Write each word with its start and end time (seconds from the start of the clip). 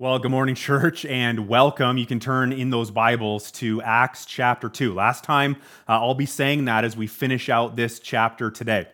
Well, 0.00 0.18
good 0.18 0.30
morning, 0.30 0.54
church, 0.54 1.04
and 1.04 1.46
welcome. 1.46 1.98
You 1.98 2.06
can 2.06 2.20
turn 2.20 2.54
in 2.54 2.70
those 2.70 2.90
Bibles 2.90 3.50
to 3.50 3.82
Acts 3.82 4.24
chapter 4.24 4.70
2. 4.70 4.94
Last 4.94 5.24
time, 5.24 5.56
uh, 5.86 6.00
I'll 6.00 6.14
be 6.14 6.24
saying 6.24 6.64
that 6.64 6.86
as 6.86 6.96
we 6.96 7.06
finish 7.06 7.50
out 7.50 7.76
this 7.76 7.98
chapter 7.98 8.50
today. 8.50 8.88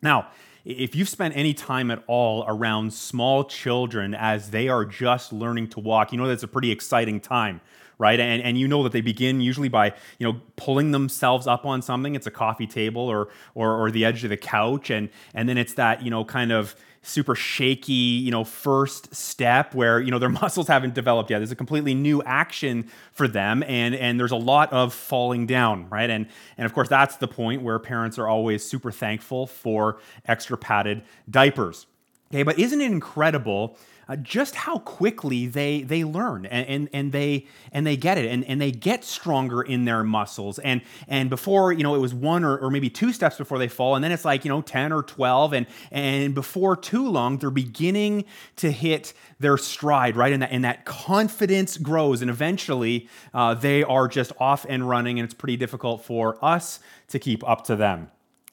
Now, 0.00 0.28
if 0.64 0.94
you've 0.94 1.10
spent 1.10 1.36
any 1.36 1.52
time 1.52 1.90
at 1.90 2.02
all 2.06 2.42
around 2.48 2.94
small 2.94 3.44
children 3.44 4.14
as 4.14 4.48
they 4.48 4.70
are 4.70 4.86
just 4.86 5.30
learning 5.30 5.68
to 5.68 5.80
walk, 5.80 6.10
you 6.10 6.16
know 6.16 6.26
that's 6.26 6.42
a 6.42 6.48
pretty 6.48 6.70
exciting 6.70 7.20
time 7.20 7.60
right? 7.98 8.18
And, 8.20 8.42
and 8.42 8.58
you 8.58 8.68
know 8.68 8.82
that 8.82 8.92
they 8.92 9.00
begin 9.00 9.40
usually 9.40 9.68
by, 9.68 9.94
you 10.18 10.26
know, 10.26 10.40
pulling 10.56 10.90
themselves 10.90 11.46
up 11.46 11.64
on 11.64 11.82
something. 11.82 12.14
It's 12.14 12.26
a 12.26 12.30
coffee 12.30 12.66
table 12.66 13.02
or, 13.02 13.28
or, 13.54 13.72
or 13.74 13.90
the 13.90 14.04
edge 14.04 14.22
of 14.24 14.30
the 14.30 14.36
couch. 14.36 14.90
And, 14.90 15.08
and 15.34 15.48
then 15.48 15.56
it's 15.58 15.74
that, 15.74 16.02
you 16.02 16.10
know, 16.10 16.24
kind 16.24 16.52
of 16.52 16.76
super 17.06 17.36
shaky, 17.36 17.92
you 17.92 18.30
know, 18.30 18.42
first 18.42 19.14
step 19.14 19.74
where, 19.74 20.00
you 20.00 20.10
know, 20.10 20.18
their 20.18 20.28
muscles 20.42 20.66
haven't 20.66 20.94
developed 20.94 21.30
yet. 21.30 21.38
There's 21.38 21.52
a 21.52 21.56
completely 21.56 21.94
new 21.94 22.22
action 22.24 22.90
for 23.12 23.28
them 23.28 23.62
and 23.62 23.94
and 23.94 24.18
there's 24.18 24.32
a 24.32 24.36
lot 24.36 24.72
of 24.72 24.92
falling 24.92 25.46
down, 25.46 25.88
right? 25.88 26.10
And 26.10 26.26
and 26.58 26.66
of 26.66 26.74
course 26.74 26.88
that's 26.88 27.16
the 27.16 27.28
point 27.28 27.62
where 27.62 27.78
parents 27.78 28.18
are 28.18 28.28
always 28.28 28.64
super 28.64 28.90
thankful 28.90 29.46
for 29.46 29.98
extra 30.26 30.58
padded 30.58 31.02
diapers. 31.30 31.86
Okay, 32.32 32.42
but 32.42 32.58
isn't 32.58 32.80
it 32.80 32.90
incredible 32.90 33.78
uh, 34.08 34.14
just 34.16 34.54
how 34.54 34.78
quickly 34.78 35.46
they 35.46 35.82
they 35.82 36.04
learn 36.04 36.46
and, 36.46 36.68
and, 36.68 36.88
and 36.92 37.12
they 37.12 37.46
and 37.72 37.84
they 37.84 37.96
get 37.96 38.16
it 38.16 38.26
and, 38.30 38.44
and 38.44 38.60
they 38.60 38.70
get 38.70 39.04
stronger 39.04 39.62
in 39.62 39.84
their 39.84 40.04
muscles. 40.04 40.58
And 40.60 40.80
and 41.08 41.28
before 41.28 41.72
you 41.72 41.82
know 41.82 41.94
it 41.94 41.98
was 41.98 42.14
one 42.14 42.44
or, 42.44 42.56
or 42.56 42.70
maybe 42.70 42.88
two 42.88 43.12
steps 43.12 43.36
before 43.36 43.58
they 43.58 43.68
fall 43.68 43.96
and 43.96 44.04
then 44.04 44.12
it's 44.12 44.24
like 44.24 44.44
you 44.44 44.48
know 44.48 44.62
10 44.62 44.92
or 44.92 45.02
12 45.02 45.52
and 45.54 45.66
and 45.90 46.34
before 46.34 46.76
too 46.76 47.08
long 47.08 47.38
they're 47.38 47.50
beginning 47.50 48.24
to 48.56 48.70
hit 48.70 49.12
their 49.40 49.58
stride 49.58 50.16
right? 50.16 50.32
And 50.32 50.42
that 50.42 50.52
and 50.52 50.64
that 50.64 50.84
confidence 50.84 51.76
grows 51.76 52.22
and 52.22 52.30
eventually 52.30 53.08
uh, 53.34 53.54
they 53.54 53.82
are 53.82 54.06
just 54.06 54.32
off 54.38 54.64
and 54.68 54.88
running 54.88 55.18
and 55.18 55.24
it's 55.24 55.34
pretty 55.34 55.56
difficult 55.56 56.04
for 56.04 56.42
us 56.44 56.78
to 57.08 57.18
keep 57.18 57.46
up 57.48 57.64
to 57.64 57.74
them. 57.74 58.10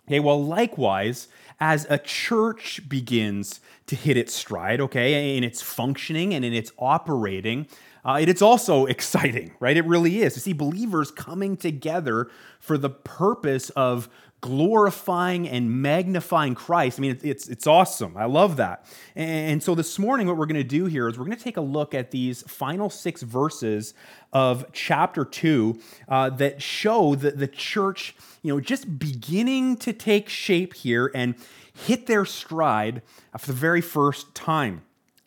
Okay 0.07 0.19
well 0.19 0.43
likewise 0.43 1.27
as 1.64 1.88
a 1.89 1.97
church 1.97 2.81
begins 2.89 3.61
to 3.88 3.95
hit 3.95 4.17
its 4.17 4.33
stride, 4.33 4.81
okay, 4.81 5.38
in 5.38 5.45
its 5.45 5.61
functioning 5.61 6.33
and 6.33 6.44
in 6.44 6.53
its 6.53 6.73
operating, 6.78 7.66
uh, 8.03 8.17
it's 8.19 8.42
also 8.42 8.86
exciting, 8.95 9.53
right? 9.61 9.78
It 9.78 9.86
really 9.86 10.22
is 10.22 10.34
to 10.34 10.41
see 10.41 10.52
believers 10.52 11.09
coming 11.09 11.56
together 11.56 12.30
for 12.59 12.78
the 12.78 12.89
purpose 12.89 13.69
of 13.78 14.09
glorifying 14.44 15.47
and 15.47 15.81
magnifying 15.81 16.53
Christ. 16.53 16.99
I 16.99 17.02
mean, 17.02 17.17
it's, 17.23 17.47
it's 17.47 17.66
awesome. 17.66 18.17
I 18.17 18.25
love 18.25 18.58
that. 18.58 18.85
And 19.16 19.63
so 19.63 19.73
this 19.73 19.97
morning, 19.97 20.27
what 20.27 20.35
we're 20.35 20.47
going 20.47 20.55
to 20.55 20.66
do 20.66 20.83
here 20.85 21.08
is 21.08 21.17
we're 21.17 21.23
going 21.23 21.38
to 21.38 21.44
take 21.44 21.55
a 21.55 21.61
look 21.61 21.94
at 21.94 22.11
these 22.11 22.41
final 22.41 22.89
six 22.89 23.22
verses 23.22 23.94
of 24.33 24.66
chapter 24.73 25.23
two 25.23 25.80
uh, 26.09 26.30
that 26.31 26.61
show 26.61 27.16
that 27.16 27.38
the 27.38 27.47
church, 27.47 28.16
you 28.41 28.53
know, 28.53 28.59
just 28.59 29.00
beginning 29.00 29.77
to 29.77 29.94
take 29.94 30.27
shape 30.27 30.73
here 30.73 31.09
and 31.16 31.35
hit 31.73 32.07
their 32.07 32.25
stride 32.25 33.02
for 33.38 33.47
the 33.47 33.53
very 33.53 33.80
first 33.80 34.35
time, 34.35 34.81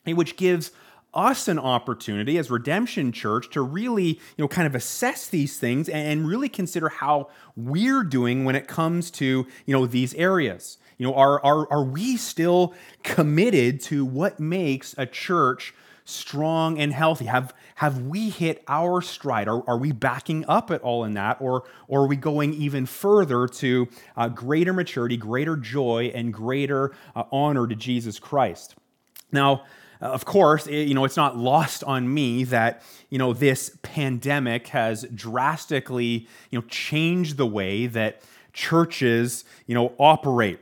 which 0.04 0.36
gives 0.36 0.72
us 1.16 1.48
an 1.48 1.58
opportunity 1.58 2.38
as 2.38 2.50
Redemption 2.50 3.10
Church 3.10 3.50
to 3.50 3.62
really, 3.62 4.08
you 4.08 4.38
know, 4.38 4.48
kind 4.48 4.66
of 4.66 4.74
assess 4.74 5.26
these 5.26 5.58
things 5.58 5.88
and 5.88 6.28
really 6.28 6.48
consider 6.48 6.88
how 6.88 7.28
we're 7.56 8.04
doing 8.04 8.44
when 8.44 8.54
it 8.54 8.68
comes 8.68 9.10
to, 9.12 9.46
you 9.64 9.74
know, 9.74 9.86
these 9.86 10.14
areas. 10.14 10.78
You 10.98 11.06
know, 11.06 11.14
are, 11.14 11.44
are, 11.44 11.70
are 11.72 11.84
we 11.84 12.16
still 12.16 12.74
committed 13.02 13.80
to 13.82 14.04
what 14.04 14.40
makes 14.40 14.94
a 14.96 15.06
church 15.06 15.74
strong 16.04 16.78
and 16.78 16.92
healthy? 16.92 17.26
Have, 17.26 17.52
have 17.76 18.02
we 18.02 18.30
hit 18.30 18.62
our 18.68 19.02
stride? 19.02 19.48
Are, 19.48 19.62
are 19.68 19.76
we 19.76 19.92
backing 19.92 20.44
up 20.46 20.70
at 20.70 20.80
all 20.82 21.04
in 21.04 21.14
that? 21.14 21.38
Or, 21.40 21.64
or 21.88 22.02
are 22.02 22.06
we 22.06 22.16
going 22.16 22.54
even 22.54 22.86
further 22.86 23.46
to 23.48 23.88
uh, 24.16 24.28
greater 24.28 24.72
maturity, 24.72 25.16
greater 25.16 25.56
joy, 25.56 26.12
and 26.14 26.32
greater 26.32 26.94
uh, 27.14 27.24
honor 27.30 27.66
to 27.66 27.74
Jesus 27.74 28.18
Christ? 28.18 28.76
Now, 29.32 29.64
uh, 30.00 30.06
of 30.06 30.24
course, 30.24 30.66
it, 30.66 30.88
you 30.88 30.94
know, 30.94 31.04
it's 31.04 31.16
not 31.16 31.36
lost 31.36 31.84
on 31.84 32.12
me 32.12 32.44
that, 32.44 32.82
you 33.10 33.18
know, 33.18 33.32
this 33.32 33.76
pandemic 33.82 34.68
has 34.68 35.06
drastically, 35.14 36.26
you 36.50 36.58
know, 36.58 36.64
changed 36.68 37.36
the 37.36 37.46
way 37.46 37.86
that 37.86 38.22
churches, 38.52 39.44
you 39.66 39.74
know, 39.74 39.92
operate. 39.98 40.58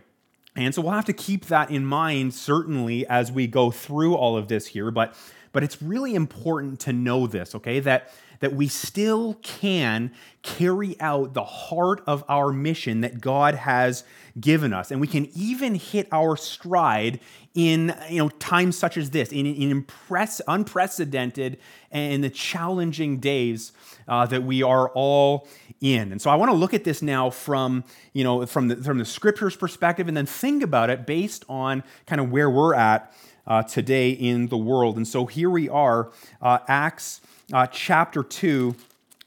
And 0.57 0.75
so 0.75 0.83
we'll 0.83 0.93
have 0.93 1.05
to 1.07 1.13
keep 1.13 1.47
that 1.47 1.71
in 1.71 1.85
mind 1.85 2.35
certainly 2.35 3.07
as 3.07 3.33
we 3.33 3.47
go 3.47 3.71
through 3.71 4.15
all 4.15 4.37
of 4.37 4.49
this 4.49 4.69
here, 4.69 4.91
but 4.91 5.17
but 5.53 5.63
it's 5.63 5.81
really 5.81 6.17
important 6.17 6.81
to 6.81 6.93
know 6.93 7.29
this, 7.29 7.55
okay? 7.55 7.79
That 7.81 8.13
that 8.41 8.53
we 8.55 8.69
still 8.69 9.35
can 9.43 10.13
carry 10.43 11.01
out 11.01 11.33
the 11.33 11.45
heart 11.45 12.03
of 12.07 12.25
our 12.29 12.53
mission 12.53 13.01
that 13.01 13.21
God 13.21 13.55
has 13.55 14.05
given 14.39 14.73
us. 14.73 14.91
And 14.91 15.01
we 15.01 15.07
can 15.07 15.31
even 15.35 15.77
hit 15.77 16.09
our 16.13 16.37
stride 16.37 17.21
in 17.55 17.97
you 18.11 18.19
know, 18.19 18.29
times 18.29 18.77
such 18.77 18.97
as 18.97 19.11
this, 19.11 19.31
in, 19.31 19.47
in 19.47 19.71
impress, 19.71 20.41
unprecedented 20.49 21.59
and 21.93 22.25
the 22.25 22.31
challenging 22.31 23.19
days 23.19 23.73
uh, 24.09 24.27
that 24.27 24.43
we 24.43 24.63
are 24.63 24.89
all 24.91 25.47
in. 25.81 26.11
And 26.11 26.21
so 26.21 26.31
I 26.31 26.35
want 26.35 26.51
to 26.51 26.57
look 26.57 26.75
at 26.75 26.83
this 26.83 27.01
now 27.01 27.31
from, 27.31 27.85
you 28.13 28.25
know, 28.25 28.45
from 28.47 28.69
the, 28.69 28.77
from 28.77 28.99
the 28.99 29.05
scripture's 29.05 29.57
perspective 29.57 30.09
and 30.09 30.17
then 30.17 30.27
think 30.27 30.65
about 30.65 30.91
it 30.91 31.07
based 31.07 31.45
on 31.49 31.85
kind 32.07 32.21
of 32.21 32.33
where 32.33 32.51
we're 32.51 32.75
at 32.75 33.15
uh, 33.47 33.63
today 33.63 34.11
in 34.11 34.49
the 34.49 34.59
world. 34.59 34.97
And 34.97 35.07
so 35.07 35.27
here 35.27 35.51
we 35.51 35.69
are, 35.69 36.11
uh, 36.43 36.59
Acts 36.67 37.21
uh, 37.53 37.67
chapter 37.69 38.23
2. 38.23 38.75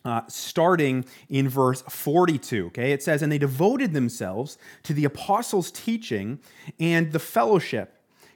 Uh, 0.05 0.21
starting 0.29 1.03
in 1.27 1.49
verse 1.49 1.81
42. 1.81 2.67
Okay, 2.67 2.93
it 2.93 3.03
says, 3.03 3.21
And 3.21 3.29
they 3.29 3.37
devoted 3.37 3.91
themselves 3.91 4.57
to 4.83 4.93
the 4.93 5.03
apostles' 5.03 5.69
teaching 5.69 6.39
and 6.79 7.11
the 7.11 7.19
fellowship, 7.19 7.96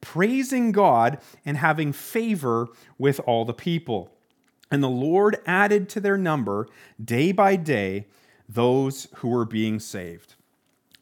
praising 0.00 0.72
God 0.72 1.18
and 1.44 1.56
having 1.56 1.92
favor 1.92 2.68
with 2.98 3.20
all 3.20 3.44
the 3.44 3.54
people. 3.54 4.12
And 4.70 4.82
the 4.82 4.88
Lord 4.88 5.38
added 5.46 5.88
to 5.90 6.00
their 6.00 6.18
number 6.18 6.68
day 7.02 7.32
by 7.32 7.56
day 7.56 8.06
those 8.48 9.08
who 9.16 9.28
were 9.28 9.44
being 9.44 9.80
saved. 9.80 10.34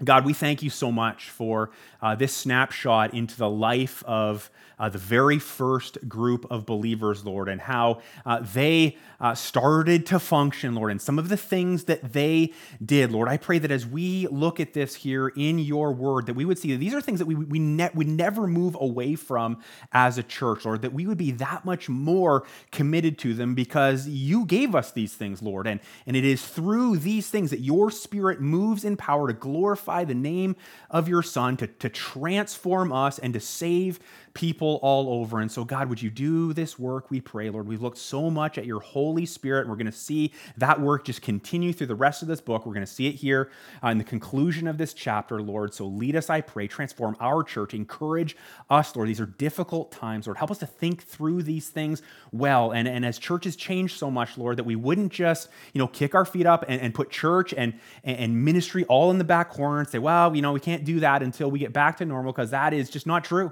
God, 0.04 0.26
we 0.26 0.34
thank 0.34 0.62
you 0.62 0.68
so 0.68 0.92
much 0.92 1.30
for 1.30 1.70
uh, 2.02 2.14
this 2.14 2.34
snapshot 2.34 3.14
into 3.14 3.36
the 3.36 3.48
life 3.48 4.04
of 4.04 4.50
uh, 4.78 4.90
the 4.90 4.98
very 4.98 5.38
first 5.38 6.06
group 6.06 6.46
of 6.50 6.66
believers, 6.66 7.24
Lord, 7.24 7.48
and 7.48 7.60
how 7.60 8.02
uh, 8.26 8.40
they 8.40 8.98
uh, 9.18 9.34
started 9.34 10.04
to 10.06 10.18
function, 10.18 10.74
Lord, 10.74 10.90
and 10.90 11.00
some 11.00 11.18
of 11.18 11.30
the 11.30 11.36
things 11.38 11.84
that 11.84 12.12
they 12.12 12.52
did, 12.84 13.10
Lord. 13.10 13.28
I 13.28 13.38
pray 13.38 13.58
that 13.58 13.70
as 13.70 13.86
we 13.86 14.26
look 14.26 14.60
at 14.60 14.74
this 14.74 14.94
here 14.94 15.28
in 15.28 15.58
your 15.58 15.92
word, 15.92 16.26
that 16.26 16.34
we 16.34 16.44
would 16.44 16.58
see 16.58 16.72
that 16.72 16.78
these 16.78 16.92
are 16.92 17.00
things 17.00 17.20
that 17.20 17.26
we, 17.26 17.34
we 17.34 17.58
ne- 17.58 17.88
would 17.94 18.08
never 18.08 18.46
move 18.46 18.76
away 18.78 19.14
from 19.14 19.62
as 19.92 20.18
a 20.18 20.22
church, 20.22 20.66
Lord, 20.66 20.82
that 20.82 20.92
we 20.92 21.06
would 21.06 21.16
be 21.16 21.30
that 21.32 21.64
much 21.64 21.88
more 21.88 22.44
committed 22.70 23.18
to 23.20 23.32
them 23.32 23.54
because 23.54 24.06
you 24.06 24.44
gave 24.44 24.74
us 24.74 24.92
these 24.92 25.14
things, 25.14 25.40
Lord. 25.40 25.66
And, 25.66 25.80
and 26.06 26.14
it 26.14 26.24
is 26.24 26.46
through 26.46 26.98
these 26.98 27.30
things 27.30 27.50
that 27.50 27.60
your 27.60 27.90
spirit 27.90 28.42
moves 28.42 28.84
in 28.84 28.98
power 28.98 29.26
to 29.28 29.32
glorify 29.32 29.85
the 30.04 30.14
name 30.14 30.56
of 30.90 31.08
your 31.08 31.22
Son, 31.22 31.56
to, 31.58 31.66
to 31.66 31.88
transform 31.88 32.92
us 32.92 33.18
and 33.18 33.32
to 33.34 33.40
save 33.40 33.98
people 34.36 34.78
all 34.82 35.08
over. 35.08 35.40
And 35.40 35.50
so, 35.50 35.64
God, 35.64 35.88
would 35.88 36.02
you 36.02 36.10
do 36.10 36.52
this 36.52 36.78
work, 36.78 37.10
we 37.10 37.22
pray, 37.22 37.48
Lord? 37.48 37.66
We've 37.66 37.80
looked 37.80 37.96
so 37.96 38.28
much 38.28 38.58
at 38.58 38.66
your 38.66 38.80
Holy 38.80 39.24
Spirit, 39.24 39.62
and 39.62 39.70
we're 39.70 39.76
going 39.76 39.86
to 39.86 39.92
see 39.92 40.30
that 40.58 40.78
work 40.78 41.06
just 41.06 41.22
continue 41.22 41.72
through 41.72 41.86
the 41.86 41.94
rest 41.94 42.20
of 42.20 42.28
this 42.28 42.42
book. 42.42 42.66
We're 42.66 42.74
going 42.74 42.84
to 42.84 42.92
see 42.92 43.06
it 43.06 43.14
here 43.14 43.50
uh, 43.82 43.88
in 43.88 43.96
the 43.96 44.04
conclusion 44.04 44.66
of 44.66 44.76
this 44.76 44.92
chapter, 44.92 45.40
Lord. 45.40 45.72
So, 45.72 45.86
lead 45.86 46.16
us, 46.16 46.28
I 46.28 46.42
pray, 46.42 46.68
transform 46.68 47.16
our 47.18 47.42
church, 47.42 47.72
encourage 47.72 48.36
us, 48.68 48.94
Lord. 48.94 49.08
These 49.08 49.20
are 49.20 49.26
difficult 49.26 49.90
times, 49.90 50.26
Lord. 50.26 50.36
Help 50.36 50.50
us 50.50 50.58
to 50.58 50.66
think 50.66 51.02
through 51.02 51.42
these 51.42 51.70
things 51.70 52.02
well. 52.30 52.72
And, 52.72 52.86
and 52.86 53.06
as 53.06 53.18
churches 53.18 53.56
change 53.56 53.96
so 53.96 54.10
much, 54.10 54.36
Lord, 54.36 54.58
that 54.58 54.64
we 54.64 54.76
wouldn't 54.76 55.12
just, 55.12 55.48
you 55.72 55.78
know, 55.78 55.88
kick 55.88 56.14
our 56.14 56.26
feet 56.26 56.44
up 56.44 56.62
and, 56.68 56.78
and 56.82 56.92
put 56.92 57.08
church 57.08 57.54
and, 57.56 57.72
and 58.04 58.44
ministry 58.44 58.84
all 58.84 59.10
in 59.10 59.16
the 59.16 59.24
back 59.24 59.48
corner 59.48 59.78
and 59.78 59.88
say, 59.88 59.98
well, 59.98 60.36
you 60.36 60.42
know, 60.42 60.52
we 60.52 60.60
can't 60.60 60.84
do 60.84 61.00
that 61.00 61.22
until 61.22 61.50
we 61.50 61.58
get 61.58 61.72
back 61.72 61.96
to 61.96 62.04
normal 62.04 62.32
because 62.32 62.50
that 62.50 62.74
is 62.74 62.90
just 62.90 63.06
not 63.06 63.24
true. 63.24 63.50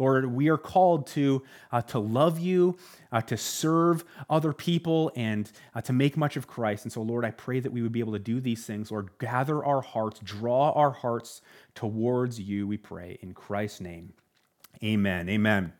Lord, 0.00 0.26
we 0.34 0.48
are 0.48 0.58
called 0.58 1.06
to, 1.08 1.42
uh, 1.70 1.82
to 1.82 1.98
love 1.98 2.38
you, 2.38 2.76
uh, 3.12 3.20
to 3.22 3.36
serve 3.36 4.04
other 4.28 4.52
people, 4.52 5.12
and 5.14 5.50
uh, 5.74 5.82
to 5.82 5.92
make 5.92 6.16
much 6.16 6.36
of 6.36 6.46
Christ. 6.46 6.84
And 6.84 6.92
so, 6.92 7.02
Lord, 7.02 7.24
I 7.24 7.30
pray 7.30 7.60
that 7.60 7.70
we 7.70 7.82
would 7.82 7.92
be 7.92 8.00
able 8.00 8.14
to 8.14 8.18
do 8.18 8.40
these 8.40 8.64
things. 8.64 8.90
Lord, 8.90 9.10
gather 9.18 9.64
our 9.64 9.82
hearts, 9.82 10.20
draw 10.20 10.72
our 10.72 10.90
hearts 10.90 11.42
towards 11.74 12.40
you, 12.40 12.66
we 12.66 12.78
pray. 12.78 13.18
In 13.20 13.34
Christ's 13.34 13.82
name, 13.82 14.14
amen. 14.82 15.28
Amen. 15.28 15.74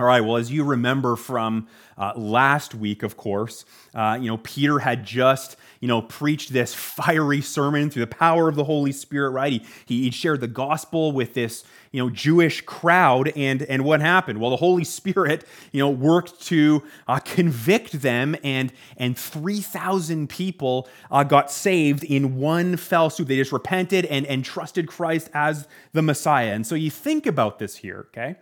All 0.00 0.06
right, 0.06 0.22
well, 0.22 0.36
as 0.38 0.50
you 0.50 0.64
remember 0.64 1.14
from 1.14 1.68
uh, 1.98 2.14
last 2.16 2.74
week, 2.74 3.02
of 3.02 3.18
course, 3.18 3.66
uh, 3.94 4.16
you 4.18 4.28
know, 4.28 4.38
Peter 4.38 4.78
had 4.78 5.04
just, 5.04 5.56
you 5.78 5.88
know, 5.88 6.00
preached 6.00 6.54
this 6.54 6.72
fiery 6.72 7.42
sermon 7.42 7.90
through 7.90 8.06
the 8.06 8.06
power 8.06 8.48
of 8.48 8.56
the 8.56 8.64
Holy 8.64 8.92
Spirit, 8.92 9.28
right? 9.28 9.62
He, 9.84 10.04
he 10.04 10.10
shared 10.10 10.40
the 10.40 10.48
gospel 10.48 11.12
with 11.12 11.34
this, 11.34 11.64
you 11.92 12.02
know, 12.02 12.08
Jewish 12.08 12.60
crowd, 12.62 13.32
and, 13.34 13.62
and 13.62 13.84
what 13.84 14.00
happened? 14.00 14.40
Well, 14.40 14.50
the 14.50 14.56
Holy 14.56 14.84
Spirit, 14.84 15.44
you 15.72 15.80
know, 15.80 15.90
worked 15.90 16.40
to 16.46 16.82
uh, 17.08 17.18
convict 17.18 18.00
them, 18.00 18.36
and, 18.44 18.72
and 18.96 19.18
3,000 19.18 20.28
people 20.28 20.88
uh, 21.10 21.24
got 21.24 21.50
saved 21.50 22.04
in 22.04 22.36
one 22.36 22.76
fell 22.76 23.10
swoop. 23.10 23.28
They 23.28 23.36
just 23.36 23.52
repented 23.52 24.04
and, 24.06 24.24
and 24.26 24.44
trusted 24.44 24.86
Christ 24.86 25.30
as 25.34 25.66
the 25.92 26.02
Messiah. 26.02 26.52
And 26.52 26.66
so 26.66 26.76
you 26.76 26.90
think 26.90 27.26
about 27.26 27.58
this 27.58 27.76
here, 27.76 28.06
okay? 28.10 28.36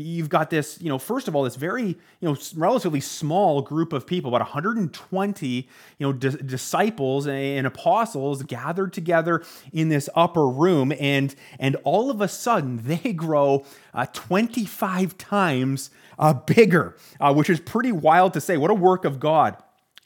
You've 0.00 0.28
got 0.28 0.50
this, 0.50 0.80
you 0.80 0.88
know, 0.88 0.98
first 0.98 1.28
of 1.28 1.36
all, 1.36 1.42
this 1.42 1.56
very, 1.56 1.86
you 1.86 1.96
know, 2.22 2.36
relatively 2.56 3.00
small 3.00 3.62
group 3.62 3.92
of 3.92 4.06
people, 4.06 4.34
about 4.34 4.40
120, 4.40 5.46
you 5.48 5.66
know, 5.98 6.12
di- 6.12 6.36
disciples 6.44 7.26
and 7.26 7.66
apostles 7.66 8.42
gathered 8.42 8.92
together 8.92 9.42
in 9.72 9.88
this 9.88 10.08
upper 10.14 10.48
room, 10.48 10.92
and 10.98 11.34
and 11.58 11.76
all 11.84 12.10
of 12.10 12.20
a 12.20 12.28
sudden 12.28 12.80
they 12.84 13.12
grow 13.12 13.64
uh, 13.94 14.06
25 14.12 15.18
times 15.18 15.90
uh, 16.18 16.32
bigger, 16.32 16.96
uh, 17.20 17.32
which 17.32 17.50
is 17.50 17.60
pretty 17.60 17.92
wild 17.92 18.32
to 18.34 18.40
say. 18.40 18.56
What 18.56 18.70
a 18.70 18.74
work 18.74 19.04
of 19.04 19.20
God! 19.20 19.56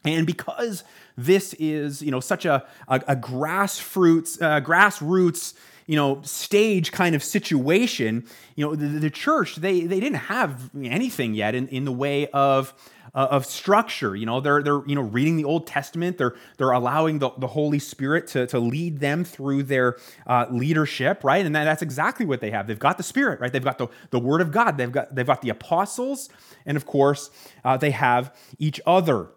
And 0.05 0.27
because 0.27 0.85
this 1.17 1.55
is, 1.55 2.03
you 2.03 2.11
know, 2.11 2.21
such 2.21 2.45
a, 2.45 2.65
a, 2.89 2.97
a 3.09 3.17
grassroots, 3.17 4.41
uh, 4.41 4.61
grassroots 4.61 5.55
you 5.87 5.97
know 5.97 6.21
stage 6.23 6.93
kind 6.93 7.15
of 7.15 7.23
situation 7.23 8.25
you 8.57 8.65
know 8.65 8.75
the, 8.75 8.87
the 8.87 9.11
church 9.11 9.57
they 9.57 9.83
they 9.83 10.01
didn't 10.01 10.19
have 10.19 10.71
anything 10.83 11.35
yet 11.35 11.55
in, 11.55 11.69
in 11.69 11.85
the 11.85 11.93
way 11.93 12.27
of 12.29 12.75
uh, 13.15 13.29
of 13.31 13.47
structure. 13.47 14.17
You 14.17 14.27
know 14.27 14.41
they're 14.41 14.63
they're 14.63 14.83
you 14.87 14.95
know 14.95 15.03
reading 15.03 15.37
the 15.37 15.45
old 15.45 15.67
testament. 15.67 16.19
They're 16.19 16.35
they're 16.57 16.71
allowing 16.71 17.19
the, 17.19 17.31
the 17.39 17.47
holy 17.47 17.79
spirit 17.79 18.27
to, 18.29 18.47
to 18.49 18.59
lead 18.59 19.01
them 19.01 19.25
through 19.25 19.65
their 19.65 19.99
uh, 20.27 20.47
leadership 20.51 21.23
right? 21.23 21.45
And 21.45 21.55
that, 21.55 21.65
that's 21.65 21.83
exactly 21.83 22.27
what 22.27 22.41
they 22.41 22.51
have. 22.51 22.67
They've 22.67 22.79
got 22.79 22.97
the 22.97 23.03
spirit 23.03 23.41
right? 23.41 23.53
They've 23.53 23.65
got 23.65 23.79
the, 23.79 23.89
the 24.11 24.19
word 24.19 24.41
of 24.41 24.51
god. 24.51 24.77
They've 24.79 24.93
got 24.93 25.15
they've 25.15 25.27
got 25.27 25.43
the 25.43 25.51
apostles. 25.51 26.29
And 26.65 26.77
of 26.77 26.87
course 26.87 27.31
uh, 27.65 27.77
they 27.77 27.91
have 27.91 28.35
each 28.59 28.81
other. 28.87 29.29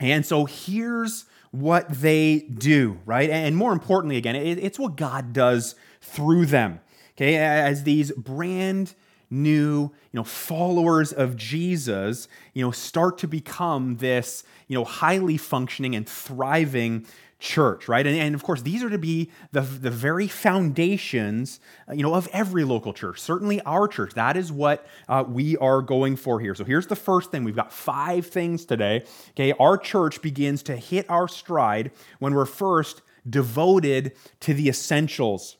And 0.00 0.26
so 0.26 0.46
here's 0.46 1.26
what 1.52 1.88
they 1.88 2.40
do, 2.40 2.98
right? 3.06 3.30
And 3.30 3.56
more 3.56 3.72
importantly, 3.72 4.16
again, 4.16 4.34
it's 4.34 4.78
what 4.78 4.96
God 4.96 5.32
does 5.32 5.76
through 6.00 6.46
them. 6.46 6.80
Okay, 7.14 7.36
as 7.36 7.84
these 7.84 8.10
brand 8.12 8.94
new, 9.30 9.82
you 9.82 9.90
know, 10.12 10.24
followers 10.24 11.12
of 11.12 11.36
Jesus, 11.36 12.26
you 12.54 12.64
know, 12.64 12.70
start 12.70 13.18
to 13.18 13.28
become 13.28 13.96
this, 13.96 14.44
you 14.66 14.76
know, 14.76 14.84
highly 14.84 15.36
functioning 15.36 15.94
and 15.94 16.08
thriving 16.08 17.06
church, 17.42 17.88
right? 17.88 18.06
And, 18.06 18.16
and 18.16 18.36
of 18.36 18.44
course, 18.44 18.62
these 18.62 18.84
are 18.84 18.88
to 18.88 18.98
be 18.98 19.28
the, 19.50 19.62
the 19.62 19.90
very 19.90 20.28
foundations, 20.28 21.58
uh, 21.88 21.92
you 21.92 22.02
know, 22.04 22.14
of 22.14 22.28
every 22.32 22.62
local 22.62 22.92
church, 22.92 23.18
certainly 23.18 23.60
our 23.62 23.88
church. 23.88 24.14
That 24.14 24.36
is 24.36 24.52
what 24.52 24.86
uh, 25.08 25.24
we 25.26 25.56
are 25.56 25.82
going 25.82 26.14
for 26.14 26.38
here. 26.38 26.54
So 26.54 26.64
here's 26.64 26.86
the 26.86 26.96
first 26.96 27.32
thing. 27.32 27.42
We've 27.42 27.56
got 27.56 27.72
five 27.72 28.26
things 28.26 28.64
today. 28.64 29.04
Okay, 29.30 29.52
our 29.58 29.76
church 29.76 30.22
begins 30.22 30.62
to 30.64 30.76
hit 30.76 31.04
our 31.10 31.26
stride 31.26 31.90
when 32.20 32.32
we're 32.32 32.46
first 32.46 33.02
devoted 33.28 34.12
to 34.40 34.54
the 34.54 34.68
essentials. 34.68 35.56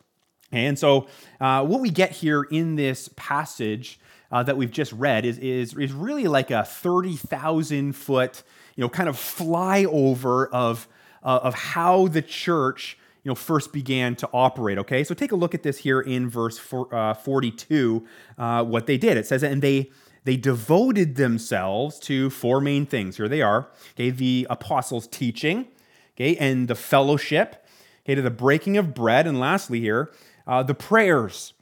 And 0.53 0.79
so, 0.79 1.09
uh, 1.41 1.65
what 1.65 1.81
we 1.81 1.91
get 1.91 2.13
here 2.13 2.45
in 2.45 2.77
this 2.77 3.11
passage 3.17 3.99
uh, 4.31 4.45
that 4.45 4.57
we've 4.57 4.71
just 4.71 4.93
read 4.93 5.25
is, 5.25 5.39
is, 5.39 5.75
is 5.75 5.93
really 5.93 6.29
like 6.29 6.53
a 6.53 6.63
30,000 6.63 7.93
foot, 7.95 8.45
you 8.77 8.83
know, 8.83 8.89
kind 8.89 9.09
of 9.09 9.17
flyover 9.17 10.49
of 10.53 10.87
uh, 11.23 11.41
of 11.43 11.55
how 11.55 12.09
the 12.09 12.23
church 12.23 12.99
you 13.25 13.31
know, 13.31 13.35
first 13.35 13.73
began 13.73 14.17
to 14.17 14.29
operate. 14.33 14.79
Okay, 14.79 15.05
so 15.05 15.15
take 15.15 15.33
a 15.33 15.37
look 15.37 15.55
at 15.55 15.63
this 15.63 15.79
here 15.79 16.01
in 16.01 16.29
verse 16.29 16.59
four, 16.59 16.93
uh, 16.95 17.15
42, 17.15 18.05
uh, 18.37 18.65
what 18.65 18.87
they 18.87 18.99
did. 18.99 19.17
It 19.17 19.27
says, 19.27 19.43
and 19.43 19.63
they 19.63 19.91
they 20.25 20.37
devoted 20.37 21.17
themselves 21.17 21.99
to 22.01 22.31
four 22.31 22.61
main 22.61 22.87
things. 22.87 23.17
Here 23.17 23.29
they 23.29 23.43
are. 23.43 23.69
Okay, 23.95 24.11
the 24.11 24.47
apostles' 24.51 25.07
teaching, 25.07 25.69
okay, 26.15 26.37
and 26.37 26.69
the 26.69 26.75
fellowship, 26.75 27.65
okay, 28.05 28.15
to 28.15 28.23
the 28.23 28.31
breaking 28.31 28.77
of 28.77 28.95
bread, 28.95 29.27
and 29.27 29.39
lastly 29.39 29.81
here, 29.81 30.13
uh, 30.47 30.63
the 30.63 30.75
prayers. 30.75 31.55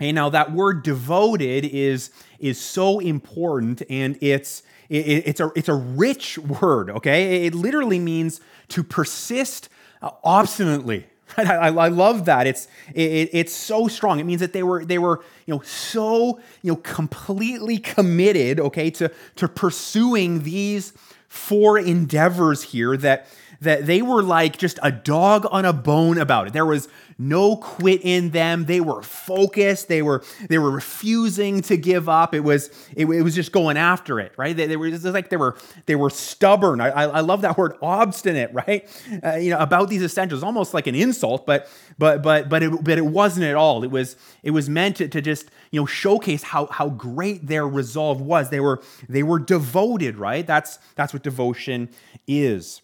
Okay, 0.00 0.12
now 0.12 0.28
that 0.30 0.52
word 0.52 0.82
devoted 0.82 1.64
is 1.64 2.10
is 2.38 2.60
so 2.60 2.98
important, 2.98 3.82
and 3.88 4.18
it's 4.20 4.62
it, 4.88 5.22
it's, 5.26 5.40
a, 5.40 5.50
it's 5.54 5.68
a 5.68 5.74
rich 5.74 6.38
word, 6.38 6.90
okay? 6.90 7.46
It 7.46 7.54
literally 7.54 7.98
means 7.98 8.40
to 8.68 8.82
persist 8.82 9.68
uh, 10.02 10.10
obstinately. 10.24 11.06
Right? 11.36 11.46
I, 11.46 11.66
I, 11.68 11.88
love 11.88 12.24
that. 12.24 12.46
It's, 12.46 12.68
it, 12.94 13.28
it's 13.34 13.52
so 13.52 13.86
strong. 13.86 14.18
It 14.18 14.24
means 14.24 14.40
that 14.40 14.54
they 14.54 14.62
were, 14.62 14.82
they 14.82 14.96
were 14.96 15.22
you 15.44 15.54
know, 15.54 15.60
so 15.60 16.40
you 16.62 16.72
know, 16.72 16.76
completely 16.76 17.76
committed, 17.76 18.58
okay, 18.58 18.88
to, 18.92 19.12
to 19.36 19.46
pursuing 19.46 20.42
these 20.42 20.94
four 21.28 21.78
endeavors 21.78 22.62
here 22.62 22.96
that, 22.96 23.28
that 23.60 23.86
they 23.86 24.02
were 24.02 24.22
like 24.22 24.56
just 24.56 24.78
a 24.82 24.92
dog 24.92 25.46
on 25.50 25.64
a 25.64 25.72
bone 25.72 26.18
about 26.18 26.46
it. 26.46 26.52
There 26.52 26.66
was 26.66 26.88
no 27.20 27.56
quit 27.56 28.00
in 28.04 28.30
them. 28.30 28.66
They 28.66 28.80
were 28.80 29.02
focused. 29.02 29.88
They 29.88 30.02
were 30.02 30.22
they 30.48 30.58
were 30.58 30.70
refusing 30.70 31.60
to 31.62 31.76
give 31.76 32.08
up. 32.08 32.32
It 32.32 32.40
was 32.40 32.68
it, 32.94 33.06
it 33.06 33.22
was 33.22 33.34
just 33.34 33.50
going 33.50 33.76
after 33.76 34.20
it, 34.20 34.32
right? 34.36 34.56
They, 34.56 34.66
they 34.66 34.76
were 34.76 34.88
was 34.88 35.04
like 35.04 35.28
they 35.28 35.36
were 35.36 35.56
they 35.86 35.96
were 35.96 36.10
stubborn. 36.10 36.80
I, 36.80 36.90
I 36.90 37.20
love 37.20 37.40
that 37.42 37.58
word 37.58 37.76
obstinate, 37.82 38.50
right? 38.52 38.88
Uh, 39.24 39.34
you 39.34 39.50
know 39.50 39.58
about 39.58 39.88
these 39.88 40.02
essentials, 40.02 40.44
almost 40.44 40.72
like 40.72 40.86
an 40.86 40.94
insult, 40.94 41.44
but 41.44 41.68
but 41.98 42.22
but 42.22 42.48
but 42.48 42.62
it 42.62 42.84
but 42.84 42.96
it 42.96 43.06
wasn't 43.06 43.46
at 43.46 43.56
all. 43.56 43.82
It 43.82 43.90
was 43.90 44.14
it 44.44 44.52
was 44.52 44.68
meant 44.68 44.96
to, 44.96 45.08
to 45.08 45.20
just 45.20 45.50
you 45.72 45.80
know 45.80 45.86
showcase 45.86 46.44
how 46.44 46.66
how 46.66 46.90
great 46.90 47.48
their 47.48 47.66
resolve 47.66 48.20
was. 48.20 48.50
They 48.50 48.60
were 48.60 48.80
they 49.08 49.24
were 49.24 49.40
devoted, 49.40 50.16
right? 50.16 50.46
That's 50.46 50.78
that's 50.94 51.12
what 51.12 51.24
devotion 51.24 51.88
is. 52.28 52.82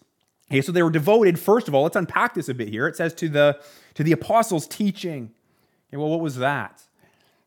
Okay, 0.51 0.61
so 0.61 0.71
they 0.71 0.83
were 0.83 0.91
devoted, 0.91 1.39
first 1.39 1.67
of 1.67 1.73
all, 1.73 1.83
let's 1.83 1.95
unpack 1.95 2.35
this 2.35 2.49
a 2.49 2.53
bit 2.53 2.69
here. 2.69 2.87
It 2.87 2.95
says 2.95 3.13
to 3.15 3.29
the 3.29 3.59
to 3.95 4.03
the 4.03 4.11
apostles' 4.11 4.67
teaching. 4.67 5.31
Okay, 5.89 5.97
well, 5.97 6.09
what 6.09 6.19
was 6.19 6.37
that? 6.37 6.83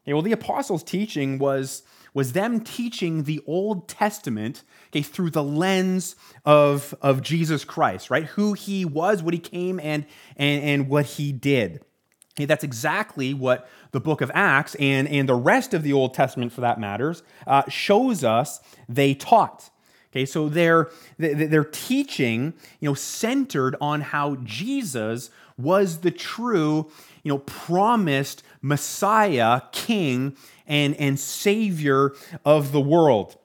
Okay, 0.05 0.15
well, 0.15 0.23
the 0.23 0.33
apostles' 0.33 0.83
teaching 0.83 1.39
was, 1.39 1.83
was 2.15 2.33
them 2.33 2.61
teaching 2.61 3.25
the 3.25 3.43
Old 3.47 3.89
Testament 3.89 4.63
okay, 4.91 5.03
through 5.03 5.31
the 5.31 5.45
lens 5.45 6.17
of, 6.47 6.95
of 7.03 7.21
Jesus 7.21 7.65
Christ, 7.65 8.09
right? 8.09 8.25
Who 8.25 8.55
he 8.55 8.87
was, 8.87 9.23
what 9.23 9.35
he 9.35 9.41
came, 9.41 9.79
and, 9.79 10.07
and, 10.37 10.65
and 10.65 10.89
what 10.89 11.05
he 11.05 11.31
did. 11.31 11.83
Okay, 12.39 12.47
that's 12.47 12.65
exactly 12.65 13.35
what 13.35 13.69
the 13.91 14.01
book 14.01 14.23
of 14.23 14.31
Acts 14.33 14.75
and, 14.77 15.07
and 15.09 15.29
the 15.29 15.35
rest 15.35 15.75
of 15.75 15.83
the 15.83 15.93
Old 15.93 16.15
Testament, 16.15 16.53
for 16.53 16.63
that 16.63 16.81
matters, 16.81 17.23
uh, 17.47 17.69
shows 17.69 18.25
us 18.25 18.61
they 18.89 19.13
taught. 19.13 19.69
Okay, 20.19 20.27
so 20.27 20.49
their, 20.49 20.91
their 21.17 21.63
teaching, 21.63 22.53
you 22.81 22.89
know, 22.89 22.95
centered 22.95 23.77
on 23.81 24.01
how 24.01 24.35
Jesus 24.43 25.31
was 25.57 25.99
the 25.99 26.11
true, 26.11 26.91
you 27.23 27.31
know, 27.31 27.39
promised 27.39 28.43
Messiah, 28.61 29.61
King, 29.71 30.37
and, 30.67 30.97
and 30.97 31.21
Savior 31.21 32.15
of 32.45 32.73
the 32.73 32.81
world. 32.81 33.37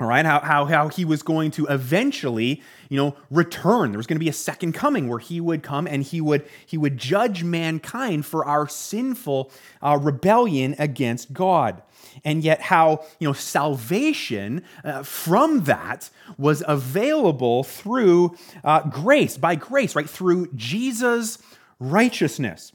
All 0.00 0.08
right, 0.08 0.26
how, 0.26 0.40
how, 0.40 0.64
how 0.64 0.88
he 0.88 1.04
was 1.04 1.22
going 1.22 1.52
to 1.52 1.66
eventually, 1.66 2.60
you 2.88 2.96
know, 2.96 3.14
return. 3.30 3.92
There 3.92 3.98
was 3.98 4.08
going 4.08 4.18
to 4.18 4.24
be 4.24 4.28
a 4.28 4.32
second 4.32 4.72
coming 4.72 5.08
where 5.08 5.20
he 5.20 5.40
would 5.40 5.62
come 5.62 5.86
and 5.86 6.02
he 6.02 6.20
would 6.20 6.44
he 6.66 6.76
would 6.76 6.98
judge 6.98 7.44
mankind 7.44 8.26
for 8.26 8.44
our 8.44 8.68
sinful 8.68 9.52
uh, 9.80 9.96
rebellion 10.02 10.74
against 10.78 11.32
God 11.32 11.82
and 12.24 12.42
yet 12.44 12.60
how 12.60 13.04
you 13.18 13.26
know 13.26 13.32
salvation 13.32 14.62
uh, 14.84 15.02
from 15.02 15.64
that 15.64 16.10
was 16.38 16.62
available 16.66 17.64
through 17.64 18.36
uh, 18.64 18.80
grace 18.88 19.36
by 19.36 19.54
grace 19.54 19.94
right 19.94 20.08
through 20.08 20.46
jesus 20.54 21.38
righteousness 21.78 22.72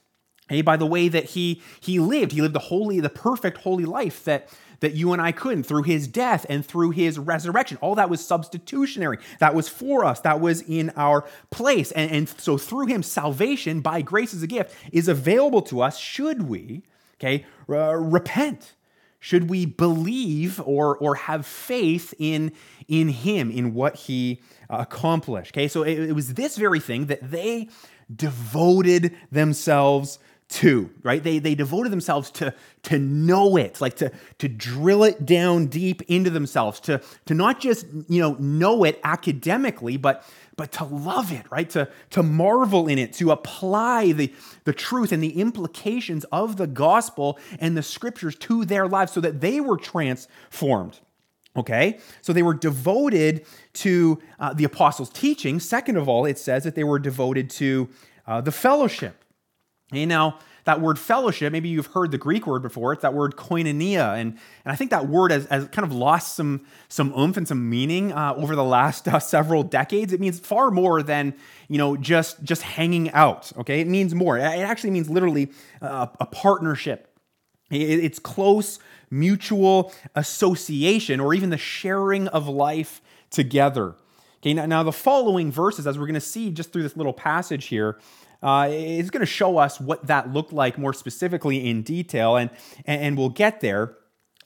hey, 0.50 0.62
by 0.62 0.78
the 0.78 0.86
way 0.86 1.08
that 1.08 1.26
he 1.26 1.62
he 1.80 2.00
lived 2.00 2.32
he 2.32 2.42
lived 2.42 2.56
the 2.56 2.60
holy 2.60 3.00
the 3.00 3.10
perfect 3.10 3.58
holy 3.60 3.86
life 3.86 4.24
that 4.24 4.50
that 4.82 4.94
you 4.94 5.14
and 5.14 5.22
I 5.22 5.32
couldn't 5.32 5.64
through 5.64 5.84
his 5.84 6.08
death 6.08 6.46
and 6.50 6.66
through 6.66 6.92
his 6.92 7.18
resurrection. 7.18 7.78
All 7.82 7.96
that 7.96 8.10
was 8.10 8.26
substitutionary. 8.26 9.20
That 9.40 9.56
was 9.56 9.70
for 9.70 10.04
us. 10.04 10.20
That 10.22 10.42
was 10.42 10.62
in 10.64 10.92
our 10.96 11.26
place. 11.52 11.92
And, 11.92 12.12
and 12.12 12.30
so 12.30 12.58
through 12.58 12.88
him, 12.88 13.04
salvation 13.04 13.80
by 13.80 14.02
grace 14.02 14.34
as 14.34 14.44
a 14.44 14.48
gift 14.48 14.76
is 14.92 15.08
available 15.08 15.62
to 15.64 15.82
us 15.82 15.98
should 15.98 16.50
we, 16.50 16.84
okay, 17.20 17.46
uh, 17.70 17.96
repent 17.96 18.74
should 19.22 19.50
we 19.50 19.66
believe 19.68 20.60
or, 20.66 20.98
or 20.98 21.16
have 21.16 21.46
faith 21.46 22.14
in, 22.18 22.52
in 22.88 23.08
him, 23.08 23.52
in 23.52 23.74
what 23.74 23.96
he 23.96 24.42
uh, 24.70 24.78
accomplished? 24.80 25.54
Okay, 25.54 25.68
so 25.68 25.84
it, 25.84 26.10
it 26.10 26.14
was 26.14 26.34
this 26.34 26.58
very 26.58 26.80
thing 26.80 27.06
that 27.06 27.32
they 27.32 27.70
devoted 28.14 29.16
themselves 29.32 30.18
to, 30.50 30.90
right? 31.04 31.24
They, 31.24 31.38
they 31.38 31.56
devoted 31.56 31.92
themselves 31.92 32.32
to, 32.32 32.54
to 32.84 32.98
know 32.98 33.58
it, 33.58 33.80
like 33.80 33.96
to, 33.98 34.12
to 34.40 34.50
drill 34.50 35.04
it 35.04 35.24
down 35.24 35.68
deep 35.68 36.02
into 36.10 36.30
themselves, 36.30 36.80
to, 36.82 37.00
to 37.28 37.34
not 37.34 37.62
just, 37.62 37.86
you 38.10 38.22
know, 38.22 38.34
know 38.40 38.84
it 38.84 39.00
academically, 39.04 39.98
but, 39.98 40.26
but 40.58 40.72
to 40.74 40.84
love 40.84 41.32
it, 41.32 41.46
right? 41.52 41.70
To, 41.72 41.90
to 42.12 42.24
marvel 42.24 42.88
in 42.88 42.98
it, 43.00 43.14
to 43.14 43.32
apply 43.32 44.12
the, 44.12 44.34
the 44.64 44.74
truth 44.74 45.12
and 45.12 45.24
the 45.24 45.40
implications 45.40 46.24
of 46.26 46.58
the 46.58 46.68
gospel 46.68 47.40
and 47.60 47.76
the 47.78 47.84
scriptures 47.84 48.36
to 48.36 48.66
their 48.66 48.88
lives 48.88 49.12
so 49.12 49.22
that 49.22 49.42
they 49.42 49.60
were 49.60 49.78
transformed. 49.78 51.00
Okay, 51.56 52.00
so 52.22 52.32
they 52.32 52.44
were 52.44 52.54
devoted 52.54 53.46
to 53.74 54.22
uh, 54.40 54.54
the 54.54 54.64
apostles' 54.64 55.10
teaching. 55.10 55.60
Second 55.60 55.98
of 55.98 56.08
all, 56.08 56.26
it 56.26 56.38
says 56.38 56.64
that 56.64 56.76
they 56.76 56.84
were 56.86 57.00
devoted 57.00 57.50
to 57.50 57.90
uh, 58.26 58.40
the 58.40 58.54
fellowship. 58.54 59.22
Okay, 59.92 60.06
now, 60.06 60.40
that 60.66 60.82
word 60.82 61.00
fellowship, 61.00 61.52
maybe 61.52 61.70
you've 61.70 61.88
heard 61.88 62.12
the 62.12 62.18
Greek 62.18 62.46
word 62.46 62.62
before, 62.62 62.94
it's 62.94 63.02
that 63.02 63.14
word 63.14 63.36
koinonia. 63.36 64.14
And, 64.20 64.38
and 64.66 64.72
I 64.72 64.76
think 64.76 64.92
that 64.92 65.08
word 65.08 65.32
has, 65.32 65.46
has 65.48 65.68
kind 65.70 65.86
of 65.86 65.94
lost 65.94 66.36
some, 66.36 66.66
some 66.88 67.14
oomph 67.18 67.38
and 67.38 67.48
some 67.48 67.70
meaning 67.70 68.12
uh, 68.12 68.34
over 68.36 68.56
the 68.56 68.64
last 68.64 69.08
uh, 69.08 69.20
several 69.20 69.64
decades. 69.64 70.14
It 70.14 70.20
means 70.20 70.40
far 70.40 70.72
more 70.72 71.02
than, 71.04 71.34
you 71.68 71.78
know, 71.78 71.98
just, 71.98 72.44
just 72.44 72.62
hanging 72.62 73.12
out, 73.12 73.52
okay? 73.58 73.80
It 73.80 73.88
means 73.88 74.14
more. 74.14 74.38
It 74.38 74.44
actually 74.44 74.92
means 74.92 75.10
literally 75.10 75.52
a 75.82 76.26
partnership. 76.32 77.08
It's 77.70 78.20
close 78.20 78.80
mutual 79.10 79.94
association 80.16 81.20
or 81.20 81.34
even 81.34 81.50
the 81.50 81.58
sharing 81.58 82.28
of 82.30 82.48
life 82.48 83.02
together. 83.30 83.96
Okay, 84.40 84.54
now, 84.54 84.66
now 84.66 84.84
the 84.84 84.92
following 84.92 85.52
verses, 85.52 85.86
as 85.86 85.98
we're 85.98 86.08
going 86.08 86.16
to 86.16 86.20
see 86.20 86.50
just 86.50 86.74
through 86.74 86.84
this 86.84 86.98
little 86.98 87.14
passage 87.14 87.66
here, 87.66 88.00
uh, 88.42 88.68
is 88.72 89.10
going 89.10 89.22
to 89.22 89.26
show 89.26 89.58
us 89.58 89.80
what 89.80 90.08
that 90.08 90.34
looked 90.34 90.54
like 90.54 90.78
more 90.78 90.94
specifically 90.94 91.70
in 91.70 91.84
detail, 91.84 92.38
and, 92.38 92.50
and 92.86 93.18
we'll 93.18 93.30
get 93.30 93.62
there. 93.62 93.96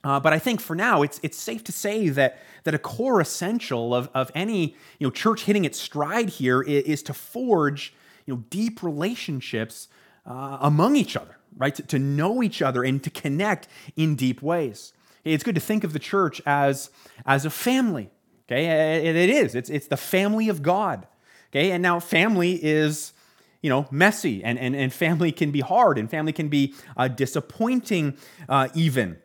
Uh, 0.03 0.19
but 0.19 0.33
I 0.33 0.39
think 0.39 0.61
for 0.61 0.75
now, 0.75 1.01
it's, 1.01 1.19
it's 1.23 1.37
safe 1.37 1.63
to 1.63 1.71
say 1.71 2.09
that, 2.09 2.39
that 2.63 2.75
a 2.75 2.77
core 2.77 3.19
essential 3.19 3.95
of, 3.95 4.07
of 4.13 4.31
any 4.35 4.75
you 4.99 5.07
know, 5.07 5.11
church 5.11 5.45
hitting 5.45 5.65
its 5.65 5.79
stride 5.79 6.29
here 6.29 6.61
is, 6.61 6.83
is 6.83 7.03
to 7.03 7.13
forge 7.13 7.91
you 8.27 8.35
know, 8.35 8.43
deep 8.51 8.83
relationships 8.83 9.87
uh, 10.27 10.59
among 10.61 10.95
each 10.95 11.17
other, 11.17 11.37
right? 11.57 11.73
To, 11.73 11.81
to 11.83 11.97
know 11.97 12.43
each 12.43 12.61
other 12.61 12.83
and 12.83 13.03
to 13.03 13.09
connect 13.09 13.67
in 13.95 14.15
deep 14.15 14.43
ways. 14.43 14.93
It's 15.23 15.43
good 15.43 15.55
to 15.55 15.61
think 15.61 15.83
of 15.83 15.93
the 15.93 15.99
church 15.99 16.39
as, 16.45 16.91
as 17.25 17.45
a 17.45 17.49
family, 17.49 18.11
okay? 18.45 19.07
It, 19.07 19.15
it 19.15 19.29
is. 19.31 19.55
It's, 19.55 19.71
it's 19.71 19.87
the 19.87 19.97
family 19.97 20.49
of 20.49 20.61
God, 20.61 21.07
okay? 21.49 21.71
And 21.71 21.81
now 21.81 21.99
family 21.99 22.63
is 22.63 23.13
you 23.61 23.69
know, 23.69 23.87
messy 23.91 24.43
and, 24.43 24.59
and, 24.59 24.75
and 24.75 24.93
family 24.93 25.31
can 25.31 25.51
be 25.51 25.61
hard 25.61 25.97
and 25.97 26.09
family 26.09 26.33
can 26.33 26.47
be 26.47 26.73
uh, 26.97 27.07
disappointing 27.07 28.17
uh, 28.49 28.67
even. 28.73 29.17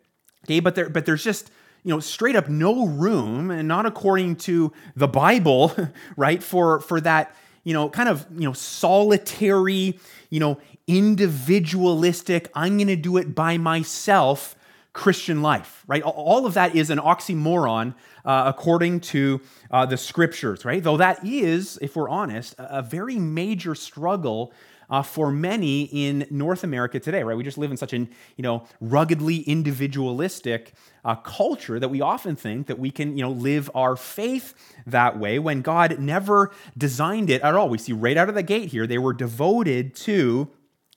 Okay, 0.45 0.61
but 0.61 0.75
there, 0.75 0.89
but 0.89 1.07
there's 1.07 1.23
just, 1.23 1.51
you 1.83 1.93
know, 1.93 2.01
straight 2.01 2.37
up 2.37 2.49
no 2.49 2.87
room 2.87 3.51
and 3.51 3.69
not 3.69 3.87
according 3.87 4.37
to 4.37 4.73
the 4.97 5.09
Bible, 5.09 5.75
right, 6.17 6.43
for, 6.43 6.81
for 6.81 7.01
that, 7.01 7.35
you 7.65 7.75
know, 7.75 7.91
kind 7.91 8.09
of, 8.09 8.27
you 8.35 8.47
know, 8.47 8.53
solitary, 8.53 9.99
you 10.31 10.41
know, 10.41 10.59
individualistic, 10.87 12.51
I'm 12.55 12.77
going 12.79 12.89
to 12.89 12.97
do 12.97 13.17
it 13.17 13.35
by 13.35 13.59
myself 13.59 14.57
Christian 14.93 15.41
life, 15.41 15.85
right? 15.87 16.03
All 16.03 16.47
of 16.47 16.55
that 16.55 16.75
is 16.75 16.91
an 16.91 16.99
oxymoron 16.99 17.95
uh, 18.25 18.45
according 18.47 19.01
to 19.01 19.41
uh, 19.71 19.87
the 19.87 19.97
scriptures, 19.97 20.65
right? 20.65 20.83
Though 20.83 20.97
that 20.97 21.25
is, 21.25 21.79
if 21.81 21.95
we're 21.95 22.09
honest, 22.09 22.55
a 22.59 22.83
very 22.83 23.17
major 23.17 23.75
struggle 23.75 24.53
uh, 24.91 25.03
for 25.03 25.31
many 25.31 25.85
in 25.85 26.27
North 26.31 26.65
America 26.65 26.99
today, 26.99 27.23
right? 27.23 27.37
We 27.37 27.45
just 27.45 27.59
live 27.59 27.71
in 27.71 27.77
such 27.77 27.93
an, 27.93 28.11
you 28.37 28.43
know, 28.43 28.67
ruggedly 28.81 29.39
individualistic 29.43 30.73
uh, 31.05 31.15
culture 31.15 31.79
that 31.79 31.89
we 31.89 32.01
often 32.01 32.35
think 32.35 32.67
that 32.67 32.79
we 32.79 32.91
can, 32.91 33.17
you 33.17 33.23
know, 33.23 33.31
live 33.31 33.71
our 33.75 33.95
faith 33.95 34.55
that 34.87 35.19
way 35.19 35.39
when 35.39 35.63
God 35.63 36.01
never 36.01 36.51
designed 36.77 37.31
it 37.31 37.41
at 37.43 37.55
all. 37.55 37.69
We 37.69 37.79
see 37.79 37.93
right 37.93 38.17
out 38.17 38.29
of 38.29 38.35
the 38.35 38.43
gate 38.43 38.71
here, 38.71 38.87
they 38.87 38.99
were 38.99 39.13
devoted 39.13 39.95
to, 39.97 40.51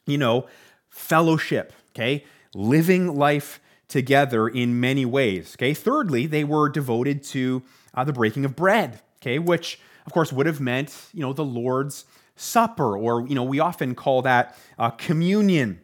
you 0.08 0.18
know, 0.18 0.48
fellowship, 0.90 1.74
okay? 1.92 2.26
Living 2.56 3.16
life 3.16 3.60
together 3.88 4.48
in 4.48 4.80
many 4.80 5.06
ways. 5.06 5.56
Okay. 5.58 5.74
Thirdly, 5.74 6.26
they 6.26 6.44
were 6.44 6.70
devoted 6.70 7.24
to 7.24 7.64
uh, 7.94 8.04
the 8.04 8.14
breaking 8.14 8.46
of 8.46 8.56
bread. 8.56 9.02
Okay, 9.22 9.40
which 9.40 9.80
of 10.06 10.12
course 10.12 10.34
would 10.34 10.46
have 10.46 10.60
meant 10.60 11.08
you 11.14 11.22
know 11.22 11.34
the 11.34 11.46
Lord's 11.46 12.06
Supper, 12.36 12.98
or 12.98 13.26
you 13.28 13.36
know 13.36 13.44
we 13.44 13.60
often 13.60 13.96
call 13.96 14.22
that 14.24 14.58
uh, 14.78 14.90
communion. 14.92 15.80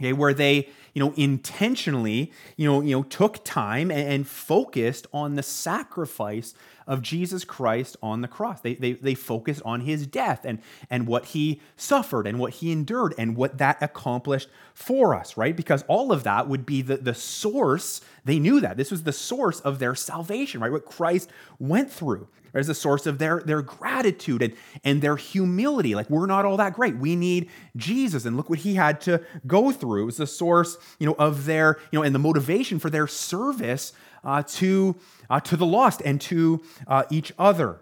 Okay, 0.00 0.12
where 0.12 0.32
they 0.32 0.68
you 0.94 1.04
know 1.04 1.12
intentionally 1.16 2.32
you 2.56 2.66
know 2.66 2.80
you 2.80 2.96
know 2.96 3.02
took 3.02 3.44
time 3.44 3.90
and, 3.90 4.08
and 4.08 4.28
focused 4.28 5.06
on 5.12 5.34
the 5.34 5.42
sacrifice 5.42 6.54
of 6.88 7.02
Jesus 7.02 7.44
Christ 7.44 7.96
on 8.02 8.22
the 8.22 8.28
cross. 8.28 8.60
They, 8.60 8.74
they, 8.74 8.94
they 8.94 9.14
focused 9.14 9.62
on 9.64 9.82
his 9.82 10.06
death 10.06 10.44
and, 10.44 10.58
and 10.90 11.06
what 11.06 11.26
he 11.26 11.60
suffered 11.76 12.26
and 12.26 12.40
what 12.40 12.54
he 12.54 12.72
endured 12.72 13.14
and 13.18 13.36
what 13.36 13.58
that 13.58 13.80
accomplished 13.80 14.48
for 14.74 15.14
us, 15.14 15.36
right? 15.36 15.54
Because 15.54 15.84
all 15.86 16.10
of 16.10 16.24
that 16.24 16.48
would 16.48 16.66
be 16.66 16.82
the, 16.82 16.96
the 16.96 17.14
source. 17.14 18.00
They 18.24 18.38
knew 18.38 18.58
that. 18.60 18.76
This 18.76 18.90
was 18.90 19.04
the 19.04 19.12
source 19.12 19.60
of 19.60 19.78
their 19.78 19.94
salvation, 19.94 20.60
right? 20.60 20.72
What 20.72 20.86
Christ 20.86 21.30
went 21.58 21.92
through 21.92 22.26
as 22.54 22.66
the 22.66 22.74
source 22.74 23.06
of 23.06 23.18
their, 23.18 23.40
their 23.40 23.60
gratitude 23.60 24.42
and, 24.42 24.54
and 24.82 25.02
their 25.02 25.16
humility. 25.16 25.94
Like, 25.94 26.08
we're 26.08 26.26
not 26.26 26.46
all 26.46 26.56
that 26.56 26.72
great. 26.72 26.96
We 26.96 27.14
need 27.14 27.50
Jesus. 27.76 28.24
And 28.24 28.36
look 28.36 28.48
what 28.48 28.60
he 28.60 28.74
had 28.74 29.00
to 29.02 29.22
go 29.46 29.70
through. 29.70 30.02
It 30.02 30.06
was 30.06 30.16
the 30.16 30.26
source, 30.26 30.78
you 30.98 31.06
know, 31.06 31.14
of 31.18 31.44
their, 31.44 31.78
you 31.92 31.98
know, 31.98 32.02
and 32.02 32.14
the 32.14 32.18
motivation 32.18 32.78
for 32.78 32.88
their 32.88 33.06
service 33.06 33.92
uh, 34.24 34.42
to, 34.42 34.96
uh, 35.30 35.40
to 35.40 35.56
the 35.56 35.66
lost 35.66 36.02
and 36.04 36.20
to 36.22 36.62
uh, 36.86 37.04
each 37.10 37.32
other. 37.38 37.80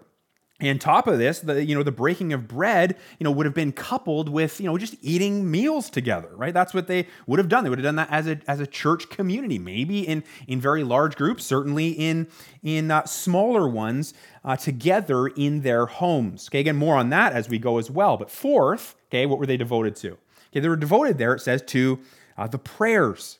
And 0.59 0.81
top 0.81 1.05
of 1.05 1.19
this, 1.19 1.41
the 1.41 1.63
you 1.63 1.75
know 1.75 1.83
the 1.83 1.91
breaking 1.91 2.33
of 2.33 2.47
bread, 2.47 2.97
you 3.19 3.23
know, 3.23 3.29
would 3.29 3.45
have 3.45 3.53
been 3.53 3.71
coupled 3.71 4.27
with 4.27 4.59
you 4.59 4.65
know 4.65 4.75
just 4.75 4.95
eating 5.01 5.51
meals 5.51 5.87
together, 5.91 6.29
right? 6.35 6.51
That's 6.51 6.73
what 6.73 6.87
they 6.87 7.05
would 7.27 7.37
have 7.37 7.47
done. 7.47 7.63
They 7.63 7.69
would 7.69 7.77
have 7.77 7.83
done 7.85 7.97
that 7.97 8.09
as 8.09 8.27
a 8.27 8.39
as 8.47 8.59
a 8.59 8.65
church 8.65 9.07
community, 9.09 9.59
maybe 9.59 9.99
in 9.99 10.23
in 10.47 10.59
very 10.59 10.83
large 10.83 11.15
groups, 11.15 11.45
certainly 11.45 11.89
in 11.89 12.27
in 12.63 12.89
uh, 12.89 13.05
smaller 13.05 13.67
ones, 13.67 14.15
uh, 14.43 14.55
together 14.55 15.27
in 15.27 15.61
their 15.61 15.85
homes. 15.85 16.49
Okay, 16.49 16.61
again, 16.61 16.75
more 16.75 16.95
on 16.95 17.11
that 17.11 17.33
as 17.33 17.47
we 17.47 17.59
go 17.59 17.77
as 17.77 17.91
well. 17.91 18.17
But 18.17 18.31
fourth, 18.31 18.95
okay, 19.09 19.27
what 19.27 19.37
were 19.37 19.45
they 19.45 19.57
devoted 19.57 19.95
to? 19.97 20.13
Okay, 20.49 20.59
they 20.59 20.69
were 20.69 20.75
devoted 20.75 21.19
there. 21.19 21.35
It 21.35 21.41
says 21.41 21.61
to 21.67 21.99
uh, 22.35 22.47
the 22.47 22.57
prayers, 22.57 23.37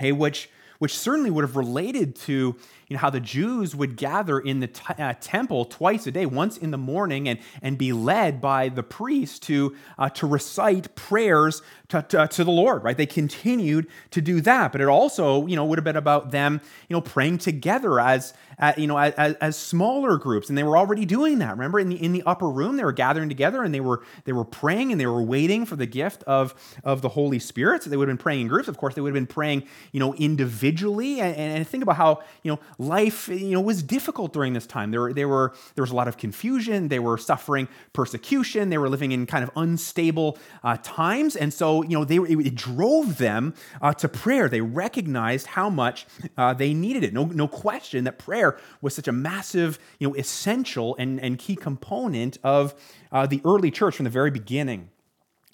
okay, 0.00 0.10
which 0.10 0.50
which 0.80 0.98
certainly 0.98 1.30
would 1.30 1.44
have 1.44 1.56
related 1.56 2.16
to 2.16 2.56
you 2.90 2.96
know, 2.96 2.98
how 2.98 3.10
the 3.10 3.20
Jews 3.20 3.76
would 3.76 3.96
gather 3.96 4.40
in 4.40 4.60
the 4.60 4.66
t- 4.66 4.94
uh, 4.98 5.12
temple 5.20 5.66
twice 5.66 6.06
a 6.06 6.10
day, 6.10 6.24
once 6.24 6.56
in 6.56 6.70
the 6.70 6.78
morning, 6.78 7.28
and, 7.28 7.38
and 7.60 7.76
be 7.76 7.92
led 7.92 8.40
by 8.40 8.70
the 8.70 8.82
priest 8.82 9.42
to, 9.44 9.76
uh, 9.98 10.08
to 10.08 10.26
recite 10.26 10.94
prayers 10.96 11.62
to, 11.88 12.02
to, 12.08 12.26
to, 12.26 12.44
the 12.44 12.50
Lord, 12.50 12.82
right? 12.82 12.96
They 12.96 13.06
continued 13.06 13.88
to 14.10 14.22
do 14.22 14.40
that, 14.40 14.72
but 14.72 14.80
it 14.80 14.88
also, 14.88 15.46
you 15.46 15.54
know, 15.54 15.66
would 15.66 15.78
have 15.78 15.84
been 15.84 15.96
about 15.96 16.30
them, 16.30 16.62
you 16.88 16.96
know, 16.96 17.02
praying 17.02 17.38
together 17.38 18.00
as, 18.00 18.32
uh, 18.60 18.72
you 18.76 18.86
know, 18.86 18.98
as, 18.98 19.14
as, 19.36 19.56
smaller 19.56 20.18
groups, 20.18 20.48
and 20.48 20.58
they 20.58 20.62
were 20.62 20.76
already 20.76 21.04
doing 21.04 21.38
that. 21.38 21.52
Remember, 21.52 21.78
in 21.78 21.88
the 21.88 22.02
in 22.02 22.12
the 22.12 22.22
upper 22.24 22.48
room, 22.48 22.76
they 22.76 22.84
were 22.84 22.92
gathering 22.92 23.28
together 23.28 23.62
and 23.62 23.74
they 23.74 23.80
were 23.80 24.02
they 24.24 24.32
were 24.32 24.44
praying 24.44 24.92
and 24.92 25.00
they 25.00 25.06
were 25.06 25.22
waiting 25.22 25.64
for 25.64 25.76
the 25.76 25.86
gift 25.86 26.22
of 26.24 26.54
of 26.84 27.02
the 27.02 27.08
Holy 27.08 27.38
Spirit. 27.38 27.82
So 27.82 27.90
they 27.90 27.96
would 27.96 28.08
have 28.08 28.16
been 28.16 28.22
praying 28.22 28.42
in 28.42 28.48
groups. 28.48 28.68
Of 28.68 28.76
course, 28.76 28.94
they 28.94 29.00
would 29.00 29.08
have 29.08 29.14
been 29.14 29.26
praying, 29.26 29.64
you 29.92 30.00
know, 30.00 30.14
individually. 30.14 31.20
And, 31.20 31.36
and 31.36 31.66
think 31.66 31.82
about 31.82 31.96
how 31.96 32.22
you 32.42 32.52
know 32.52 32.60
life, 32.78 33.28
you 33.28 33.52
know, 33.52 33.60
was 33.60 33.82
difficult 33.82 34.32
during 34.32 34.52
this 34.52 34.66
time. 34.66 34.90
There, 34.90 35.12
there 35.12 35.28
were 35.28 35.54
there 35.74 35.82
was 35.82 35.90
a 35.90 35.96
lot 35.96 36.08
of 36.08 36.16
confusion. 36.16 36.88
They 36.88 36.98
were 36.98 37.16
suffering 37.16 37.68
persecution. 37.92 38.68
They 38.68 38.78
were 38.78 38.88
living 38.88 39.12
in 39.12 39.26
kind 39.26 39.42
of 39.42 39.50
unstable 39.56 40.38
uh, 40.62 40.76
times, 40.82 41.34
and 41.34 41.52
so 41.52 41.82
you 41.82 41.96
know 41.96 42.04
they 42.04 42.16
it, 42.16 42.46
it 42.46 42.54
drove 42.54 43.16
them 43.16 43.54
uh, 43.80 43.94
to 43.94 44.08
prayer. 44.08 44.48
They 44.48 44.60
recognized 44.60 45.46
how 45.46 45.70
much 45.70 46.06
uh, 46.36 46.52
they 46.54 46.74
needed 46.74 47.04
it. 47.04 47.14
No, 47.14 47.24
no 47.24 47.48
question 47.48 48.04
that 48.04 48.18
prayer 48.18 48.49
was 48.80 48.94
such 48.94 49.08
a 49.08 49.12
massive, 49.12 49.78
you 49.98 50.08
know, 50.08 50.14
essential 50.14 50.96
and, 50.98 51.20
and 51.20 51.38
key 51.38 51.56
component 51.56 52.38
of 52.42 52.74
uh, 53.12 53.26
the 53.26 53.40
early 53.44 53.70
church 53.70 53.96
from 53.96 54.04
the 54.04 54.10
very 54.10 54.30
beginning. 54.30 54.90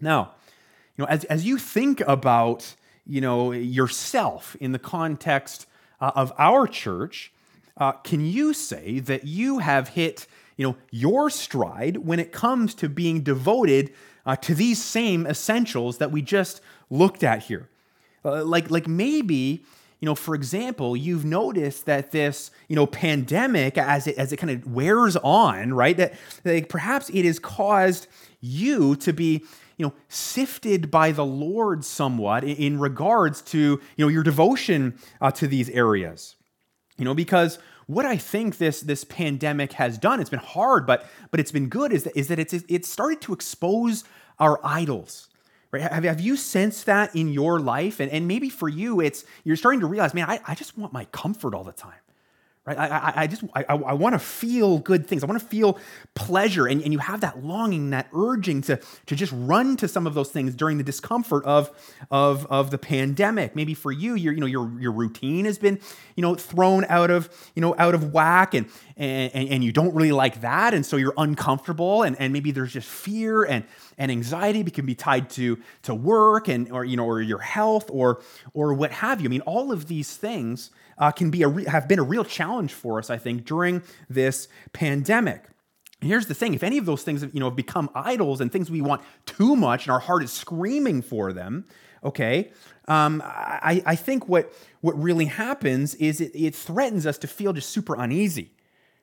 Now, 0.00 0.34
you 0.96 1.02
know, 1.02 1.08
as, 1.08 1.24
as 1.24 1.44
you 1.44 1.58
think 1.58 2.00
about 2.02 2.74
you 3.06 3.20
know 3.20 3.52
yourself 3.52 4.56
in 4.60 4.72
the 4.72 4.78
context 4.78 5.66
uh, 6.00 6.12
of 6.14 6.32
our 6.38 6.66
church, 6.66 7.32
uh, 7.76 7.92
can 7.92 8.24
you 8.24 8.52
say 8.52 8.98
that 9.00 9.26
you 9.26 9.58
have 9.58 9.90
hit 9.90 10.26
you 10.56 10.66
know 10.66 10.76
your 10.90 11.30
stride 11.30 11.98
when 11.98 12.18
it 12.18 12.32
comes 12.32 12.74
to 12.74 12.88
being 12.88 13.20
devoted 13.20 13.92
uh, 14.24 14.36
to 14.36 14.54
these 14.54 14.82
same 14.82 15.26
essentials 15.26 15.98
that 15.98 16.10
we 16.10 16.22
just 16.22 16.60
looked 16.90 17.22
at 17.22 17.44
here? 17.44 17.68
Uh, 18.24 18.44
like 18.44 18.70
like 18.70 18.88
maybe 18.88 19.64
you 20.00 20.06
know, 20.06 20.14
for 20.14 20.34
example, 20.34 20.96
you've 20.96 21.24
noticed 21.24 21.86
that 21.86 22.10
this, 22.10 22.50
you 22.68 22.76
know, 22.76 22.86
pandemic, 22.86 23.78
as 23.78 24.06
it 24.06 24.18
as 24.18 24.32
it 24.32 24.36
kind 24.36 24.50
of 24.50 24.70
wears 24.70 25.16
on, 25.16 25.72
right? 25.72 25.96
That, 25.96 26.14
that 26.42 26.68
perhaps 26.68 27.08
it 27.10 27.24
has 27.24 27.38
caused 27.38 28.06
you 28.40 28.96
to 28.96 29.12
be, 29.12 29.44
you 29.78 29.86
know, 29.86 29.94
sifted 30.08 30.90
by 30.90 31.12
the 31.12 31.24
Lord 31.24 31.84
somewhat 31.84 32.44
in, 32.44 32.56
in 32.56 32.80
regards 32.80 33.40
to, 33.42 33.58
you 33.58 34.04
know, 34.04 34.08
your 34.08 34.22
devotion 34.22 34.98
uh, 35.20 35.30
to 35.32 35.46
these 35.46 35.70
areas. 35.70 36.36
You 36.98 37.04
know, 37.04 37.14
because 37.14 37.58
what 37.86 38.04
I 38.04 38.18
think 38.18 38.58
this 38.58 38.82
this 38.82 39.04
pandemic 39.04 39.72
has 39.74 39.96
done, 39.96 40.20
it's 40.20 40.30
been 40.30 40.40
hard, 40.40 40.86
but 40.86 41.06
but 41.30 41.40
it's 41.40 41.52
been 41.52 41.68
good, 41.68 41.92
is 41.92 42.04
that 42.04 42.16
is 42.16 42.28
that 42.28 42.38
it's 42.38 42.52
it's 42.52 42.88
started 42.88 43.22
to 43.22 43.32
expose 43.32 44.04
our 44.38 44.60
idols. 44.62 45.28
Right? 45.80 45.92
Have, 45.92 46.04
have 46.04 46.20
you 46.20 46.36
sensed 46.36 46.86
that 46.86 47.14
in 47.14 47.28
your 47.28 47.60
life? 47.60 48.00
And, 48.00 48.10
and 48.10 48.26
maybe 48.26 48.48
for 48.48 48.68
you, 48.68 49.00
it's 49.00 49.24
you're 49.44 49.56
starting 49.56 49.80
to 49.80 49.86
realize, 49.86 50.14
man, 50.14 50.28
I, 50.28 50.40
I 50.46 50.54
just 50.54 50.76
want 50.76 50.92
my 50.92 51.04
comfort 51.06 51.54
all 51.54 51.64
the 51.64 51.72
time 51.72 51.94
right? 52.66 52.76
I, 52.76 52.86
I, 52.86 53.12
I 53.22 53.26
just, 53.26 53.44
I, 53.54 53.64
I 53.68 53.92
want 53.92 54.14
to 54.14 54.18
feel 54.18 54.78
good 54.78 55.06
things. 55.06 55.22
I 55.22 55.26
want 55.26 55.40
to 55.40 55.46
feel 55.46 55.78
pleasure. 56.14 56.66
And, 56.66 56.82
and 56.82 56.92
you 56.92 56.98
have 56.98 57.20
that 57.20 57.44
longing, 57.44 57.90
that 57.90 58.08
urging 58.12 58.62
to, 58.62 58.80
to 59.06 59.16
just 59.16 59.32
run 59.34 59.76
to 59.76 59.88
some 59.88 60.06
of 60.06 60.14
those 60.14 60.30
things 60.30 60.54
during 60.54 60.78
the 60.78 60.84
discomfort 60.84 61.44
of, 61.44 61.70
of, 62.10 62.46
of 62.46 62.70
the 62.70 62.78
pandemic. 62.78 63.54
Maybe 63.54 63.74
for 63.74 63.92
you, 63.92 64.14
your, 64.14 64.32
you 64.32 64.40
know, 64.40 64.46
your, 64.46 64.70
your 64.80 64.92
routine 64.92 65.44
has 65.44 65.58
been, 65.58 65.78
you 66.16 66.22
know, 66.22 66.34
thrown 66.34 66.84
out 66.88 67.10
of, 67.10 67.30
you 67.54 67.62
know, 67.62 67.74
out 67.78 67.94
of 67.94 68.12
whack 68.12 68.54
and, 68.54 68.66
and, 68.96 69.32
and 69.32 69.64
you 69.64 69.72
don't 69.72 69.94
really 69.94 70.12
like 70.12 70.40
that. 70.40 70.74
And 70.74 70.84
so 70.84 70.96
you're 70.96 71.14
uncomfortable 71.16 72.02
and, 72.02 72.16
and 72.18 72.32
maybe 72.32 72.50
there's 72.50 72.72
just 72.72 72.88
fear 72.88 73.44
and, 73.44 73.64
and 73.96 74.10
anxiety 74.10 74.60
it 74.60 74.74
can 74.74 74.86
be 74.86 74.94
tied 74.94 75.30
to, 75.30 75.58
to 75.82 75.94
work 75.94 76.48
and, 76.48 76.70
or, 76.72 76.84
you 76.84 76.96
know, 76.96 77.04
or 77.04 77.20
your 77.20 77.38
health 77.38 77.90
or, 77.90 78.22
or 78.54 78.74
what 78.74 78.90
have 78.90 79.20
you. 79.20 79.28
I 79.28 79.30
mean, 79.30 79.42
all 79.42 79.70
of 79.70 79.86
these 79.86 80.16
things 80.16 80.70
uh, 80.98 81.10
can 81.10 81.30
be 81.30 81.42
a 81.42 81.48
re- 81.48 81.64
have 81.64 81.88
been 81.88 81.98
a 81.98 82.04
real 82.04 82.24
challenge 82.24 82.72
for 82.72 82.98
us, 82.98 83.10
I 83.10 83.18
think, 83.18 83.44
during 83.44 83.82
this 84.08 84.48
pandemic. 84.72 85.44
And 86.00 86.10
here's 86.10 86.26
the 86.26 86.34
thing: 86.34 86.54
if 86.54 86.62
any 86.62 86.78
of 86.78 86.86
those 86.86 87.02
things, 87.02 87.22
you 87.22 87.40
know, 87.40 87.46
have 87.46 87.56
become 87.56 87.90
idols 87.94 88.40
and 88.40 88.50
things 88.50 88.70
we 88.70 88.80
want 88.80 89.02
too 89.24 89.56
much, 89.56 89.86
and 89.86 89.92
our 89.92 90.00
heart 90.00 90.22
is 90.22 90.32
screaming 90.32 91.02
for 91.02 91.32
them, 91.32 91.66
okay, 92.04 92.52
um, 92.88 93.22
I, 93.24 93.82
I 93.84 93.96
think 93.96 94.28
what 94.28 94.52
what 94.80 95.00
really 95.00 95.26
happens 95.26 95.94
is 95.94 96.20
it, 96.20 96.32
it 96.34 96.54
threatens 96.54 97.06
us 97.06 97.18
to 97.18 97.26
feel 97.26 97.52
just 97.52 97.70
super 97.70 97.94
uneasy 97.94 98.55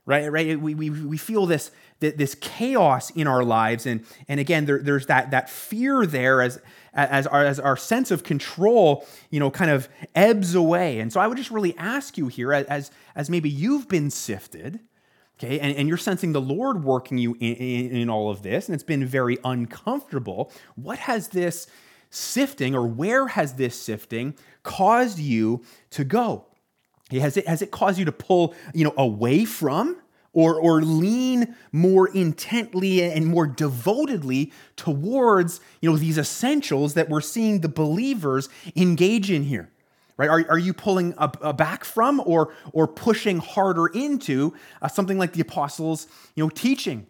right? 0.06 0.32
Right? 0.32 0.60
We, 0.60 0.76
we, 0.76 0.90
we 0.90 1.18
feel 1.18 1.46
this 1.46 1.72
this 2.00 2.36
chaos 2.36 3.10
in 3.12 3.28
our 3.28 3.44
lives. 3.44 3.86
And 3.86 4.06
and 4.28 4.40
again 4.40 4.66
there, 4.66 4.80
there's 4.80 5.06
that 5.08 5.32
that 5.32 5.50
fear 5.50 6.06
there 6.06 6.42
as 6.42 6.60
as 6.94 7.26
our, 7.28 7.44
as 7.44 7.60
our 7.60 7.78
sense 7.78 8.12
of 8.12 8.24
control 8.24 9.06
you 9.30 9.40
know 9.40 9.50
kind 9.50 9.72
of 9.72 9.88
ebbs 10.16 10.56
away. 10.56 11.00
And 11.00 11.12
so 11.12 11.20
i 11.20 11.28
would 11.28 11.38
just 11.38 11.52
really 11.52 11.76
ask 11.78 12.18
you 12.18 12.28
here 12.28 12.54
as 12.54 12.92
as 13.16 13.30
maybe 13.30 13.50
you've 13.50 13.88
been 13.88 14.10
sifted 14.10 14.80
okay 15.40 15.60
and, 15.60 15.76
and 15.76 15.88
you're 15.88 15.98
sensing 15.98 16.32
the 16.32 16.42
lord 16.42 16.84
working 16.84 17.18
you 17.18 17.34
in, 17.36 17.56
in, 17.56 17.92
in 17.98 18.10
all 18.10 18.30
of 18.30 18.42
this 18.42 18.68
and 18.68 18.76
it's 18.76 18.84
been 18.84 19.06
very 19.06 19.38
uncomfortable 19.44 20.52
what 20.76 21.00
has 21.00 21.30
this 21.30 21.68
sifting 22.10 22.76
or 22.76 22.86
where 22.86 23.28
has 23.28 23.54
this 23.54 23.80
sifting 23.80 24.36
caused 24.64 25.20
you 25.20 25.64
to 25.90 26.04
go 26.04 26.46
has 27.12 27.38
it, 27.38 27.48
has 27.48 27.62
it 27.62 27.72
caused 27.72 28.00
you 28.00 28.06
to 28.06 28.12
pull, 28.12 28.56
you 28.74 28.84
know, 28.84 28.94
away 28.98 29.46
from 29.46 29.98
or, 30.34 30.60
or 30.60 30.82
lean 30.82 31.56
more 31.72 32.08
intently 32.08 33.04
and 33.04 33.28
more 33.28 33.46
devotedly 33.46 34.52
towards, 34.76 35.62
you 35.82 35.90
know, 35.90 35.98
these 35.98 36.18
essentials 36.18 36.96
that 36.96 37.10
we're 37.10 37.22
seeing 37.22 37.62
the 37.62 37.70
believers 37.70 38.50
engage 38.76 39.30
in 39.30 39.44
here? 39.44 39.70
Right? 40.18 40.30
Are, 40.30 40.46
are 40.50 40.60
you 40.60 40.74
pulling 40.74 41.14
a, 41.18 41.32
a 41.42 41.54
back 41.54 41.84
from 41.84 42.22
or, 42.26 42.54
or 42.72 42.88
pushing 42.88 43.40
harder 43.40 43.88
into 43.88 44.54
uh, 44.82 44.88
something 44.88 45.18
like 45.18 45.34
the 45.34 45.42
apostles' 45.42 46.08
you 46.36 46.44
know, 46.44 46.50
teaching, 46.50 47.08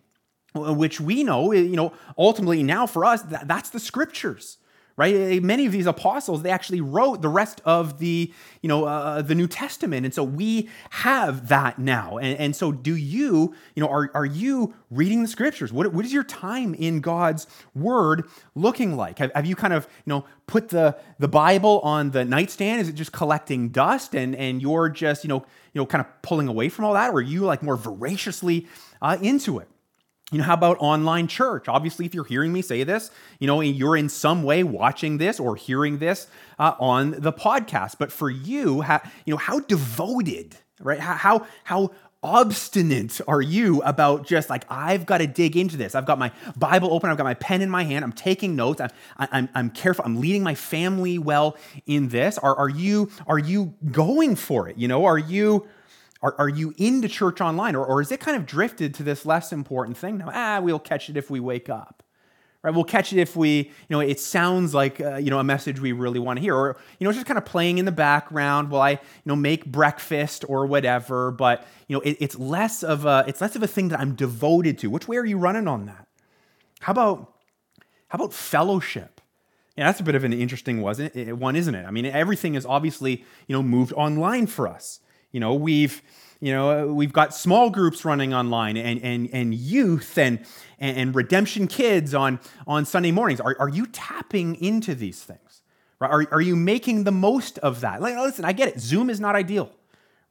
which 0.56 1.02
we 1.02 1.24
know, 1.24 1.52
you 1.52 1.76
know, 1.76 1.94
ultimately 2.18 2.64
now 2.64 2.88
for 2.88 3.04
us, 3.04 3.22
that, 3.24 3.48
that's 3.48 3.72
the 3.72 3.80
scriptures 3.80 4.58
right? 4.96 5.42
Many 5.42 5.66
of 5.66 5.72
these 5.72 5.88
apostles 5.88 6.44
they 6.44 6.52
actually 6.52 6.82
wrote 6.82 7.22
the 7.22 7.30
rest 7.30 7.62
of 7.66 8.00
the 8.00 8.32
you 8.62 8.68
know 8.68 8.86
uh, 8.86 9.22
the 9.22 9.36
new 9.36 9.48
testament. 9.48 10.06
And 10.06 10.14
so 10.14 10.24
we 10.24 10.70
have 10.92 11.48
that 11.50 11.80
now. 11.80 12.18
And, 12.18 12.38
and 12.40 12.56
so 12.56 12.72
do 12.72 12.96
you 12.96 13.56
you 13.76 13.82
know 13.82 13.90
are, 13.90 14.12
are 14.14 14.26
you 14.26 14.74
reading 14.92 15.22
the 15.22 15.28
scriptures? 15.28 15.74
What, 15.74 15.92
what 15.94 16.06
is 16.06 16.14
your 16.14 16.24
time 16.24 16.74
in 16.76 17.02
god's 17.02 17.48
word 17.74 18.28
looking 18.56 18.96
like? 18.96 19.20
Have, 19.20 19.32
have 19.34 19.46
you 19.46 19.56
kind 19.56 19.74
of 19.74 19.88
you 20.06 20.12
know 20.12 20.26
put 20.48 20.70
the 20.70 20.98
the 21.20 21.28
bible 21.28 21.80
on 21.80 22.12
the 22.12 22.24
nightstand? 22.24 22.82
Is 22.82 22.90
it 22.90 22.94
just 22.94 23.12
collecting 23.12 23.70
dust 23.70 24.16
and 24.16 24.36
and 24.36 24.62
you're 24.62 24.90
just 24.90 25.24
you 25.24 25.28
know 25.28 25.46
you 25.74 25.82
know 25.82 25.86
kind 25.86 26.02
of 26.06 26.22
pulling 26.22 26.48
away 26.48 26.70
from 26.70 26.86
all 26.86 26.94
that? 26.94 27.10
Or 27.10 27.16
are 27.16 27.22
you 27.22 27.42
like 27.42 27.64
more 27.64 27.78
voraciously 27.78 28.68
uh, 29.02 29.18
into 29.22 29.60
it 29.60 29.68
you 30.32 30.40
know, 30.40 30.46
how 30.46 30.54
about 30.54 30.78
online 30.80 31.28
church? 31.28 31.68
Obviously, 31.68 32.06
if 32.06 32.16
you're 32.16 32.24
hearing 32.24 32.52
me 32.52 32.62
say 32.62 32.84
this, 32.84 33.12
you 33.40 33.48
know, 33.48 33.62
you're 33.62 33.98
in 33.98 34.10
some 34.10 34.44
way 34.44 34.64
watching 34.64 35.18
this 35.18 35.40
or 35.40 35.56
hearing 35.56 36.00
this 36.00 36.28
uh, 36.58 36.74
on 36.80 37.12
the 37.12 37.34
podcast. 37.34 37.98
But 38.00 38.12
for 38.12 38.30
you, 38.30 38.82
how, 38.82 39.02
you 39.26 39.34
know, 39.34 39.38
how 39.38 39.60
devoted, 39.60 40.56
right? 40.80 41.00
How, 41.00 41.14
how, 41.14 41.48
how 41.66 41.92
obstinate 42.24 43.20
are 43.28 43.42
you 43.42 43.82
about 43.82 44.26
just 44.26 44.50
like 44.50 44.64
i've 44.70 45.06
got 45.06 45.18
to 45.18 45.28
dig 45.28 45.58
into 45.58 45.76
this. 45.76 45.94
I've 45.94 46.06
got 46.06 46.18
my 46.18 46.32
bible 46.56 46.94
open. 46.94 47.10
I've 47.10 47.18
got 47.18 47.26
my 47.26 47.34
pen 47.34 47.62
in 47.62 47.70
my 47.70 47.84
hand. 47.84 48.06
I'm 48.06 48.14
taking 48.14 48.56
notes. 48.56 48.80
I'm, 48.80 48.90
I'm, 49.18 49.50
I'm 49.54 49.70
careful. 49.70 50.06
I'm 50.06 50.22
leading 50.22 50.42
my 50.42 50.56
family 50.56 51.20
well 51.20 51.58
in 51.86 52.08
this. 52.08 52.38
Are, 52.38 52.56
are 52.56 52.70
you 52.70 53.12
are 53.28 53.38
you 53.38 53.74
going 53.92 54.38
for 54.38 54.70
it? 54.70 54.78
You 54.78 54.88
know 54.88 55.04
are 55.06 55.18
you 55.18 55.68
are, 56.24 56.34
are 56.40 56.50
you 56.50 56.74
into 56.78 57.08
church 57.08 57.42
online? 57.42 57.76
Or, 57.76 57.86
or 57.86 58.02
is 58.02 58.12
it 58.12 58.20
kind 58.20 58.36
of 58.36 58.48
drifted 58.48 58.96
to 58.96 59.04
this 59.04 59.26
less 59.26 59.52
important 59.52 59.98
thing 59.98 60.18
now? 60.18 60.32
Ah, 60.34 60.60
we'll 60.62 60.80
catch 60.80 61.10
it 61.10 61.18
if 61.18 61.30
we 61.30 61.40
wake 61.40 61.70
up. 61.70 62.02
Right? 62.64 62.74
We'll 62.74 62.86
catch 62.86 63.12
it 63.12 63.20
if 63.20 63.36
we, 63.36 63.58
you 63.58 63.90
know, 63.90 64.00
it 64.00 64.22
sounds 64.22 64.74
like, 64.74 65.02
uh, 65.02 65.18
you 65.18 65.30
know, 65.30 65.38
a 65.38 65.44
message 65.44 65.82
we 65.82 65.92
really 65.92 66.20
want 66.20 66.38
to 66.38 66.42
hear. 66.42 66.56
Or, 66.56 66.78
you 66.98 67.04
know, 67.04 67.10
it's 67.10 67.18
just 67.18 67.28
kind 67.28 67.38
of 67.38 67.44
playing 67.44 67.78
in 67.78 67.84
the 67.84 67.92
background 67.92 68.70
while 68.70 68.82
I, 68.82 68.92
you 68.92 69.00
know, 69.26 69.36
make 69.36 69.66
breakfast 69.66 70.46
or 70.48 70.66
whatever. 70.66 71.30
But, 71.32 71.68
you 71.90 71.98
know, 71.98 72.02
it, 72.02 72.16
it's 72.22 72.40
less 72.40 72.82
of 72.82 73.06
a, 73.06 73.26
it's 73.28 73.42
less 73.42 73.58
of 73.58 73.64
a 73.64 73.68
thing 73.68 73.90
that 73.90 74.00
I'm 74.00 74.16
devoted 74.16 74.78
to. 74.80 74.90
Which 74.90 75.10
way 75.10 75.18
are 75.18 75.26
you 75.26 75.38
running 75.38 75.68
on 75.68 75.88
that? 75.88 76.08
How 76.80 76.94
about, 76.94 77.34
how 78.08 78.16
about 78.16 78.34
fellowship? 78.34 79.20
Yeah, 79.76 79.88
that's 79.88 80.00
a 80.00 80.04
bit 80.04 80.16
of 80.16 80.24
an 80.24 80.32
interesting 80.32 80.82
one, 80.82 81.56
isn't 81.56 81.76
it? 81.76 81.86
I 81.86 81.92
mean, 81.92 82.06
everything 82.06 82.56
is 82.56 82.66
obviously, 82.66 83.26
you 83.48 83.56
know, 83.56 83.64
moved 83.64 83.92
online 83.92 84.48
for 84.48 84.70
us. 84.70 85.02
You 85.34 85.42
know, 85.42 85.54
we've 85.56 86.02
you 86.40 86.54
know 86.54 86.94
we've 86.94 87.12
got 87.12 87.34
small 87.34 87.70
groups 87.70 88.06
running 88.06 88.34
online 88.34 88.78
and 88.78 89.04
and, 89.04 89.30
and 89.34 89.54
youth 89.54 90.18
and, 90.18 90.46
and 90.80 91.14
redemption 91.14 91.68
kids 91.68 92.14
on 92.14 92.40
on 92.66 92.86
sunday 92.86 93.12
mornings. 93.12 93.42
Are, 93.42 93.56
are 93.60 93.70
you 93.70 93.88
tapping 93.88 94.56
into 94.56 94.96
these 94.96 95.22
things? 95.22 95.62
Right? 96.00 96.12
Are, 96.12 96.28
are 96.34 96.42
you 96.42 96.56
making 96.56 97.04
the 97.04 97.12
most 97.12 97.58
of 97.60 97.82
that? 97.82 98.02
Like, 98.02 98.16
listen 98.16 98.46
i 98.46 98.54
get 98.54 98.70
it. 98.70 98.80
Zoom 98.80 99.10
is 99.10 99.20
not 99.20 99.36
ideal 99.36 99.72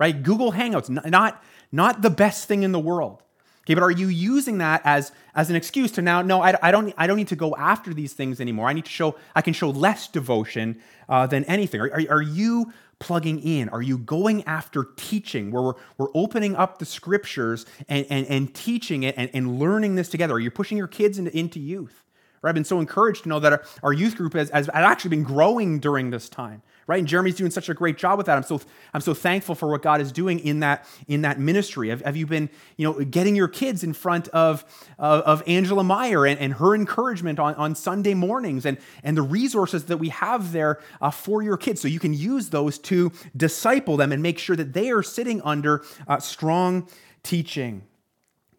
right? 0.02 0.20
Google 0.22 0.52
hangouts 0.52 0.88
not 0.88 1.42
not 1.70 2.02
the 2.02 2.10
best 2.10 2.48
thing 2.48 2.64
in 2.64 2.72
the 2.72 2.80
world. 2.80 3.22
Okay 3.64 3.74
but 3.74 3.84
are 3.84 3.90
you 3.90 4.08
using 4.08 4.58
that 4.58 4.82
as 4.84 5.12
as 5.34 5.48
an 5.48 5.56
excuse 5.56 5.92
to 5.92 6.02
now 6.02 6.20
no 6.22 6.42
i, 6.42 6.54
I 6.60 6.72
don't 6.72 6.92
i 6.98 7.06
don't 7.06 7.16
need 7.16 7.28
to 7.28 7.36
go 7.36 7.54
after 7.56 7.94
these 7.94 8.12
things 8.12 8.40
anymore. 8.40 8.68
I 8.68 8.72
need 8.72 8.84
to 8.84 8.90
show 8.90 9.16
i 9.34 9.42
can 9.42 9.54
show 9.54 9.70
less 9.70 10.08
devotion 10.08 10.80
uh, 11.08 11.26
than 11.26 11.44
anything. 11.44 11.80
Are, 11.80 11.90
are, 11.92 12.02
are 12.16 12.22
you 12.22 12.72
plugging 13.02 13.40
in? 13.40 13.68
Are 13.70 13.82
you 13.82 13.98
going 13.98 14.44
after 14.44 14.86
teaching 14.96 15.50
where 15.50 15.62
we're, 15.62 15.74
we're 15.98 16.08
opening 16.14 16.54
up 16.56 16.78
the 16.78 16.84
scriptures 16.86 17.66
and, 17.88 18.06
and, 18.08 18.26
and 18.28 18.54
teaching 18.54 19.02
it 19.02 19.14
and, 19.18 19.28
and 19.34 19.58
learning 19.58 19.96
this 19.96 20.08
together? 20.08 20.34
Are 20.34 20.40
you 20.40 20.50
pushing 20.50 20.78
your 20.78 20.86
kids 20.86 21.18
into, 21.18 21.36
into 21.36 21.58
youth? 21.58 22.04
I've 22.44 22.54
been 22.54 22.64
so 22.64 22.80
encouraged 22.80 23.24
to 23.24 23.28
know 23.28 23.38
that 23.40 23.52
our, 23.52 23.64
our 23.82 23.92
youth 23.92 24.16
group 24.16 24.34
has, 24.34 24.50
has 24.50 24.68
actually 24.72 25.10
been 25.10 25.22
growing 25.22 25.78
during 25.78 26.10
this 26.10 26.28
time 26.28 26.62
right? 26.86 26.98
And 26.98 27.06
Jeremy's 27.06 27.36
doing 27.36 27.50
such 27.50 27.68
a 27.68 27.74
great 27.74 27.96
job 27.96 28.18
with 28.18 28.26
that. 28.26 28.36
I'm 28.36 28.42
so 28.42 28.60
I'm 28.92 29.00
so 29.00 29.14
thankful 29.14 29.54
for 29.54 29.68
what 29.70 29.82
God 29.82 30.00
is 30.00 30.12
doing 30.12 30.38
in 30.40 30.60
that 30.60 30.86
in 31.06 31.22
that 31.22 31.38
ministry. 31.38 31.88
Have, 31.90 32.02
have 32.02 32.16
you 32.16 32.26
been 32.26 32.50
you 32.76 32.86
know 32.86 33.04
getting 33.04 33.36
your 33.36 33.48
kids 33.48 33.84
in 33.84 33.92
front 33.92 34.28
of 34.28 34.64
uh, 34.98 35.22
of 35.24 35.42
Angela 35.46 35.84
Meyer 35.84 36.26
and, 36.26 36.38
and 36.40 36.54
her 36.54 36.74
encouragement 36.74 37.38
on, 37.38 37.54
on 37.54 37.74
Sunday 37.74 38.14
mornings 38.14 38.66
and 38.66 38.78
and 39.02 39.16
the 39.16 39.22
resources 39.22 39.84
that 39.84 39.98
we 39.98 40.08
have 40.10 40.52
there 40.52 40.80
uh, 41.00 41.10
for 41.10 41.42
your 41.42 41.56
kids, 41.56 41.80
so 41.80 41.88
you 41.88 42.00
can 42.00 42.14
use 42.14 42.50
those 42.50 42.78
to 42.78 43.12
disciple 43.36 43.96
them 43.96 44.12
and 44.12 44.22
make 44.22 44.38
sure 44.38 44.56
that 44.56 44.72
they 44.72 44.90
are 44.90 45.02
sitting 45.02 45.40
under 45.42 45.84
uh, 46.08 46.18
strong 46.18 46.88
teaching. 47.22 47.82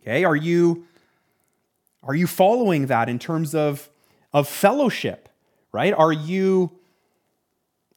Okay, 0.01 0.23
are 0.23 0.35
you 0.35 0.85
are 2.03 2.15
you 2.15 2.27
following 2.27 2.87
that 2.87 3.09
in 3.09 3.19
terms 3.19 3.53
of 3.53 3.89
of 4.31 4.47
fellowship? 4.47 5.29
Right? 5.71 5.93
Are 5.93 6.13
you 6.13 6.71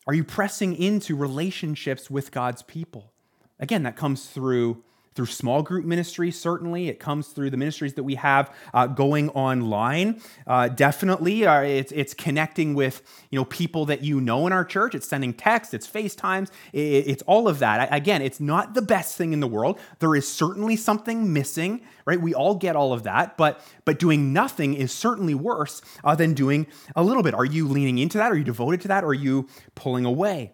are 0.06 0.14
you 0.14 0.24
pressing 0.24 0.76
into 0.76 1.16
relationships 1.16 2.10
with 2.10 2.30
God's 2.30 2.62
people? 2.62 3.12
Again, 3.58 3.82
that 3.84 3.96
comes 3.96 4.26
through 4.26 4.84
through 5.16 5.26
small 5.26 5.62
group 5.62 5.84
ministry, 5.84 6.30
certainly. 6.30 6.88
It 6.88 7.00
comes 7.00 7.28
through 7.28 7.50
the 7.50 7.56
ministries 7.56 7.94
that 7.94 8.04
we 8.04 8.14
have 8.16 8.54
uh, 8.74 8.86
going 8.86 9.30
online. 9.30 10.20
Uh, 10.46 10.68
definitely, 10.68 11.46
uh, 11.46 11.62
it's, 11.62 11.90
it's 11.92 12.14
connecting 12.14 12.74
with 12.74 13.02
you 13.30 13.38
know 13.38 13.46
people 13.46 13.86
that 13.86 14.02
you 14.02 14.20
know 14.20 14.46
in 14.46 14.52
our 14.52 14.64
church. 14.64 14.94
It's 14.94 15.08
sending 15.08 15.32
texts, 15.32 15.74
it's 15.74 15.88
FaceTimes, 15.88 16.50
it, 16.72 16.78
it's 16.78 17.22
all 17.22 17.48
of 17.48 17.58
that. 17.60 17.92
I, 17.92 17.96
again, 17.96 18.22
it's 18.22 18.40
not 18.40 18.74
the 18.74 18.82
best 18.82 19.16
thing 19.16 19.32
in 19.32 19.40
the 19.40 19.48
world. 19.48 19.80
There 19.98 20.14
is 20.14 20.28
certainly 20.28 20.76
something 20.76 21.32
missing, 21.32 21.80
right? 22.04 22.20
We 22.20 22.34
all 22.34 22.54
get 22.54 22.76
all 22.76 22.92
of 22.92 23.04
that, 23.04 23.36
but 23.36 23.60
but 23.84 23.98
doing 23.98 24.32
nothing 24.32 24.74
is 24.74 24.92
certainly 24.92 25.34
worse 25.34 25.80
uh, 26.04 26.14
than 26.14 26.34
doing 26.34 26.66
a 26.94 27.02
little 27.02 27.22
bit. 27.22 27.34
Are 27.34 27.44
you 27.44 27.66
leaning 27.66 27.98
into 27.98 28.18
that? 28.18 28.30
Are 28.30 28.36
you 28.36 28.44
devoted 28.44 28.82
to 28.82 28.88
that? 28.88 29.02
Or 29.02 29.08
are 29.08 29.14
you 29.14 29.48
pulling 29.74 30.04
away? 30.04 30.52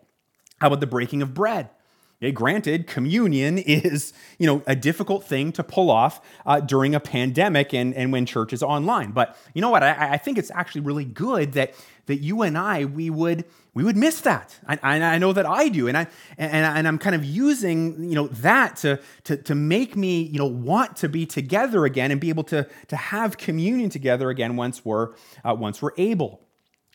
How 0.60 0.68
about 0.68 0.78
the 0.78 0.86
breaking 0.86 1.22
of 1.22 1.34
bread? 1.34 1.70
Granted, 2.30 2.86
communion 2.86 3.58
is 3.58 4.12
you 4.38 4.46
know 4.46 4.62
a 4.66 4.76
difficult 4.76 5.24
thing 5.24 5.52
to 5.52 5.64
pull 5.64 5.90
off 5.90 6.20
uh, 6.46 6.60
during 6.60 6.94
a 6.94 7.00
pandemic 7.00 7.74
and, 7.74 7.94
and 7.94 8.12
when 8.12 8.26
church 8.26 8.52
is 8.52 8.62
online. 8.62 9.10
But 9.10 9.36
you 9.54 9.60
know 9.60 9.70
what? 9.70 9.82
I, 9.82 10.12
I, 10.12 10.16
think 10.18 10.38
it's 10.38 10.50
actually 10.52 10.82
really 10.82 11.04
good 11.04 11.52
that 11.52 11.74
that 12.06 12.16
you 12.16 12.42
and 12.42 12.56
I 12.56 12.84
we 12.84 13.10
would 13.10 13.44
we 13.74 13.82
would 13.84 13.96
miss 13.96 14.20
that. 14.20 14.58
I, 14.66 14.78
I 14.82 15.18
know 15.18 15.32
that 15.32 15.46
I 15.46 15.68
do, 15.68 15.88
and 15.88 15.96
I 15.96 16.06
and, 16.38 16.64
and 16.66 16.86
I'm 16.86 16.98
kind 16.98 17.16
of 17.16 17.24
using 17.24 18.10
you 18.10 18.14
know 18.14 18.28
that 18.28 18.76
to, 18.76 19.00
to 19.24 19.36
to 19.38 19.54
make 19.54 19.96
me 19.96 20.22
you 20.22 20.38
know 20.38 20.46
want 20.46 20.96
to 20.98 21.08
be 21.08 21.26
together 21.26 21.84
again 21.84 22.10
and 22.10 22.20
be 22.20 22.28
able 22.28 22.44
to 22.44 22.68
to 22.88 22.96
have 22.96 23.38
communion 23.38 23.90
together 23.90 24.30
again 24.30 24.56
once 24.56 24.84
we're 24.84 25.12
uh, 25.44 25.54
once 25.58 25.82
we're 25.82 25.92
able 25.96 26.42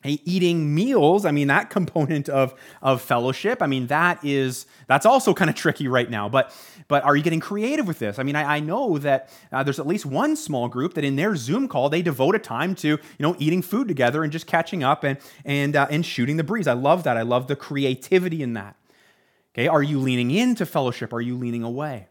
eating 0.06 0.74
meals 0.74 1.26
i 1.26 1.32
mean 1.32 1.48
that 1.48 1.70
component 1.78 2.30
of 2.30 2.54
of 2.82 3.02
fellowship 3.02 3.62
i 3.62 3.68
mean 3.68 3.88
that 3.88 4.24
is 4.24 4.66
that's 4.88 5.06
also 5.06 5.34
kind 5.34 5.50
of 5.50 5.56
tricky 5.56 5.88
right 5.88 6.10
now 6.10 6.30
but 6.30 6.54
but 6.88 7.04
are 7.04 7.16
you 7.16 7.24
getting 7.24 7.40
creative 7.40 7.88
with 7.88 8.00
this? 8.00 8.20
I 8.20 8.24
mean 8.24 8.36
i, 8.36 8.58
I 8.58 8.60
know 8.60 8.98
that 9.00 9.30
uh, 9.52 9.64
there's 9.64 9.80
at 9.80 9.88
least 9.88 10.06
one 10.06 10.36
small 10.36 10.68
group 10.68 10.94
that 10.94 11.04
in 11.04 11.16
their 11.16 11.36
zoom 11.36 11.68
call 11.68 11.90
they 11.90 12.02
devote 12.02 12.36
a 12.36 12.40
time 12.40 12.76
to 12.76 12.88
you 12.88 13.00
know 13.20 13.36
eating 13.40 13.62
food 13.62 13.88
together 13.88 14.24
and 14.24 14.32
just 14.32 14.48
catching 14.48 14.84
up 14.84 15.04
and 15.04 15.18
and 15.46 15.76
uh, 15.76 15.88
and 15.90 16.06
shooting 16.06 16.38
the 16.38 16.44
breeze. 16.44 16.68
I 16.68 16.74
love 16.74 17.04
that. 17.04 17.18
I 17.18 17.24
love 17.24 17.48
the 17.48 17.56
creativity 17.56 18.42
in 18.42 18.54
that. 18.54 18.76
Okay 19.54 19.68
are 19.68 19.84
you 19.84 20.00
leaning 20.00 20.32
into 20.32 20.66
fellowship? 20.66 21.14
Are 21.14 21.22
you 21.22 21.36
leaning 21.36 21.64
away? 21.64 22.08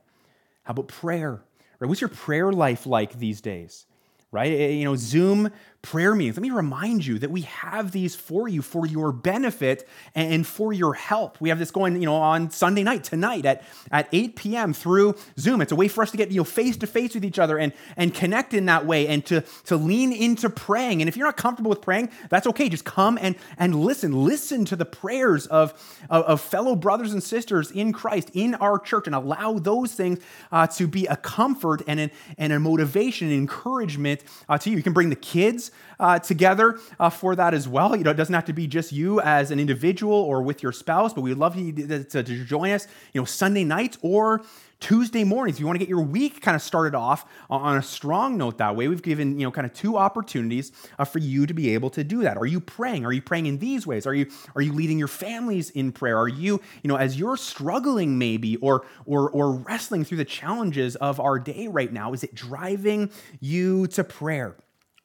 How 0.64 0.72
about 0.72 0.88
prayer? 0.88 1.42
Right 1.78 1.88
what's 1.88 2.00
your 2.00 2.08
prayer 2.08 2.52
life 2.52 2.86
like 2.86 3.18
these 3.18 3.40
days? 3.40 3.86
Right? 4.32 4.52
You 4.72 4.84
know 4.84 4.96
zoom 4.96 5.50
prayer 5.82 6.14
meetings. 6.14 6.36
Let 6.36 6.42
me 6.42 6.50
remind 6.50 7.06
you 7.06 7.18
that 7.20 7.30
we 7.30 7.42
have 7.42 7.92
these 7.92 8.16
for 8.16 8.48
you 8.48 8.62
for 8.62 8.86
your 8.86 9.12
benefit 9.12 9.88
and 10.14 10.46
for 10.46 10.72
your 10.72 10.94
help. 10.94 11.40
We 11.40 11.48
have 11.48 11.58
this 11.58 11.70
going, 11.70 12.00
you 12.00 12.06
know, 12.06 12.16
on 12.16 12.50
Sunday 12.50 12.82
night 12.82 13.04
tonight 13.04 13.44
at, 13.46 13.62
at 13.92 14.08
8 14.12 14.36
p.m. 14.36 14.72
through 14.72 15.14
Zoom. 15.38 15.60
It's 15.60 15.72
a 15.72 15.76
way 15.76 15.88
for 15.88 16.02
us 16.02 16.10
to 16.10 16.16
get, 16.16 16.30
you 16.30 16.38
know, 16.38 16.44
face 16.44 16.76
to 16.78 16.86
face 16.86 17.14
with 17.14 17.24
each 17.24 17.38
other 17.38 17.58
and, 17.58 17.72
and 17.96 18.12
connect 18.12 18.52
in 18.52 18.66
that 18.66 18.84
way 18.84 19.06
and 19.06 19.24
to, 19.26 19.44
to 19.66 19.76
lean 19.76 20.12
into 20.12 20.50
praying. 20.50 21.02
And 21.02 21.08
if 21.08 21.16
you're 21.16 21.26
not 21.26 21.36
comfortable 21.36 21.70
with 21.70 21.82
praying, 21.82 22.10
that's 22.30 22.46
okay. 22.48 22.68
Just 22.68 22.84
come 22.84 23.18
and, 23.20 23.36
and 23.56 23.76
listen. 23.76 24.24
Listen 24.24 24.64
to 24.64 24.76
the 24.76 24.84
prayers 24.84 25.46
of, 25.46 25.72
of, 26.10 26.24
of 26.24 26.40
fellow 26.40 26.74
brothers 26.74 27.12
and 27.12 27.22
sisters 27.22 27.70
in 27.70 27.92
Christ 27.92 28.30
in 28.34 28.54
our 28.56 28.78
church 28.78 29.06
and 29.06 29.14
allow 29.14 29.58
those 29.58 29.92
things 29.92 30.18
uh, 30.50 30.66
to 30.68 30.88
be 30.88 31.06
a 31.06 31.16
comfort 31.16 31.82
and, 31.86 32.00
an, 32.00 32.10
and 32.38 32.52
a 32.52 32.58
motivation 32.58 33.28
and 33.28 33.36
encouragement 33.36 34.24
uh, 34.48 34.58
to 34.58 34.70
you. 34.70 34.76
You 34.76 34.82
can 34.82 34.92
bring 34.92 35.10
the 35.10 35.16
kids 35.16 35.70
uh, 35.98 36.18
together 36.18 36.78
uh, 36.98 37.10
for 37.10 37.34
that 37.36 37.54
as 37.54 37.68
well. 37.68 37.96
You 37.96 38.04
know, 38.04 38.10
it 38.10 38.16
doesn't 38.16 38.34
have 38.34 38.44
to 38.46 38.52
be 38.52 38.66
just 38.66 38.92
you 38.92 39.20
as 39.20 39.50
an 39.50 39.58
individual 39.60 40.14
or 40.14 40.42
with 40.42 40.62
your 40.62 40.72
spouse, 40.72 41.12
but 41.12 41.22
we'd 41.22 41.34
love 41.34 41.56
you 41.56 41.72
to, 41.72 42.04
to, 42.04 42.22
join 42.22 42.70
us, 42.70 42.86
you 43.12 43.20
know, 43.20 43.24
Sunday 43.24 43.64
nights 43.64 43.98
or 44.02 44.42
Tuesday 44.78 45.24
mornings. 45.24 45.56
If 45.56 45.60
you 45.60 45.66
want 45.66 45.76
to 45.76 45.84
get 45.84 45.88
your 45.88 46.02
week 46.02 46.42
kind 46.42 46.54
of 46.54 46.60
started 46.60 46.94
off 46.94 47.24
on 47.48 47.78
a 47.78 47.82
strong 47.82 48.36
note 48.36 48.58
that 48.58 48.76
way, 48.76 48.88
we've 48.88 49.02
given, 49.02 49.38
you 49.38 49.46
know, 49.46 49.50
kind 49.50 49.66
of 49.66 49.72
two 49.72 49.96
opportunities 49.96 50.70
uh, 50.98 51.04
for 51.04 51.18
you 51.18 51.46
to 51.46 51.54
be 51.54 51.72
able 51.72 51.88
to 51.90 52.04
do 52.04 52.22
that. 52.22 52.36
Are 52.36 52.46
you 52.46 52.60
praying? 52.60 53.06
Are 53.06 53.12
you 53.12 53.22
praying 53.22 53.46
in 53.46 53.58
these 53.58 53.86
ways? 53.86 54.06
Are 54.06 54.14
you 54.14 54.30
are 54.54 54.60
you 54.60 54.72
leading 54.72 54.98
your 54.98 55.08
families 55.08 55.70
in 55.70 55.92
prayer? 55.92 56.18
Are 56.18 56.28
you, 56.28 56.60
you 56.82 56.88
know, 56.88 56.96
as 56.96 57.18
you're 57.18 57.38
struggling 57.38 58.18
maybe 58.18 58.56
or 58.56 58.84
or 59.06 59.30
or 59.30 59.52
wrestling 59.52 60.04
through 60.04 60.18
the 60.18 60.24
challenges 60.26 60.94
of 60.96 61.20
our 61.20 61.38
day 61.38 61.68
right 61.68 61.92
now, 61.92 62.12
is 62.12 62.22
it 62.22 62.34
driving 62.34 63.10
you 63.40 63.86
to 63.88 64.04
prayer? 64.04 64.56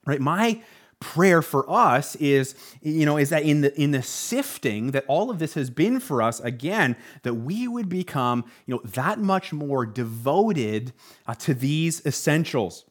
Right? 0.06 0.20
My 0.20 0.60
prayer 1.02 1.42
for 1.42 1.68
us 1.68 2.14
is 2.16 2.54
you 2.80 3.04
know 3.04 3.16
is 3.16 3.30
that 3.30 3.42
in 3.42 3.60
the 3.60 3.80
in 3.80 3.90
the 3.90 4.02
sifting 4.02 4.92
that 4.92 5.04
all 5.08 5.30
of 5.30 5.40
this 5.40 5.54
has 5.54 5.68
been 5.68 5.98
for 5.98 6.22
us 6.22 6.38
again 6.40 6.94
that 7.24 7.34
we 7.34 7.66
would 7.66 7.88
become 7.88 8.44
you 8.66 8.74
know 8.74 8.80
that 8.84 9.18
much 9.18 9.52
more 9.52 9.84
devoted 9.84 10.92
uh, 11.26 11.34
to 11.34 11.52
these 11.52 12.04
essentials. 12.06 12.84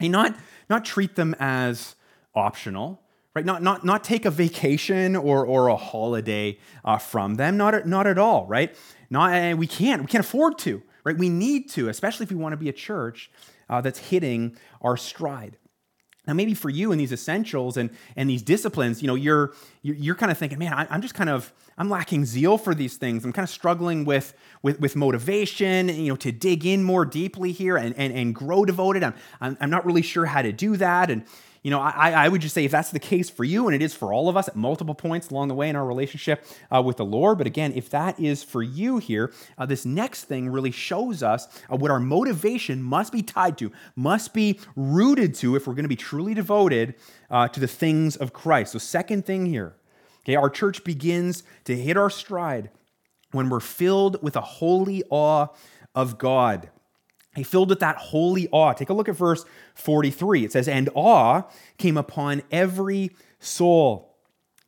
And 0.00 0.10
not 0.10 0.36
not 0.68 0.84
treat 0.84 1.14
them 1.14 1.36
as 1.38 1.94
optional 2.34 3.00
right? 3.34 3.44
Not 3.44 3.62
not 3.62 3.84
not 3.84 4.04
take 4.04 4.24
a 4.24 4.30
vacation 4.30 5.14
or 5.16 5.46
or 5.46 5.68
a 5.68 5.76
holiday 5.76 6.58
uh, 6.84 6.98
from 6.98 7.36
them 7.36 7.56
not 7.56 7.86
not 7.86 8.06
at 8.06 8.18
all 8.18 8.46
right? 8.46 8.76
Not 9.08 9.32
uh, 9.32 9.56
we 9.56 9.68
can't 9.68 10.02
we 10.02 10.08
can't 10.08 10.24
afford 10.24 10.58
to 10.58 10.82
right? 11.04 11.16
We 11.16 11.28
need 11.28 11.70
to 11.70 11.88
especially 11.88 12.24
if 12.24 12.30
we 12.30 12.36
want 12.36 12.54
to 12.54 12.56
be 12.56 12.68
a 12.68 12.72
church 12.74 13.30
uh, 13.70 13.80
that's 13.80 13.98
hitting 14.00 14.56
our 14.80 14.96
stride 14.96 15.56
now, 16.26 16.34
maybe 16.34 16.54
for 16.54 16.70
you 16.70 16.92
in 16.92 16.98
these 16.98 17.10
essentials 17.10 17.76
and, 17.76 17.90
and 18.14 18.30
these 18.30 18.42
disciplines, 18.42 19.02
you 19.02 19.08
know, 19.08 19.16
you're, 19.16 19.54
you're, 19.82 19.96
you're 19.96 20.14
kind 20.14 20.30
of 20.30 20.38
thinking, 20.38 20.56
man, 20.56 20.72
I, 20.72 20.94
am 20.94 21.02
just 21.02 21.14
kind 21.14 21.28
of, 21.28 21.52
I'm 21.76 21.90
lacking 21.90 22.26
zeal 22.26 22.58
for 22.58 22.76
these 22.76 22.96
things. 22.96 23.24
I'm 23.24 23.32
kind 23.32 23.42
of 23.42 23.50
struggling 23.50 24.04
with, 24.04 24.32
with, 24.62 24.78
with 24.78 24.94
motivation, 24.94 25.88
you 25.88 26.08
know, 26.08 26.16
to 26.16 26.30
dig 26.30 26.64
in 26.64 26.84
more 26.84 27.04
deeply 27.04 27.50
here 27.50 27.76
and, 27.76 27.92
and, 27.98 28.12
and 28.12 28.34
grow 28.36 28.64
devoted. 28.64 29.02
I'm, 29.02 29.14
I'm, 29.40 29.56
I'm 29.60 29.70
not 29.70 29.84
really 29.84 30.02
sure 30.02 30.26
how 30.26 30.42
to 30.42 30.52
do 30.52 30.76
that. 30.76 31.10
And, 31.10 31.24
you 31.62 31.70
know, 31.70 31.80
I, 31.80 32.10
I 32.10 32.28
would 32.28 32.40
just 32.40 32.54
say 32.54 32.64
if 32.64 32.72
that's 32.72 32.90
the 32.90 32.98
case 32.98 33.30
for 33.30 33.44
you, 33.44 33.68
and 33.68 33.74
it 33.74 33.82
is 33.82 33.94
for 33.94 34.12
all 34.12 34.28
of 34.28 34.36
us 34.36 34.48
at 34.48 34.56
multiple 34.56 34.96
points 34.96 35.30
along 35.30 35.46
the 35.46 35.54
way 35.54 35.68
in 35.68 35.76
our 35.76 35.86
relationship 35.86 36.44
uh, 36.74 36.82
with 36.82 36.96
the 36.96 37.04
Lord, 37.04 37.38
but 37.38 37.46
again, 37.46 37.72
if 37.76 37.88
that 37.90 38.18
is 38.18 38.42
for 38.42 38.64
you 38.64 38.98
here, 38.98 39.32
uh, 39.56 39.64
this 39.64 39.86
next 39.86 40.24
thing 40.24 40.48
really 40.48 40.72
shows 40.72 41.22
us 41.22 41.46
uh, 41.70 41.76
what 41.76 41.90
our 41.90 42.00
motivation 42.00 42.82
must 42.82 43.12
be 43.12 43.22
tied 43.22 43.56
to, 43.58 43.70
must 43.94 44.34
be 44.34 44.58
rooted 44.74 45.36
to 45.36 45.54
if 45.54 45.68
we're 45.68 45.74
going 45.74 45.84
to 45.84 45.88
be 45.88 45.94
truly 45.94 46.34
devoted 46.34 46.96
uh, 47.30 47.46
to 47.46 47.60
the 47.60 47.68
things 47.68 48.16
of 48.16 48.32
Christ. 48.32 48.72
So, 48.72 48.80
second 48.80 49.24
thing 49.24 49.46
here, 49.46 49.76
okay, 50.24 50.34
our 50.34 50.50
church 50.50 50.82
begins 50.82 51.44
to 51.64 51.76
hit 51.76 51.96
our 51.96 52.10
stride 52.10 52.70
when 53.30 53.48
we're 53.48 53.60
filled 53.60 54.20
with 54.20 54.34
a 54.34 54.40
holy 54.40 55.04
awe 55.10 55.46
of 55.94 56.18
God. 56.18 56.70
He 57.34 57.42
filled 57.42 57.70
with 57.70 57.80
that 57.80 57.96
holy 57.96 58.48
awe. 58.50 58.72
Take 58.74 58.90
a 58.90 58.92
look 58.92 59.08
at 59.08 59.16
verse 59.16 59.44
43. 59.74 60.44
It 60.44 60.52
says, 60.52 60.68
And 60.68 60.90
awe 60.94 61.42
came 61.78 61.96
upon 61.96 62.42
every 62.50 63.10
soul. 63.40 64.16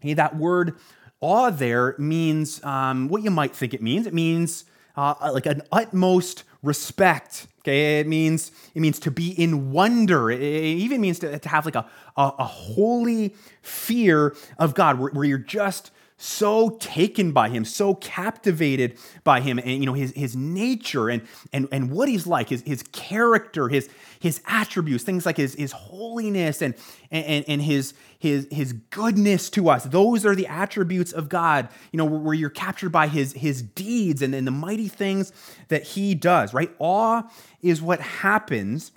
Hey, 0.00 0.14
that 0.14 0.36
word 0.36 0.76
awe 1.20 1.50
there 1.50 1.94
means 1.98 2.62
um, 2.64 3.08
what 3.08 3.22
you 3.22 3.30
might 3.30 3.54
think 3.54 3.74
it 3.74 3.82
means. 3.82 4.06
It 4.06 4.14
means 4.14 4.64
uh, 4.96 5.14
like 5.32 5.46
an 5.46 5.62
utmost 5.72 6.44
respect. 6.62 7.46
Okay, 7.60 8.00
it 8.00 8.06
means 8.06 8.52
it 8.74 8.80
means 8.80 8.98
to 9.00 9.10
be 9.10 9.30
in 9.30 9.70
wonder. 9.70 10.30
It 10.30 10.40
even 10.40 11.00
means 11.00 11.18
to, 11.20 11.38
to 11.38 11.48
have 11.48 11.64
like 11.64 11.74
a, 11.74 11.86
a, 12.16 12.32
a 12.38 12.44
holy 12.44 13.34
fear 13.62 14.36
of 14.58 14.74
God, 14.74 14.98
where, 14.98 15.10
where 15.12 15.24
you're 15.24 15.38
just 15.38 15.90
so 16.24 16.70
taken 16.80 17.32
by 17.32 17.50
him, 17.50 17.66
so 17.66 17.94
captivated 17.96 18.98
by 19.24 19.40
him, 19.40 19.58
and 19.58 19.68
you 19.68 19.84
know 19.84 19.92
his, 19.92 20.12
his 20.12 20.34
nature 20.34 21.10
and, 21.10 21.22
and, 21.52 21.68
and 21.70 21.90
what 21.90 22.08
he's 22.08 22.26
like, 22.26 22.48
his, 22.48 22.62
his 22.62 22.82
character, 22.92 23.68
his, 23.68 23.90
his 24.20 24.40
attributes, 24.46 25.04
things 25.04 25.26
like 25.26 25.36
his, 25.36 25.54
his 25.54 25.72
holiness 25.72 26.62
and, 26.62 26.74
and, 27.10 27.44
and 27.46 27.60
his, 27.60 27.92
his, 28.18 28.48
his 28.50 28.72
goodness 28.72 29.50
to 29.50 29.68
us. 29.68 29.84
Those 29.84 30.24
are 30.24 30.34
the 30.34 30.46
attributes 30.46 31.12
of 31.12 31.28
God, 31.28 31.68
you 31.92 31.98
know, 31.98 32.06
where, 32.06 32.34
you're 32.34 32.50
captured 32.50 32.90
by 32.90 33.06
his, 33.08 33.34
his 33.34 33.60
deeds 33.62 34.22
and, 34.22 34.34
and 34.34 34.46
the 34.46 34.50
mighty 34.50 34.88
things 34.88 35.30
that 35.68 35.82
he 35.82 36.14
does, 36.14 36.54
right? 36.54 36.70
Awe 36.78 37.22
is 37.60 37.82
what 37.82 38.00
happens 38.00 38.92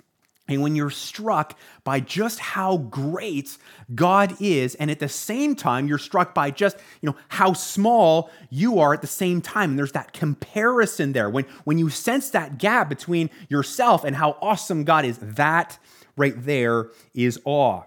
and 0.48 0.62
when 0.62 0.74
you're 0.74 0.88
struck 0.88 1.58
by 1.84 2.00
just 2.00 2.40
how 2.40 2.78
great 2.78 3.58
God 3.94 4.34
is, 4.40 4.74
and 4.76 4.90
at 4.90 4.98
the 4.98 5.08
same 5.08 5.54
time, 5.54 5.86
you're 5.86 5.98
struck 5.98 6.34
by 6.34 6.50
just, 6.50 6.78
you 7.02 7.10
know, 7.10 7.16
how 7.28 7.52
small 7.52 8.30
you 8.48 8.78
are 8.78 8.94
at 8.94 9.02
the 9.02 9.06
same 9.06 9.42
time. 9.42 9.70
And 9.70 9.78
there's 9.78 9.92
that 9.92 10.14
comparison 10.14 11.12
there. 11.12 11.28
When, 11.28 11.44
when 11.64 11.76
you 11.76 11.90
sense 11.90 12.30
that 12.30 12.56
gap 12.56 12.88
between 12.88 13.28
yourself 13.50 14.04
and 14.04 14.16
how 14.16 14.38
awesome 14.40 14.84
God 14.84 15.04
is, 15.04 15.18
that 15.18 15.78
right 16.16 16.34
there 16.36 16.90
is 17.12 17.38
awe. 17.44 17.82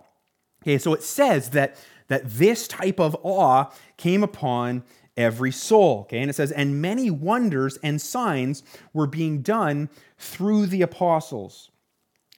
Okay, 0.63 0.77
so 0.77 0.93
it 0.93 1.01
says 1.01 1.49
that, 1.49 1.75
that 2.09 2.29
this 2.29 2.67
type 2.67 2.99
of 2.99 3.17
awe 3.23 3.71
came 3.97 4.21
upon 4.21 4.83
every 5.17 5.51
soul. 5.51 6.01
Okay, 6.01 6.19
and 6.19 6.29
it 6.29 6.33
says, 6.33 6.51
and 6.51 6.79
many 6.79 7.09
wonders 7.09 7.79
and 7.81 7.99
signs 7.99 8.61
were 8.93 9.07
being 9.07 9.41
done 9.41 9.89
through 10.19 10.67
the 10.67 10.83
apostles. 10.83 11.70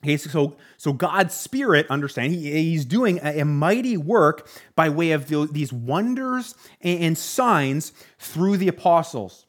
Okay, 0.03 0.17
so, 0.17 0.57
so 0.75 0.91
God's 0.91 1.33
Spirit, 1.33 1.87
understand, 1.89 2.33
he, 2.33 2.51
He's 2.51 2.83
doing 2.83 3.19
a, 3.23 3.39
a, 3.39 3.45
mighty 3.45 3.95
work 3.95 4.49
by 4.75 4.89
way 4.89 5.11
of 5.11 5.29
the, 5.29 5.47
these 5.49 5.71
wonders 5.71 6.55
and, 6.81 6.99
and 6.99 7.17
signs 7.17 7.93
through 8.19 8.57
the 8.57 8.67
apostles. 8.67 9.45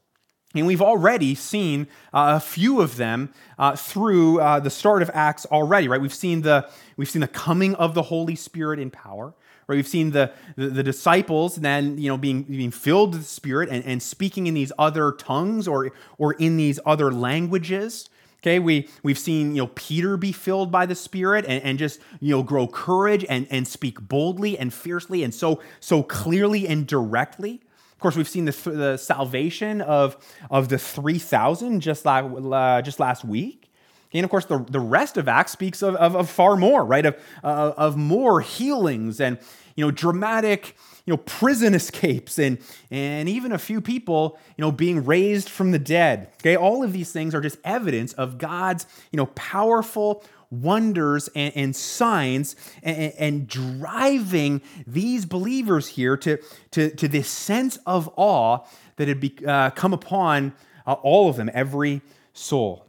And 0.55 0.65
we've 0.65 0.81
already 0.81 1.35
seen 1.35 1.89
uh, 2.13 2.35
a 2.37 2.41
few 2.41 2.81
of 2.81 2.97
them 2.97 3.35
uh, 3.59 3.75
through 3.75 4.41
uh, 4.41 4.61
the 4.61 4.71
start 4.71 5.03
of 5.03 5.11
Acts 5.13 5.45
already, 5.47 5.89
right? 5.89 6.01
We've 6.01 6.15
seen 6.15 6.43
the 6.43 6.71
we've 6.97 7.11
seen 7.11 7.23
the 7.23 7.27
coming 7.27 7.75
of 7.75 7.95
the 7.95 8.03
Holy 8.03 8.37
Spirit 8.37 8.79
in 8.79 8.93
power, 8.93 9.35
right? 9.67 9.75
We've 9.75 9.89
seen 9.89 10.13
the, 10.13 10.33
the, 10.55 10.69
the 10.69 10.83
disciples 10.85 11.57
then 11.57 11.99
you 11.99 12.09
know 12.09 12.17
being 12.17 12.45
being 12.45 12.71
filled 12.71 13.15
with 13.15 13.23
the 13.23 13.29
Spirit 13.29 13.69
and, 13.69 13.85
and 13.85 14.01
speaking 14.01 14.47
in 14.47 14.55
these 14.55 14.71
other 14.79 15.11
tongues 15.11 15.67
or 15.67 15.91
or 16.19 16.35
in 16.35 16.57
these 16.57 16.79
other 16.87 17.11
languages. 17.11 18.09
Okay, 18.45 18.59
we, 18.59 18.91
we've 19.03 19.19
seen 19.19 19.55
you 19.55 19.63
know 19.63 19.71
Peter 19.75 20.19
be 20.19 20.31
filled 20.31 20.71
by 20.71 20.85
the 20.85 20.95
Spirit 20.95 21.47
and, 21.49 21.63
and 21.63 21.79
just 21.79 21.99
you 22.21 22.37
know 22.37 22.43
grow 22.43 22.67
courage 22.67 23.25
and, 23.27 23.47
and 23.51 23.67
speak 23.67 23.99
boldly 24.03 24.59
and 24.59 24.71
fiercely 24.71 25.25
and 25.25 25.33
so 25.33 25.63
so 25.81 26.03
clearly 26.03 26.69
and 26.69 26.87
directly 26.87 27.63
Of 27.95 27.99
course, 28.01 28.17
we've 28.17 28.29
seen 28.29 28.45
the, 28.45 28.53
the 28.71 28.97
salvation 28.99 29.81
of, 29.81 30.19
of 30.51 30.69
the 30.69 30.77
3,000 30.77 31.81
just, 31.81 32.05
la- 32.05 32.19
uh, 32.19 32.83
just 32.83 33.01
last 33.01 33.25
week. 33.25 33.71
And 34.13 34.25
of 34.25 34.31
course, 34.31 34.45
the, 34.45 34.59
the 34.69 34.81
rest 34.81 35.17
of 35.17 35.27
Acts 35.27 35.53
speaks 35.53 35.81
of, 35.81 35.97
of, 35.97 36.15
of 36.15 36.29
far 36.29 36.57
more, 36.57 36.85
right? 36.85 37.07
Of, 37.07 37.17
uh, 37.43 37.73
of 37.77 37.97
more 37.97 38.43
healings 38.43 39.21
and, 39.21 39.39
you 39.75 39.85
know, 39.87 39.91
dramatic, 39.91 40.77
you 41.07 41.13
know, 41.13 41.19
prison 41.19 41.75
escapes 41.75 42.39
and, 42.39 42.59
and 42.91 43.29
even 43.29 43.53
a 43.53 43.59
few 43.59 43.81
people, 43.81 44.39
you 44.57 44.63
know, 44.63 44.73
being 44.73 45.05
raised 45.05 45.49
from 45.51 45.71
the 45.71 45.79
dead. 45.79 46.31
Okay, 46.41 46.57
all 46.57 46.83
of 46.83 46.93
these 46.93 47.13
things 47.13 47.35
are 47.35 47.41
just 47.41 47.59
evidence 47.63 48.15
of 48.15 48.39
God's, 48.39 48.87
you 49.13 49.19
know, 49.19 49.27
powerful 49.27 50.25
wonders 50.51 51.29
and, 51.35 51.53
and 51.57 51.77
signs 51.77 52.57
and, 52.83 53.13
and, 53.19 53.49
driving 53.49 54.63
these 54.87 55.27
believers 55.27 55.89
here 55.89 56.17
to, 56.17 56.39
to, 56.71 56.91
to 56.95 57.09
this 57.09 57.29
sense 57.29 57.77
of 57.87 58.09
awe 58.17 58.59
that 58.97 59.09
had 59.09 59.21
be, 59.21 59.35
uh, 59.47 59.71
come 59.71 59.93
upon 59.93 60.53
uh, 60.87 60.93
all 60.93 61.29
of 61.29 61.37
them, 61.37 61.51
every 61.53 62.03
soul. 62.33 62.87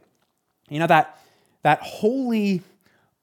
You 0.68 0.78
know, 0.78 0.86
that, 0.86 1.18
that 1.62 1.80
holy 1.80 2.62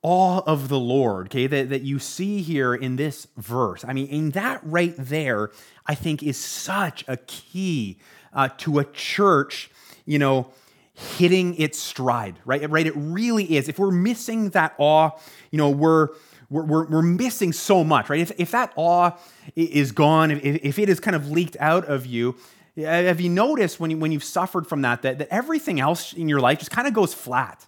awe 0.04 0.42
of 0.46 0.68
the 0.68 0.80
Lord, 0.80 1.28
okay, 1.28 1.48
that, 1.48 1.70
that 1.70 1.82
you 1.82 1.98
see 1.98 2.42
here 2.42 2.76
in 2.76 2.98
this 2.98 3.28
verse. 3.38 3.86
I 3.88 3.94
mean, 3.94 4.08
in 4.08 4.32
that 4.32 4.60
right 4.64 4.94
there, 4.98 5.52
I 5.86 5.96
think 5.96 6.22
is 6.22 6.38
such 6.38 7.06
a 7.08 7.18
key 7.18 7.98
uh, 8.34 8.50
to 8.60 8.80
a 8.80 8.86
church, 8.86 9.72
you 10.06 10.20
know, 10.20 10.52
hitting 10.94 11.56
its 11.56 11.80
stride, 11.80 12.38
right? 12.46 12.70
Right? 12.70 12.86
It 12.86 12.94
really 12.96 13.56
is. 13.56 13.68
If 13.68 13.80
we're 13.80 13.92
missing 13.92 14.50
that 14.50 14.76
awe, 14.78 15.12
you 15.52 15.58
know, 15.58 15.70
we're 15.70 16.10
we're, 16.50 16.86
we're, 16.86 17.02
missing 17.02 17.52
so 17.52 17.84
much, 17.84 18.12
right? 18.12 18.20
If, 18.20 18.32
if 18.38 18.52
that 18.52 18.74
awe 18.76 19.14
is 19.56 19.92
gone, 19.92 20.30
if, 20.30 20.44
if 20.44 20.78
it 20.78 20.88
is 20.88 21.00
kind 21.00 21.16
of 21.16 21.32
leaked 21.32 21.58
out 21.60 21.86
of 21.86 22.06
you, 22.06 22.36
have 22.78 23.20
you 23.20 23.30
noticed 23.30 23.80
when, 23.80 23.90
you, 23.90 23.98
when 23.98 24.12
you've 24.12 24.24
suffered 24.24 24.68
from 24.68 24.84
that, 24.84 25.02
that, 25.02 25.18
that 25.18 25.30
everything 25.32 25.80
else 25.80 26.14
in 26.14 26.30
your 26.30 26.40
life 26.40 26.60
just 26.60 26.70
kind 26.70 26.88
of 26.88 26.94
goes 26.94 27.12
flat? 27.12 27.66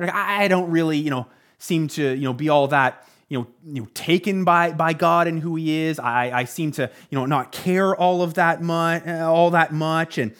Like, 0.00 0.12
I 0.12 0.48
don't 0.48 0.68
really, 0.70 0.98
you 0.98 1.10
know, 1.10 1.28
seem 1.64 1.88
to, 1.88 2.14
you 2.14 2.22
know, 2.22 2.34
be 2.34 2.48
all 2.50 2.68
that, 2.68 3.08
you 3.28 3.38
know, 3.38 3.46
you 3.64 3.82
know 3.82 3.88
taken 3.94 4.44
by, 4.44 4.72
by 4.72 4.92
God 4.92 5.26
and 5.26 5.40
who 5.40 5.56
he 5.56 5.80
is. 5.86 5.98
I, 5.98 6.30
I 6.40 6.44
seem 6.44 6.72
to, 6.72 6.90
you 7.10 7.18
know, 7.18 7.26
not 7.26 7.52
care 7.52 7.96
all 7.96 8.22
of 8.22 8.34
that 8.34 8.62
much, 8.62 9.06
all 9.06 9.50
that 9.50 9.72
much. 9.72 10.18
And 10.18 10.34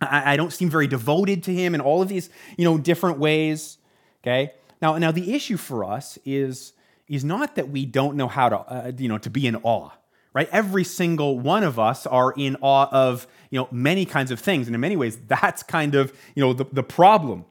I, 0.00 0.32
I 0.32 0.36
don't 0.36 0.52
seem 0.52 0.70
very 0.70 0.86
devoted 0.86 1.42
to 1.44 1.52
him 1.52 1.74
in 1.74 1.80
all 1.80 2.00
of 2.00 2.08
these, 2.08 2.30
you 2.56 2.64
know, 2.64 2.78
different 2.78 3.18
ways. 3.18 3.78
Okay. 4.22 4.52
Now, 4.80 4.96
now 4.98 5.12
the 5.12 5.34
issue 5.34 5.58
for 5.58 5.84
us 5.84 6.18
is, 6.24 6.72
is 7.06 7.22
not 7.24 7.56
that 7.56 7.68
we 7.68 7.84
don't 7.84 8.16
know 8.16 8.28
how 8.28 8.48
to, 8.48 8.58
uh, 8.58 8.92
you 8.96 9.08
know, 9.08 9.18
to 9.18 9.30
be 9.30 9.46
in 9.46 9.56
awe, 9.56 9.90
right? 10.32 10.48
Every 10.50 10.84
single 10.84 11.38
one 11.38 11.64
of 11.64 11.78
us 11.78 12.06
are 12.06 12.32
in 12.32 12.56
awe 12.62 12.88
of, 12.90 13.26
you 13.50 13.58
know, 13.60 13.68
many 13.70 14.06
kinds 14.06 14.30
of 14.30 14.40
things. 14.40 14.68
And 14.68 14.74
in 14.74 14.80
many 14.80 14.96
ways, 14.96 15.18
that's 15.28 15.62
kind 15.62 15.94
of, 15.94 16.12
you 16.34 16.42
know, 16.42 16.54
the, 16.54 16.64
the 16.72 16.82
problem. 16.82 17.44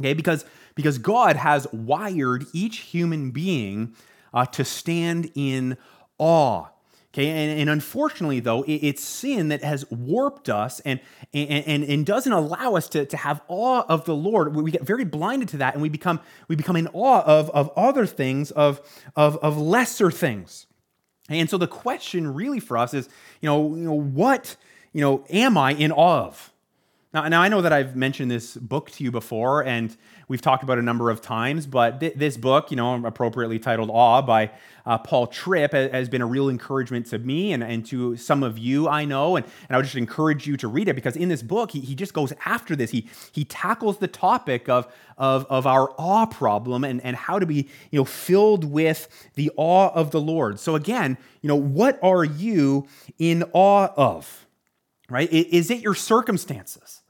Okay. 0.00 0.14
Because, 0.14 0.46
because 0.74 0.98
God 0.98 1.36
has 1.36 1.66
wired 1.72 2.46
each 2.52 2.78
human 2.78 3.30
being 3.30 3.94
uh, 4.32 4.46
to 4.46 4.64
stand 4.64 5.30
in 5.34 5.76
awe 6.18 6.68
Okay, 7.14 7.28
and, 7.28 7.60
and 7.60 7.68
unfortunately, 7.68 8.40
though, 8.40 8.62
it, 8.62 8.76
it's 8.76 9.04
sin 9.04 9.48
that 9.48 9.62
has 9.62 9.88
warped 9.90 10.48
us 10.48 10.80
and, 10.80 10.98
and, 11.34 11.64
and, 11.66 11.84
and 11.84 12.06
doesn't 12.06 12.32
allow 12.32 12.74
us 12.74 12.88
to, 12.88 13.04
to 13.04 13.16
have 13.18 13.42
awe 13.48 13.84
of 13.86 14.06
the 14.06 14.14
Lord. 14.14 14.56
We 14.56 14.70
get 14.70 14.82
very 14.82 15.04
blinded 15.04 15.48
to 15.50 15.58
that 15.58 15.74
and 15.74 15.82
we 15.82 15.90
become, 15.90 16.20
we 16.48 16.56
become 16.56 16.74
in 16.74 16.88
awe 16.94 17.20
of, 17.20 17.50
of 17.50 17.70
other 17.76 18.06
things, 18.06 18.50
of, 18.52 18.80
of, 19.14 19.36
of 19.38 19.58
lesser 19.58 20.10
things. 20.10 20.66
And 21.28 21.50
so 21.50 21.58
the 21.58 21.66
question 21.66 22.32
really 22.32 22.60
for 22.60 22.78
us 22.78 22.94
is, 22.94 23.10
you 23.42 23.46
know, 23.46 23.74
you 23.74 23.84
know 23.84 23.92
what 23.92 24.56
you 24.94 25.00
know, 25.00 25.24
am 25.30 25.56
I 25.56 25.72
in 25.72 25.90
awe 25.90 26.26
of? 26.26 26.51
Now, 27.14 27.28
now 27.28 27.42
I 27.42 27.48
know 27.48 27.60
that 27.60 27.74
I've 27.74 27.94
mentioned 27.94 28.30
this 28.30 28.56
book 28.56 28.90
to 28.92 29.04
you 29.04 29.10
before, 29.10 29.62
and 29.62 29.94
we've 30.28 30.40
talked 30.40 30.62
about 30.62 30.78
a 30.78 30.82
number 30.82 31.10
of 31.10 31.20
times, 31.20 31.66
but 31.66 32.00
th- 32.00 32.14
this 32.14 32.38
book, 32.38 32.70
you 32.70 32.76
know, 32.78 33.04
appropriately 33.04 33.58
titled 33.58 33.90
Awe 33.90 34.22
by 34.22 34.50
uh, 34.86 34.96
Paul 34.96 35.26
Tripp, 35.26 35.72
has 35.72 36.08
been 36.08 36.22
a 36.22 36.26
real 36.26 36.48
encouragement 36.48 37.04
to 37.06 37.18
me 37.18 37.52
and, 37.52 37.62
and 37.62 37.84
to 37.86 38.16
some 38.16 38.42
of 38.42 38.56
you 38.56 38.88
I 38.88 39.04
know. 39.04 39.36
And, 39.36 39.44
and 39.44 39.74
I 39.74 39.76
would 39.76 39.84
just 39.84 39.96
encourage 39.96 40.46
you 40.46 40.56
to 40.56 40.68
read 40.68 40.88
it 40.88 40.94
because 40.94 41.14
in 41.14 41.28
this 41.28 41.42
book, 41.42 41.72
he, 41.72 41.80
he 41.80 41.94
just 41.94 42.14
goes 42.14 42.32
after 42.46 42.74
this. 42.74 42.90
He, 42.90 43.06
he 43.30 43.44
tackles 43.44 43.98
the 43.98 44.08
topic 44.08 44.70
of, 44.70 44.90
of, 45.18 45.44
of 45.50 45.66
our 45.66 45.90
awe 45.98 46.24
problem 46.24 46.82
and, 46.82 46.98
and 47.02 47.14
how 47.14 47.38
to 47.38 47.44
be, 47.44 47.68
you 47.90 48.00
know, 48.00 48.06
filled 48.06 48.64
with 48.64 49.30
the 49.34 49.50
awe 49.56 49.90
of 49.90 50.12
the 50.12 50.20
Lord. 50.20 50.58
So 50.58 50.76
again, 50.76 51.18
you 51.42 51.48
know, 51.48 51.56
what 51.56 51.98
are 52.02 52.24
you 52.24 52.86
in 53.18 53.44
awe 53.52 53.88
of? 53.98 54.46
Right? 55.10 55.30
Is 55.30 55.70
it 55.70 55.80
your 55.80 55.94
circumstances? 55.94 57.01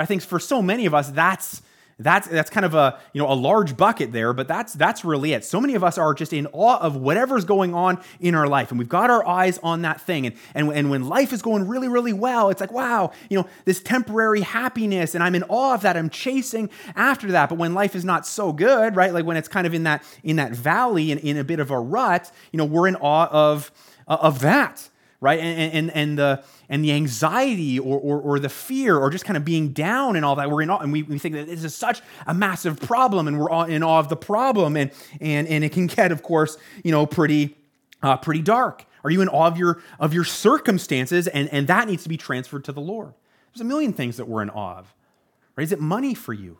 I 0.00 0.06
think 0.06 0.22
for 0.22 0.38
so 0.38 0.62
many 0.62 0.86
of 0.86 0.94
us, 0.94 1.10
that's 1.10 1.62
that's 2.00 2.28
that's 2.28 2.48
kind 2.48 2.64
of 2.64 2.74
a 2.74 2.98
you 3.12 3.20
know 3.20 3.30
a 3.30 3.34
large 3.34 3.76
bucket 3.76 4.12
there, 4.12 4.32
but 4.32 4.46
that's 4.46 4.72
that's 4.74 5.04
really 5.04 5.32
it. 5.32 5.44
So 5.44 5.60
many 5.60 5.74
of 5.74 5.82
us 5.82 5.98
are 5.98 6.14
just 6.14 6.32
in 6.32 6.46
awe 6.52 6.78
of 6.78 6.94
whatever's 6.94 7.44
going 7.44 7.74
on 7.74 8.00
in 8.20 8.36
our 8.36 8.46
life, 8.46 8.70
and 8.70 8.78
we've 8.78 8.88
got 8.88 9.10
our 9.10 9.26
eyes 9.26 9.58
on 9.64 9.82
that 9.82 10.00
thing. 10.00 10.26
And 10.26 10.36
and, 10.54 10.72
and 10.72 10.90
when 10.90 11.08
life 11.08 11.32
is 11.32 11.42
going 11.42 11.66
really 11.66 11.88
really 11.88 12.12
well, 12.12 12.50
it's 12.50 12.60
like 12.60 12.70
wow, 12.70 13.10
you 13.28 13.36
know 13.36 13.48
this 13.64 13.80
temporary 13.82 14.42
happiness, 14.42 15.16
and 15.16 15.24
I'm 15.24 15.34
in 15.34 15.42
awe 15.48 15.74
of 15.74 15.80
that. 15.82 15.96
I'm 15.96 16.08
chasing 16.08 16.70
after 16.94 17.32
that. 17.32 17.48
But 17.48 17.58
when 17.58 17.74
life 17.74 17.96
is 17.96 18.04
not 18.04 18.26
so 18.26 18.52
good, 18.52 18.94
right? 18.94 19.12
Like 19.12 19.24
when 19.24 19.36
it's 19.36 19.48
kind 19.48 19.66
of 19.66 19.74
in 19.74 19.82
that 19.82 20.04
in 20.22 20.36
that 20.36 20.52
valley 20.52 21.10
and 21.10 21.20
in 21.20 21.36
a 21.36 21.44
bit 21.44 21.58
of 21.58 21.72
a 21.72 21.80
rut, 21.80 22.30
you 22.52 22.58
know, 22.58 22.64
we're 22.64 22.86
in 22.86 22.96
awe 22.96 23.28
of 23.30 23.72
of 24.06 24.38
that 24.40 24.88
right? 25.20 25.40
And, 25.40 25.72
and, 25.72 25.90
and, 25.96 26.18
the, 26.18 26.44
and 26.68 26.84
the 26.84 26.92
anxiety 26.92 27.78
or, 27.78 27.98
or, 27.98 28.20
or, 28.20 28.38
the 28.38 28.48
fear 28.48 28.96
or 28.98 29.10
just 29.10 29.24
kind 29.24 29.36
of 29.36 29.44
being 29.44 29.72
down 29.72 30.16
and 30.16 30.24
all 30.24 30.36
that. 30.36 30.50
We're 30.50 30.62
in 30.62 30.70
awe, 30.70 30.78
and 30.78 30.92
we, 30.92 31.02
we 31.02 31.18
think 31.18 31.34
that 31.34 31.46
this 31.46 31.64
is 31.64 31.74
such 31.74 32.02
a 32.26 32.34
massive 32.34 32.78
problem 32.80 33.26
and 33.26 33.38
we're 33.38 33.50
all 33.50 33.64
in 33.64 33.82
awe 33.82 33.98
of 33.98 34.08
the 34.08 34.16
problem. 34.16 34.76
And, 34.76 34.90
and, 35.20 35.48
and 35.48 35.64
it 35.64 35.72
can 35.72 35.86
get, 35.86 36.12
of 36.12 36.22
course, 36.22 36.58
you 36.84 36.92
know, 36.92 37.06
pretty, 37.06 37.56
uh, 38.02 38.18
pretty 38.18 38.42
dark. 38.42 38.84
Are 39.04 39.10
you 39.10 39.22
in 39.22 39.28
awe 39.28 39.46
of 39.46 39.56
your, 39.56 39.82
of 39.98 40.12
your 40.12 40.24
circumstances? 40.24 41.26
And, 41.26 41.48
and 41.52 41.66
that 41.68 41.88
needs 41.88 42.02
to 42.02 42.08
be 42.08 42.16
transferred 42.16 42.64
to 42.64 42.72
the 42.72 42.80
Lord. 42.80 43.14
There's 43.52 43.62
a 43.62 43.64
million 43.64 43.92
things 43.92 44.18
that 44.18 44.28
we're 44.28 44.42
in 44.42 44.50
awe 44.50 44.78
of. 44.78 44.94
Right? 45.56 45.64
Is 45.64 45.72
it 45.72 45.80
money 45.80 46.14
for 46.14 46.32
you? 46.32 46.58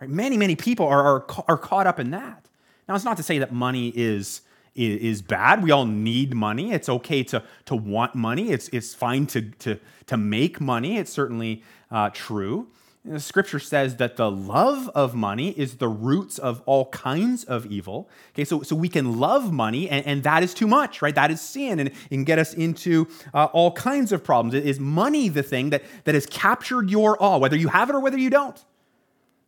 Right? 0.00 0.08
Many, 0.08 0.36
many 0.38 0.56
people 0.56 0.86
are, 0.86 1.04
are, 1.04 1.26
are 1.48 1.58
caught 1.58 1.86
up 1.86 2.00
in 2.00 2.10
that. 2.12 2.48
Now, 2.88 2.94
it's 2.94 3.04
not 3.04 3.16
to 3.18 3.22
say 3.22 3.38
that 3.38 3.52
money 3.52 3.92
is 3.94 4.42
is 4.74 5.22
bad. 5.22 5.62
We 5.62 5.70
all 5.70 5.86
need 5.86 6.34
money. 6.34 6.72
It's 6.72 6.88
okay 6.88 7.22
to, 7.24 7.42
to 7.66 7.76
want 7.76 8.14
money. 8.14 8.50
It's, 8.50 8.68
it's 8.68 8.94
fine 8.94 9.26
to, 9.28 9.42
to, 9.42 9.78
to 10.06 10.16
make 10.16 10.60
money. 10.60 10.98
It's 10.98 11.12
certainly 11.12 11.62
uh, 11.90 12.10
true. 12.12 12.68
The 13.04 13.20
scripture 13.20 13.58
says 13.58 13.96
that 13.96 14.16
the 14.16 14.30
love 14.30 14.88
of 14.94 15.14
money 15.14 15.50
is 15.50 15.76
the 15.76 15.88
roots 15.88 16.38
of 16.38 16.62
all 16.64 16.86
kinds 16.86 17.44
of 17.44 17.66
evil. 17.66 18.08
Okay, 18.30 18.46
so, 18.46 18.62
so 18.62 18.74
we 18.74 18.88
can 18.88 19.20
love 19.20 19.52
money, 19.52 19.90
and, 19.90 20.06
and 20.06 20.22
that 20.22 20.42
is 20.42 20.54
too 20.54 20.66
much, 20.66 21.02
right? 21.02 21.14
That 21.14 21.30
is 21.30 21.42
sin, 21.42 21.80
and 21.80 21.90
it 21.90 21.94
can 22.08 22.24
get 22.24 22.38
us 22.38 22.54
into 22.54 23.06
uh, 23.34 23.44
all 23.52 23.72
kinds 23.72 24.10
of 24.10 24.24
problems. 24.24 24.54
Is 24.54 24.80
money 24.80 25.28
the 25.28 25.42
thing 25.42 25.68
that, 25.68 25.82
that 26.04 26.14
has 26.14 26.24
captured 26.24 26.88
your 26.88 27.22
awe, 27.22 27.36
whether 27.36 27.56
you 27.58 27.68
have 27.68 27.90
it 27.90 27.94
or 27.94 28.00
whether 28.00 28.18
you 28.18 28.30
don't? 28.30 28.64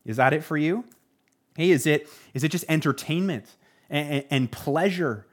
Is 0.04 0.18
that 0.18 0.34
it 0.34 0.44
for 0.44 0.58
you? 0.58 0.84
Hey, 1.56 1.70
is 1.70 1.86
it, 1.86 2.10
is 2.34 2.44
it 2.44 2.50
just 2.50 2.66
entertainment? 2.68 3.56
And, 3.90 4.24
and 4.30 4.52
pleasure 4.52 5.26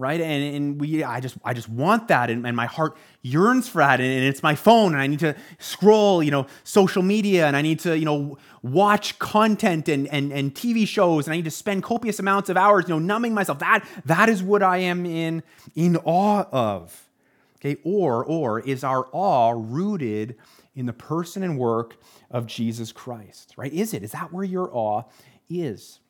right? 0.00 0.18
And, 0.18 0.56
and 0.56 0.80
we 0.80 1.04
i 1.04 1.20
just 1.20 1.36
i 1.44 1.52
just 1.52 1.68
want 1.68 2.08
that 2.08 2.30
and, 2.30 2.46
and, 2.46 2.56
my 2.56 2.64
heart 2.64 2.96
yearns 3.20 3.68
for 3.68 3.78
that 3.78 4.00
and 4.00 4.24
it's 4.24 4.42
my 4.42 4.54
phone 4.54 4.94
and 4.94 5.02
i 5.02 5.06
need 5.06 5.18
to 5.18 5.36
scroll 5.58 6.22
you 6.22 6.30
know 6.30 6.46
social 6.64 7.02
media 7.02 7.46
and 7.46 7.54
i 7.54 7.60
need 7.60 7.80
to 7.80 7.98
you 7.98 8.06
know 8.06 8.38
watch 8.62 9.18
content 9.18 9.88
and, 9.90 10.08
and, 10.08 10.32
and 10.32 10.54
tv 10.54 10.88
shows 10.88 11.26
and 11.26 11.34
i 11.34 11.36
need 11.36 11.44
to 11.44 11.50
spend 11.50 11.82
copious 11.82 12.18
amounts 12.18 12.48
of 12.48 12.56
hours 12.56 12.86
you 12.88 12.94
know 12.94 12.98
numbing 12.98 13.34
myself. 13.34 13.58
That 13.58 13.86
that 14.06 14.30
is 14.30 14.42
what 14.42 14.62
i 14.62 14.78
am 14.78 15.04
in 15.04 15.42
in 15.74 15.98
awe 15.98 16.46
of 16.50 17.08
okay? 17.58 17.76
Or 17.84 18.24
or 18.24 18.60
is 18.60 18.82
our 18.82 19.06
awe 19.12 19.52
rooted 19.54 20.36
in 20.74 20.86
the 20.86 20.94
person 20.94 21.42
and 21.42 21.58
work 21.58 21.96
of 22.30 22.46
jesus 22.46 22.90
christ 22.90 23.52
right? 23.58 23.72
Is 23.72 23.92
it? 23.92 24.02
Is 24.02 24.12
that 24.12 24.32
where 24.32 24.44
your 24.44 24.70
awe 24.72 25.02
is? 25.50 26.00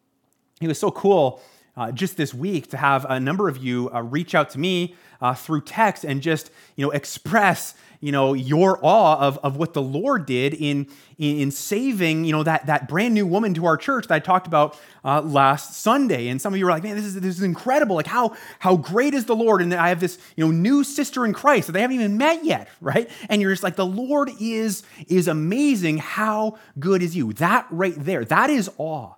It 0.61 0.69
was 0.69 0.79
so 0.79 0.93
cool 0.93 1.43
uh, 1.81 1.91
just 1.91 2.19
this 2.19 2.35
week 2.35 2.69
to 2.69 2.77
have 2.77 3.07
a 3.09 3.19
number 3.19 3.49
of 3.49 3.57
you 3.57 3.91
uh, 3.95 4.03
reach 4.03 4.35
out 4.35 4.51
to 4.51 4.59
me 4.59 4.95
uh, 5.23 5.33
through 5.33 5.63
text 5.63 6.05
and 6.05 6.21
just 6.21 6.51
you 6.77 6.85
know 6.85 6.91
express 6.91 7.75
you 8.01 8.13
know 8.13 8.35
your 8.35 8.79
awe 8.83 9.19
of, 9.19 9.39
of 9.39 9.57
what 9.57 9.73
the 9.73 9.81
Lord 9.81 10.27
did 10.27 10.53
in, 10.53 10.89
in 11.17 11.51
saving 11.51 12.27
you 12.27 12.33
know 12.33 12.43
that, 12.43 12.67
that 12.67 12.87
brand 12.87 13.15
new 13.15 13.27
woman 13.27 13.55
to 13.55 13.65
our 13.65 13.79
church 13.79 14.09
that 14.09 14.15
I 14.15 14.19
talked 14.19 14.47
about 14.47 14.79
uh, 15.07 15.23
last 15.23 15.81
Sunday. 15.81 16.29
And 16.29 16.39
some 16.41 16.53
of 16.53 16.59
you 16.59 16.67
were 16.67 16.71
like, 16.71 16.83
man, 16.83 16.97
this 16.97 17.07
is 17.07 17.15
this 17.15 17.39
is 17.39 17.43
incredible. 17.43 17.97
Like 17.97 18.07
how 18.07 18.37
how 18.59 18.77
great 18.77 19.15
is 19.15 19.25
the 19.25 19.37
Lord? 19.37 19.63
And 19.63 19.73
I 19.73 19.89
have 19.89 20.01
this 20.01 20.19
you 20.37 20.45
know 20.45 20.51
new 20.51 20.85
sister 20.85 21.25
in 21.25 21.33
Christ 21.33 21.69
that 21.69 21.73
they 21.73 21.81
haven't 21.81 21.97
even 21.97 22.19
met 22.19 22.45
yet, 22.45 22.69
right? 22.83 23.09
And 23.31 23.41
you're 23.41 23.53
just 23.53 23.63
like, 23.63 23.77
the 23.77 23.87
Lord 23.87 24.31
is 24.39 24.83
is 25.09 25.29
amazing. 25.29 25.97
How 25.97 26.59
good 26.79 27.03
is 27.03 27.17
you? 27.17 27.33
That 27.35 27.67
right 27.71 27.95
there, 27.97 28.27
that 28.27 28.51
is 28.51 28.71
awe 28.77 29.15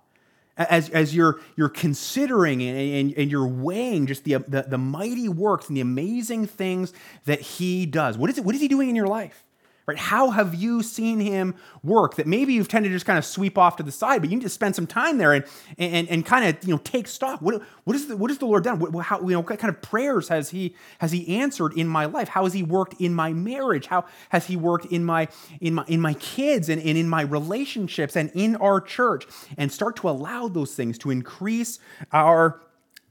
as, 0.57 0.89
as 0.89 1.15
you're, 1.15 1.39
you're 1.55 1.69
considering 1.69 2.61
and, 2.61 2.77
and, 2.77 3.13
and, 3.17 3.31
you're 3.31 3.47
weighing 3.47 4.05
just 4.05 4.23
the, 4.23 4.37
the, 4.47 4.63
the 4.67 4.77
mighty 4.77 5.27
works 5.27 5.67
and 5.67 5.75
the 5.75 5.81
amazing 5.81 6.45
things 6.45 6.93
that 7.25 7.41
he 7.41 7.85
does. 7.85 8.17
What 8.17 8.29
is, 8.29 8.37
it, 8.37 8.45
what 8.45 8.53
is 8.53 8.61
he 8.61 8.67
doing 8.67 8.89
in 8.89 8.95
your 8.95 9.07
life? 9.07 9.42
Right? 9.85 9.97
How 9.97 10.29
have 10.29 10.55
you 10.55 10.81
seen 10.81 11.19
him 11.19 11.55
work 11.83 12.15
that 12.15 12.25
maybe 12.25 12.53
you've 12.53 12.69
tended 12.69 12.91
to 12.91 12.95
just 12.95 13.05
kind 13.05 13.19
of 13.19 13.25
sweep 13.25 13.57
off 13.57 13.75
to 13.77 13.83
the 13.83 13.91
side, 13.91 14.21
but 14.21 14.29
you 14.29 14.37
need 14.37 14.43
to 14.43 14.49
spend 14.49 14.77
some 14.77 14.87
time 14.87 15.17
there 15.17 15.33
and, 15.33 15.43
and, 15.77 16.07
and 16.07 16.25
kind 16.25 16.45
of 16.45 16.63
you 16.63 16.73
know 16.73 16.81
take 16.85 17.05
stock. 17.05 17.41
What, 17.41 17.61
what, 17.83 17.93
is 17.93 18.07
the, 18.07 18.15
the 18.15 18.45
Lord 18.45 18.63
done? 18.63 18.79
What, 18.79 19.05
how, 19.05 19.19
you 19.21 19.31
know, 19.31 19.41
what 19.41 19.59
kind 19.59 19.73
of 19.73 19.81
prayers 19.81 20.29
has 20.29 20.51
he, 20.51 20.73
has 20.99 21.11
he 21.11 21.37
answered 21.37 21.73
in 21.77 21.87
my 21.89 22.05
life? 22.05 22.29
How 22.29 22.45
has 22.45 22.53
he 22.53 22.63
worked 22.63 23.01
in 23.01 23.13
my 23.13 23.33
marriage? 23.33 23.87
How 23.87 24.05
has 24.29 24.45
he 24.45 24.55
worked 24.55 24.85
in 24.85 25.03
my, 25.03 25.27
in 25.59 25.73
my, 25.73 25.83
in 25.89 25.99
my 25.99 26.13
kids 26.13 26.69
and, 26.69 26.81
and 26.81 26.97
in 26.97 27.09
my 27.09 27.23
relationships 27.23 28.15
and 28.15 28.31
in 28.33 28.55
our 28.57 28.79
church? 28.79 29.25
And 29.57 29.69
start 29.69 29.97
to 29.97 30.09
allow 30.09 30.47
those 30.47 30.75
things 30.75 30.97
to 30.99 31.11
increase 31.11 31.79
our, 32.13 32.61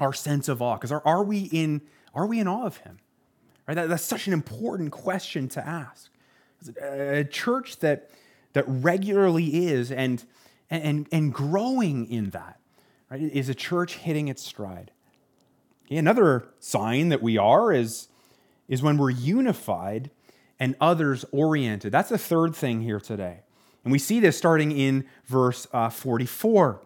our 0.00 0.14
sense 0.14 0.48
of 0.48 0.62
awe. 0.62 0.76
Because 0.76 0.92
are, 0.92 1.02
are, 1.04 1.22
we 1.22 1.50
in, 1.52 1.82
are 2.14 2.26
we 2.26 2.40
in 2.40 2.48
awe 2.48 2.64
of 2.64 2.78
him? 2.78 2.98
Right? 3.68 3.74
That, 3.74 3.90
that's 3.90 4.04
such 4.04 4.26
an 4.26 4.32
important 4.32 4.90
question 4.90 5.48
to 5.50 5.66
ask 5.66 6.11
a 6.68 7.24
church 7.24 7.78
that, 7.78 8.10
that 8.52 8.64
regularly 8.66 9.66
is 9.68 9.90
and, 9.90 10.24
and, 10.70 11.08
and 11.12 11.32
growing 11.32 12.10
in 12.10 12.30
that 12.30 12.58
right, 13.10 13.20
is 13.20 13.48
a 13.48 13.54
church 13.54 13.96
hitting 13.96 14.28
its 14.28 14.42
stride. 14.42 14.90
Okay, 15.86 15.96
another 15.96 16.48
sign 16.58 17.08
that 17.10 17.22
we 17.22 17.36
are 17.38 17.72
is, 17.72 18.08
is 18.68 18.82
when 18.82 18.96
we're 18.96 19.10
unified 19.10 20.10
and 20.58 20.76
others 20.80 21.24
oriented. 21.32 21.92
That's 21.92 22.08
the 22.08 22.18
third 22.18 22.54
thing 22.54 22.82
here 22.82 23.00
today. 23.00 23.40
And 23.84 23.92
we 23.92 23.98
see 23.98 24.20
this 24.20 24.38
starting 24.38 24.70
in 24.72 25.04
verse 25.26 25.66
uh, 25.72 25.90
44. 25.90 26.82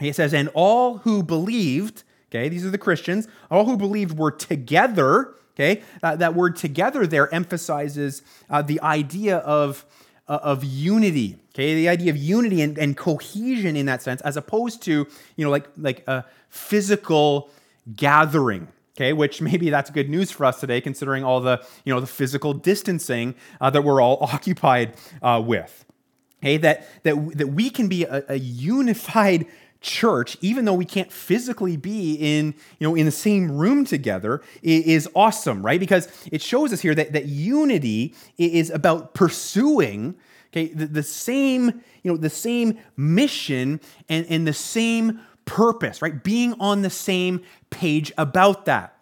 It 0.00 0.14
says, 0.14 0.32
And 0.32 0.48
all 0.54 0.98
who 0.98 1.22
believed, 1.22 2.04
okay, 2.30 2.48
these 2.48 2.64
are 2.64 2.70
the 2.70 2.78
Christians, 2.78 3.28
all 3.50 3.64
who 3.64 3.76
believed 3.76 4.18
were 4.18 4.30
together 4.30 5.34
Okay, 5.58 5.82
uh, 6.04 6.14
that 6.16 6.34
word 6.36 6.54
together 6.54 7.04
there 7.04 7.32
emphasizes 7.34 8.22
uh, 8.48 8.62
the 8.62 8.80
idea 8.80 9.38
of, 9.38 9.84
uh, 10.28 10.38
of 10.40 10.62
unity. 10.62 11.36
Okay, 11.52 11.74
the 11.74 11.88
idea 11.88 12.12
of 12.12 12.16
unity 12.16 12.62
and, 12.62 12.78
and 12.78 12.96
cohesion 12.96 13.74
in 13.74 13.86
that 13.86 14.00
sense, 14.00 14.20
as 14.20 14.36
opposed 14.36 14.82
to 14.82 15.08
you 15.34 15.44
know 15.44 15.50
like 15.50 15.66
like 15.76 16.06
a 16.06 16.24
physical 16.48 17.50
gathering. 17.96 18.68
Okay, 18.96 19.12
which 19.12 19.40
maybe 19.42 19.68
that's 19.68 19.90
good 19.90 20.08
news 20.08 20.30
for 20.30 20.46
us 20.46 20.60
today, 20.60 20.80
considering 20.80 21.24
all 21.24 21.40
the 21.40 21.64
you 21.84 21.92
know 21.92 21.98
the 21.98 22.06
physical 22.06 22.54
distancing 22.54 23.34
uh, 23.60 23.68
that 23.68 23.82
we're 23.82 24.00
all 24.00 24.18
occupied 24.32 24.94
uh, 25.22 25.42
with. 25.44 25.84
Okay, 26.40 26.56
that 26.58 26.86
that 27.02 27.36
that 27.36 27.48
we 27.48 27.68
can 27.68 27.88
be 27.88 28.04
a, 28.04 28.22
a 28.28 28.38
unified 28.38 29.46
church, 29.80 30.36
even 30.40 30.64
though 30.64 30.74
we 30.74 30.84
can't 30.84 31.12
physically 31.12 31.76
be 31.76 32.14
in, 32.14 32.54
you 32.78 32.88
know, 32.88 32.94
in 32.94 33.06
the 33.06 33.12
same 33.12 33.50
room 33.50 33.84
together, 33.84 34.42
is 34.62 35.08
awesome, 35.14 35.64
right? 35.64 35.78
Because 35.78 36.08
it 36.32 36.42
shows 36.42 36.72
us 36.72 36.80
here 36.80 36.94
that, 36.94 37.12
that 37.12 37.26
unity 37.26 38.14
is 38.36 38.70
about 38.70 39.14
pursuing 39.14 40.16
okay, 40.52 40.72
the, 40.72 40.86
the 40.86 41.02
same, 41.02 41.82
you 42.02 42.10
know, 42.10 42.16
the 42.16 42.30
same 42.30 42.78
mission 42.96 43.80
and, 44.08 44.26
and 44.28 44.46
the 44.46 44.52
same 44.52 45.20
purpose, 45.44 46.02
right? 46.02 46.22
Being 46.22 46.54
on 46.60 46.82
the 46.82 46.90
same 46.90 47.42
page 47.70 48.12
about 48.18 48.64
that. 48.66 48.96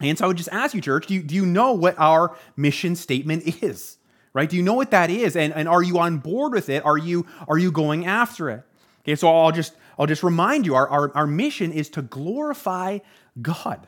And 0.00 0.18
so 0.18 0.24
I 0.24 0.28
would 0.28 0.36
just 0.36 0.48
ask 0.50 0.74
you, 0.74 0.80
church, 0.80 1.06
do 1.06 1.14
you, 1.14 1.22
do 1.22 1.34
you 1.34 1.46
know 1.46 1.72
what 1.72 1.98
our 1.98 2.36
mission 2.56 2.96
statement 2.96 3.62
is? 3.62 3.98
Right? 4.32 4.50
Do 4.50 4.56
you 4.56 4.62
know 4.62 4.74
what 4.74 4.90
that 4.90 5.10
is? 5.10 5.36
And, 5.36 5.52
and 5.54 5.68
are 5.68 5.82
you 5.82 5.98
on 5.98 6.18
board 6.18 6.52
with 6.52 6.68
it? 6.68 6.84
Are 6.84 6.98
you, 6.98 7.24
are 7.46 7.56
you 7.56 7.70
going 7.70 8.04
after 8.04 8.50
it? 8.50 8.64
Okay, 9.02 9.14
so 9.14 9.28
I'll 9.28 9.52
just 9.52 9.74
I'll 9.98 10.06
just 10.06 10.22
remind 10.22 10.66
you 10.66 10.74
our, 10.74 10.88
our, 10.88 11.16
our 11.16 11.26
mission 11.26 11.72
is 11.72 11.88
to 11.90 12.02
glorify 12.02 12.98
God. 13.40 13.86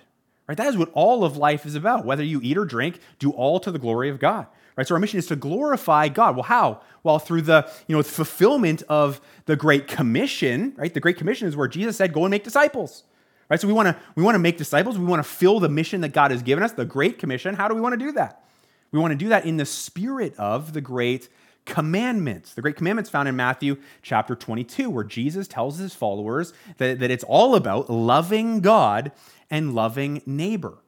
Right? 0.49 0.57
That 0.57 0.69
is 0.69 0.77
what 0.77 0.91
all 0.93 1.25
of 1.25 1.37
life 1.37 1.67
is 1.67 1.75
about. 1.75 2.05
Whether 2.05 2.23
you 2.23 2.41
eat 2.43 2.57
or 2.57 2.65
drink, 2.65 3.01
do 3.19 3.31
all 3.31 3.59
to 3.61 3.73
the 3.73 3.79
glory 3.79 4.11
of 4.11 4.21
God. 4.21 4.47
Right? 4.77 4.87
So 4.87 4.95
our 4.95 5.01
mission 5.01 5.19
is 5.19 5.27
to 5.27 5.37
glorify 5.37 6.09
God. 6.09 6.37
Well, 6.37 6.45
how? 6.45 6.83
Well, 7.03 7.19
through 7.19 7.43
the 7.43 7.71
you 7.89 7.97
know 7.97 8.03
fulfillment 8.03 8.83
of 8.89 9.21
the 9.47 9.57
Great 9.57 9.89
Commission. 9.89 10.75
Right? 10.77 10.93
The 10.93 11.01
Great 11.01 11.17
Commission 11.17 11.49
is 11.49 11.57
where 11.57 11.67
Jesus 11.67 11.97
said, 11.97 12.13
"Go 12.13 12.25
and 12.25 12.31
make 12.31 12.45
disciples." 12.45 13.05
Right? 13.49 13.61
So 13.61 13.67
we 13.67 13.73
want 13.73 13.89
to 13.89 13.97
we 14.15 14.23
want 14.23 14.35
to 14.35 14.41
make 14.41 14.57
disciples. 14.57 14.99
We 14.99 15.05
want 15.05 15.23
to 15.25 15.29
fill 15.29 15.61
the 15.61 15.69
mission 15.69 16.03
that 16.03 16.11
God 16.11 16.31
has 16.31 16.43
given 16.43 16.63
us, 16.63 16.73
the 16.73 16.85
Great 16.85 17.19
Commission. 17.19 17.55
How 17.55 17.69
do 17.69 17.75
we 17.75 17.81
want 17.81 17.99
to 17.99 18.05
do 18.05 18.13
that? 18.13 18.45
We 18.93 18.99
want 18.99 19.13
to 19.13 19.17
do 19.17 19.31
that 19.31 19.47
in 19.47 19.57
the 19.57 19.67
spirit 19.67 20.35
of 20.37 20.73
the 20.73 20.81
Great 20.81 21.29
commandments. 21.67 22.55
The 22.55 22.63
great 22.63 22.77
commandments 22.77 23.11
found 23.11 23.29
in 23.29 23.37
Matthew 23.37 23.77
chapter 24.01 24.35
22, 24.35 24.89
where 24.89 25.05
Jesus 25.05 25.47
tells 25.47 25.79
his 25.79 25.95
followers 25.95 26.55
that, 26.79 27.01
that 27.01 27.11
it's 27.11 27.25
all 27.25 27.55
about 27.55 27.91
loving 27.91 28.61
God 28.61 29.13
and 29.51 29.75
loving 29.75 30.23
neighbor. 30.25 30.79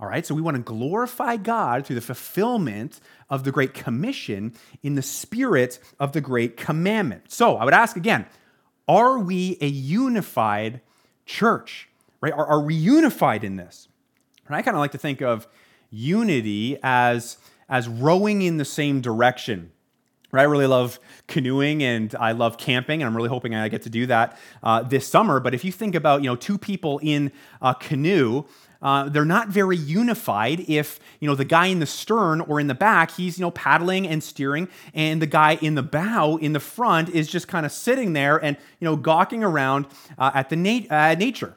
All 0.00 0.08
right, 0.08 0.26
so 0.26 0.34
we 0.34 0.42
want 0.42 0.56
to 0.56 0.62
glorify 0.62 1.36
God 1.36 1.86
through 1.86 1.94
the 1.94 2.02
fulfillment 2.02 2.98
of 3.30 3.44
the 3.44 3.52
Great 3.52 3.74
Commission 3.74 4.52
in 4.82 4.96
the 4.96 5.02
spirit 5.02 5.78
of 6.00 6.12
the 6.12 6.20
Great 6.20 6.56
Commandment. 6.56 7.30
So 7.30 7.56
I 7.56 7.64
would 7.64 7.74
ask 7.74 7.96
again 7.96 8.26
are 8.86 9.18
we 9.18 9.56
a 9.60 9.66
unified 9.66 10.80
church? 11.24 11.88
Right? 12.20 12.32
Are, 12.32 12.46
are 12.46 12.60
we 12.60 12.74
unified 12.74 13.44
in 13.44 13.56
this? 13.56 13.88
And 14.46 14.56
I 14.56 14.62
kind 14.62 14.76
of 14.76 14.80
like 14.80 14.92
to 14.92 14.98
think 14.98 15.22
of 15.22 15.46
unity 15.90 16.76
as, 16.82 17.38
as 17.68 17.88
rowing 17.88 18.42
in 18.42 18.58
the 18.58 18.64
same 18.64 19.00
direction 19.00 19.70
I 20.38 20.44
really 20.44 20.66
love 20.66 20.98
canoeing 21.26 21.82
and 21.82 22.14
I 22.18 22.32
love 22.32 22.58
camping, 22.58 23.02
and 23.02 23.08
I'm 23.08 23.16
really 23.16 23.28
hoping 23.28 23.54
I 23.54 23.68
get 23.68 23.82
to 23.82 23.90
do 23.90 24.06
that 24.06 24.38
uh, 24.62 24.82
this 24.82 25.06
summer. 25.06 25.40
But 25.40 25.54
if 25.54 25.64
you 25.64 25.72
think 25.72 25.94
about, 25.94 26.22
you 26.22 26.28
know, 26.28 26.36
two 26.36 26.58
people 26.58 27.00
in 27.02 27.32
a 27.62 27.74
canoe, 27.74 28.44
uh, 28.84 29.08
they're 29.08 29.24
not 29.24 29.48
very 29.48 29.78
unified 29.78 30.60
if 30.68 31.00
you 31.18 31.26
know 31.26 31.34
the 31.34 31.44
guy 31.44 31.66
in 31.66 31.78
the 31.78 31.86
stern 31.86 32.42
or 32.42 32.60
in 32.60 32.66
the 32.66 32.74
back 32.74 33.10
he's 33.12 33.38
you 33.38 33.42
know 33.42 33.50
paddling 33.50 34.06
and 34.06 34.22
steering 34.22 34.68
and 34.92 35.22
the 35.22 35.26
guy 35.26 35.54
in 35.62 35.74
the 35.74 35.82
bow 35.82 36.36
in 36.36 36.52
the 36.52 36.60
front 36.60 37.08
is 37.08 37.28
just 37.30 37.48
kind 37.48 37.64
of 37.64 37.72
sitting 37.72 38.12
there 38.12 38.36
and 38.36 38.58
you 38.80 38.84
know 38.84 38.94
gawking 38.94 39.42
around 39.42 39.86
uh, 40.18 40.30
at 40.34 40.50
the 40.50 40.56
nat- 40.56 40.86
uh, 40.90 41.14
nature 41.14 41.56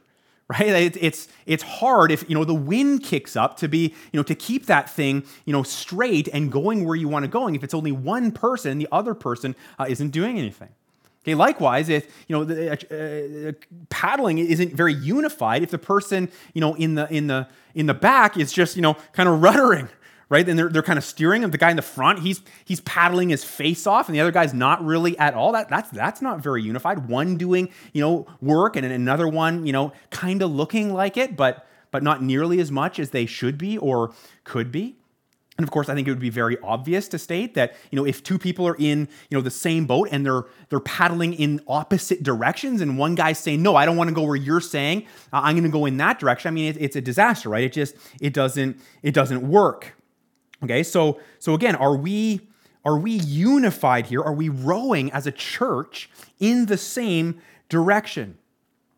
right? 0.49 0.95
It's 0.95 1.27
it's 1.45 1.63
hard 1.63 2.12
if 2.12 2.27
you 2.29 2.36
know 2.36 2.45
the 2.45 2.55
wind 2.55 3.03
kicks 3.03 3.36
up 3.36 3.57
to 3.57 3.67
be 3.67 3.93
you 4.12 4.17
know 4.17 4.23
to 4.23 4.36
keep 4.36 4.65
that 4.67 4.89
thing 4.89 5.23
you 5.45 5.53
know 5.53 5.63
straight 5.63 6.27
and 6.29 6.51
going 6.51 6.86
where 6.86 6.95
you 6.95 7.07
want 7.07 7.23
to 7.23 7.29
going. 7.29 7.55
If 7.55 7.63
it's 7.63 7.73
only 7.73 7.91
one 7.91 8.31
person 8.31 8.77
the 8.77 8.88
other 8.91 9.13
person 9.13 9.55
uh, 9.79 9.86
isn't 9.89 10.10
doing 10.10 10.38
anything. 10.38 10.69
Okay 11.23 11.36
likewise 11.36 11.89
if 11.89 12.05
you 12.27 12.36
know 12.36 12.45
the, 12.45 12.71
uh, 12.71 13.49
uh 13.49 13.51
paddling 13.89 14.38
isn't 14.38 14.73
very 14.73 14.93
unified 14.93 15.62
if 15.62 15.71
the 15.71 15.77
person 15.77 16.29
you 16.53 16.62
know 16.62 16.73
in 16.75 16.95
the 16.95 17.12
in 17.13 17.27
the 17.27 17.47
in 17.75 17.86
the 17.86 17.93
back 17.93 18.38
is 18.38 18.53
just 18.53 18.77
you 18.77 18.81
know 18.81 18.95
kind 19.12 19.27
of 19.27 19.41
ruddering 19.41 19.89
right? 20.29 20.47
And 20.47 20.57
they're, 20.57 20.69
they're 20.69 20.83
kind 20.83 20.97
of 20.97 21.05
steering 21.05 21.43
him. 21.43 21.51
The 21.51 21.57
guy 21.57 21.69
in 21.69 21.75
the 21.75 21.81
front, 21.81 22.19
he's 22.19 22.41
he's 22.65 22.81
paddling 22.81 23.29
his 23.29 23.43
face 23.43 23.87
off, 23.87 24.07
and 24.07 24.15
the 24.15 24.21
other 24.21 24.31
guy's 24.31 24.53
not 24.53 24.83
really 24.83 25.17
at 25.17 25.33
all. 25.33 25.51
That 25.53 25.69
that's 25.69 25.89
that's 25.89 26.21
not 26.21 26.41
very 26.41 26.63
unified. 26.63 27.07
One 27.07 27.37
doing 27.37 27.69
you 27.93 28.01
know 28.01 28.27
work, 28.41 28.75
and 28.75 28.85
another 28.85 29.27
one 29.27 29.65
you 29.65 29.73
know 29.73 29.93
kind 30.09 30.41
of 30.41 30.51
looking 30.51 30.93
like 30.93 31.17
it, 31.17 31.35
but 31.35 31.67
but 31.91 32.03
not 32.03 32.21
nearly 32.21 32.59
as 32.59 32.71
much 32.71 32.99
as 32.99 33.11
they 33.11 33.25
should 33.25 33.57
be 33.57 33.77
or 33.77 34.13
could 34.43 34.71
be. 34.71 34.97
And 35.57 35.63
of 35.63 35.71
course, 35.71 35.89
I 35.89 35.95
think 35.95 36.07
it 36.07 36.11
would 36.11 36.19
be 36.19 36.29
very 36.29 36.55
obvious 36.59 37.07
to 37.07 37.17
state 37.17 37.55
that 37.55 37.75
you 37.89 37.95
know 37.95 38.05
if 38.05 38.21
two 38.21 38.37
people 38.37 38.67
are 38.67 38.75
in 38.77 39.07
you 39.29 39.37
know 39.37 39.41
the 39.41 39.49
same 39.49 39.87
boat 39.87 40.09
and 40.11 40.25
they're 40.25 40.43
they're 40.69 40.79
paddling 40.79 41.33
in 41.33 41.61
opposite 41.67 42.21
directions, 42.21 42.81
and 42.81 42.97
one 42.97 43.15
guy's 43.15 43.39
saying 43.39 43.63
no, 43.63 43.75
I 43.75 43.85
don't 43.85 43.97
want 43.97 44.09
to 44.09 44.13
go 44.13 44.23
where 44.23 44.35
you're 44.35 44.61
saying, 44.61 45.07
uh, 45.33 45.41
I'm 45.43 45.55
going 45.55 45.63
to 45.63 45.69
go 45.69 45.85
in 45.85 45.97
that 45.97 46.19
direction. 46.19 46.49
I 46.49 46.51
mean, 46.51 46.75
it, 46.75 46.77
it's 46.79 46.95
a 46.95 47.01
disaster, 47.01 47.49
right? 47.49 47.63
It 47.63 47.73
just 47.73 47.95
it 48.21 48.33
doesn't 48.33 48.79
it 49.01 49.13
doesn't 49.15 49.49
work. 49.49 49.96
Okay, 50.63 50.83
so 50.83 51.19
so 51.39 51.53
again, 51.53 51.75
are 51.75 51.95
we 51.95 52.41
are 52.85 52.97
we 52.97 53.11
unified 53.11 54.07
here? 54.07 54.21
Are 54.21 54.33
we 54.33 54.49
rowing 54.49 55.12
as 55.12 55.27
a 55.27 55.31
church 55.31 56.10
in 56.39 56.67
the 56.67 56.77
same 56.77 57.41
direction? 57.69 58.37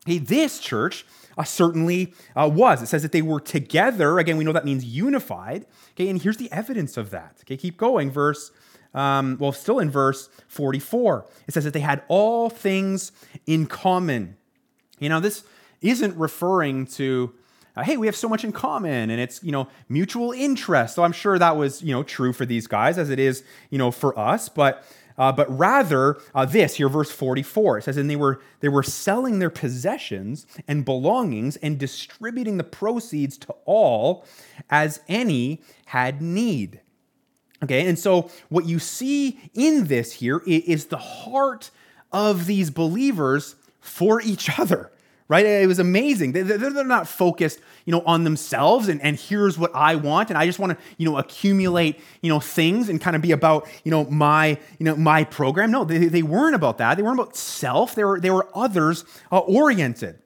Hey, 0.05 0.19
this 0.19 0.59
church 0.59 1.05
uh, 1.37 1.43
certainly 1.43 2.13
uh, 2.35 2.49
was. 2.51 2.81
It 2.81 2.87
says 2.87 3.01
that 3.01 3.11
they 3.11 3.21
were 3.21 3.39
together. 3.39 4.19
Again, 4.19 4.37
we 4.37 4.43
know 4.43 4.53
that 4.53 4.65
means 4.65 4.85
unified. 4.85 5.65
Okay, 5.91 6.07
and 6.09 6.21
here's 6.21 6.37
the 6.37 6.51
evidence 6.51 6.97
of 6.97 7.09
that. 7.11 7.37
Okay, 7.41 7.57
keep 7.57 7.77
going. 7.77 8.11
Verse, 8.11 8.51
um, 8.93 9.37
well, 9.39 9.51
still 9.51 9.79
in 9.79 9.89
verse 9.89 10.29
44, 10.47 11.25
it 11.47 11.53
says 11.53 11.63
that 11.63 11.73
they 11.73 11.79
had 11.79 12.03
all 12.07 12.49
things 12.49 13.11
in 13.45 13.65
common. 13.65 14.37
You 14.99 15.09
know, 15.09 15.19
this 15.19 15.43
isn't 15.81 16.15
referring 16.17 16.85
to 16.87 17.33
uh, 17.75 17.83
hey, 17.83 17.97
we 17.97 18.07
have 18.07 18.15
so 18.15 18.27
much 18.27 18.43
in 18.43 18.51
common 18.51 19.09
and 19.09 19.21
it's, 19.21 19.43
you 19.43 19.51
know, 19.51 19.67
mutual 19.87 20.31
interest. 20.31 20.95
So 20.95 21.03
I'm 21.03 21.11
sure 21.11 21.37
that 21.39 21.57
was, 21.57 21.81
you 21.81 21.93
know, 21.93 22.03
true 22.03 22.33
for 22.33 22.45
these 22.45 22.67
guys 22.67 22.97
as 22.97 23.09
it 23.09 23.19
is, 23.19 23.43
you 23.69 23.77
know, 23.77 23.91
for 23.91 24.17
us. 24.17 24.49
But 24.49 24.83
uh, 25.19 25.33
but 25.33 25.55
rather 25.55 26.17
uh, 26.33 26.45
this 26.45 26.75
here, 26.75 26.87
verse 26.87 27.11
44. 27.11 27.79
It 27.79 27.83
says, 27.83 27.97
and 27.97 28.09
they 28.09 28.15
were 28.15 28.41
they 28.61 28.69
were 28.69 28.83
selling 28.83 29.39
their 29.39 29.49
possessions 29.49 30.47
and 30.65 30.85
belongings 30.85 31.57
and 31.57 31.77
distributing 31.77 32.57
the 32.57 32.63
proceeds 32.63 33.37
to 33.39 33.53
all 33.65 34.25
as 34.69 35.01
any 35.09 35.61
had 35.87 36.21
need. 36.21 36.79
Okay, 37.61 37.85
and 37.85 37.99
so 37.99 38.31
what 38.47 38.65
you 38.65 38.79
see 38.79 39.51
in 39.53 39.87
this 39.87 40.13
here 40.13 40.41
is 40.47 40.85
the 40.85 40.97
heart 40.97 41.69
of 42.13 42.45
these 42.45 42.69
believers 42.69 43.55
for 43.81 44.21
each 44.21 44.49
other 44.59 44.89
right? 45.29 45.45
It 45.45 45.67
was 45.67 45.77
amazing. 45.77 46.31
They're 46.33 46.83
not 46.83 47.07
focused, 47.07 47.61
you 47.85 47.91
know, 47.91 48.01
on 48.01 48.23
themselves 48.23 48.89
and, 48.89 48.99
and 49.01 49.15
here's 49.15 49.59
what 49.59 49.71
I 49.75 49.95
want. 49.95 50.29
And 50.29 50.37
I 50.37 50.47
just 50.47 50.57
want 50.57 50.77
to, 50.77 50.85
you 50.97 51.09
know, 51.09 51.17
accumulate, 51.17 51.99
you 52.21 52.29
know, 52.29 52.39
things 52.39 52.89
and 52.89 52.99
kind 52.99 53.15
of 53.15 53.21
be 53.21 53.31
about, 53.31 53.67
you 53.83 53.91
know, 53.91 54.05
my, 54.05 54.57
you 54.79 54.85
know, 54.85 54.95
my 54.95 55.23
program. 55.23 55.69
No, 55.69 55.85
they, 55.85 56.07
they 56.07 56.23
weren't 56.23 56.55
about 56.55 56.79
that. 56.79 56.97
They 56.97 57.03
weren't 57.03 57.19
about 57.19 57.35
self. 57.35 57.93
They 57.93 58.03
were, 58.03 58.19
they 58.19 58.31
were 58.31 58.49
others 58.55 59.05
uh, 59.31 59.37
oriented. 59.37 60.17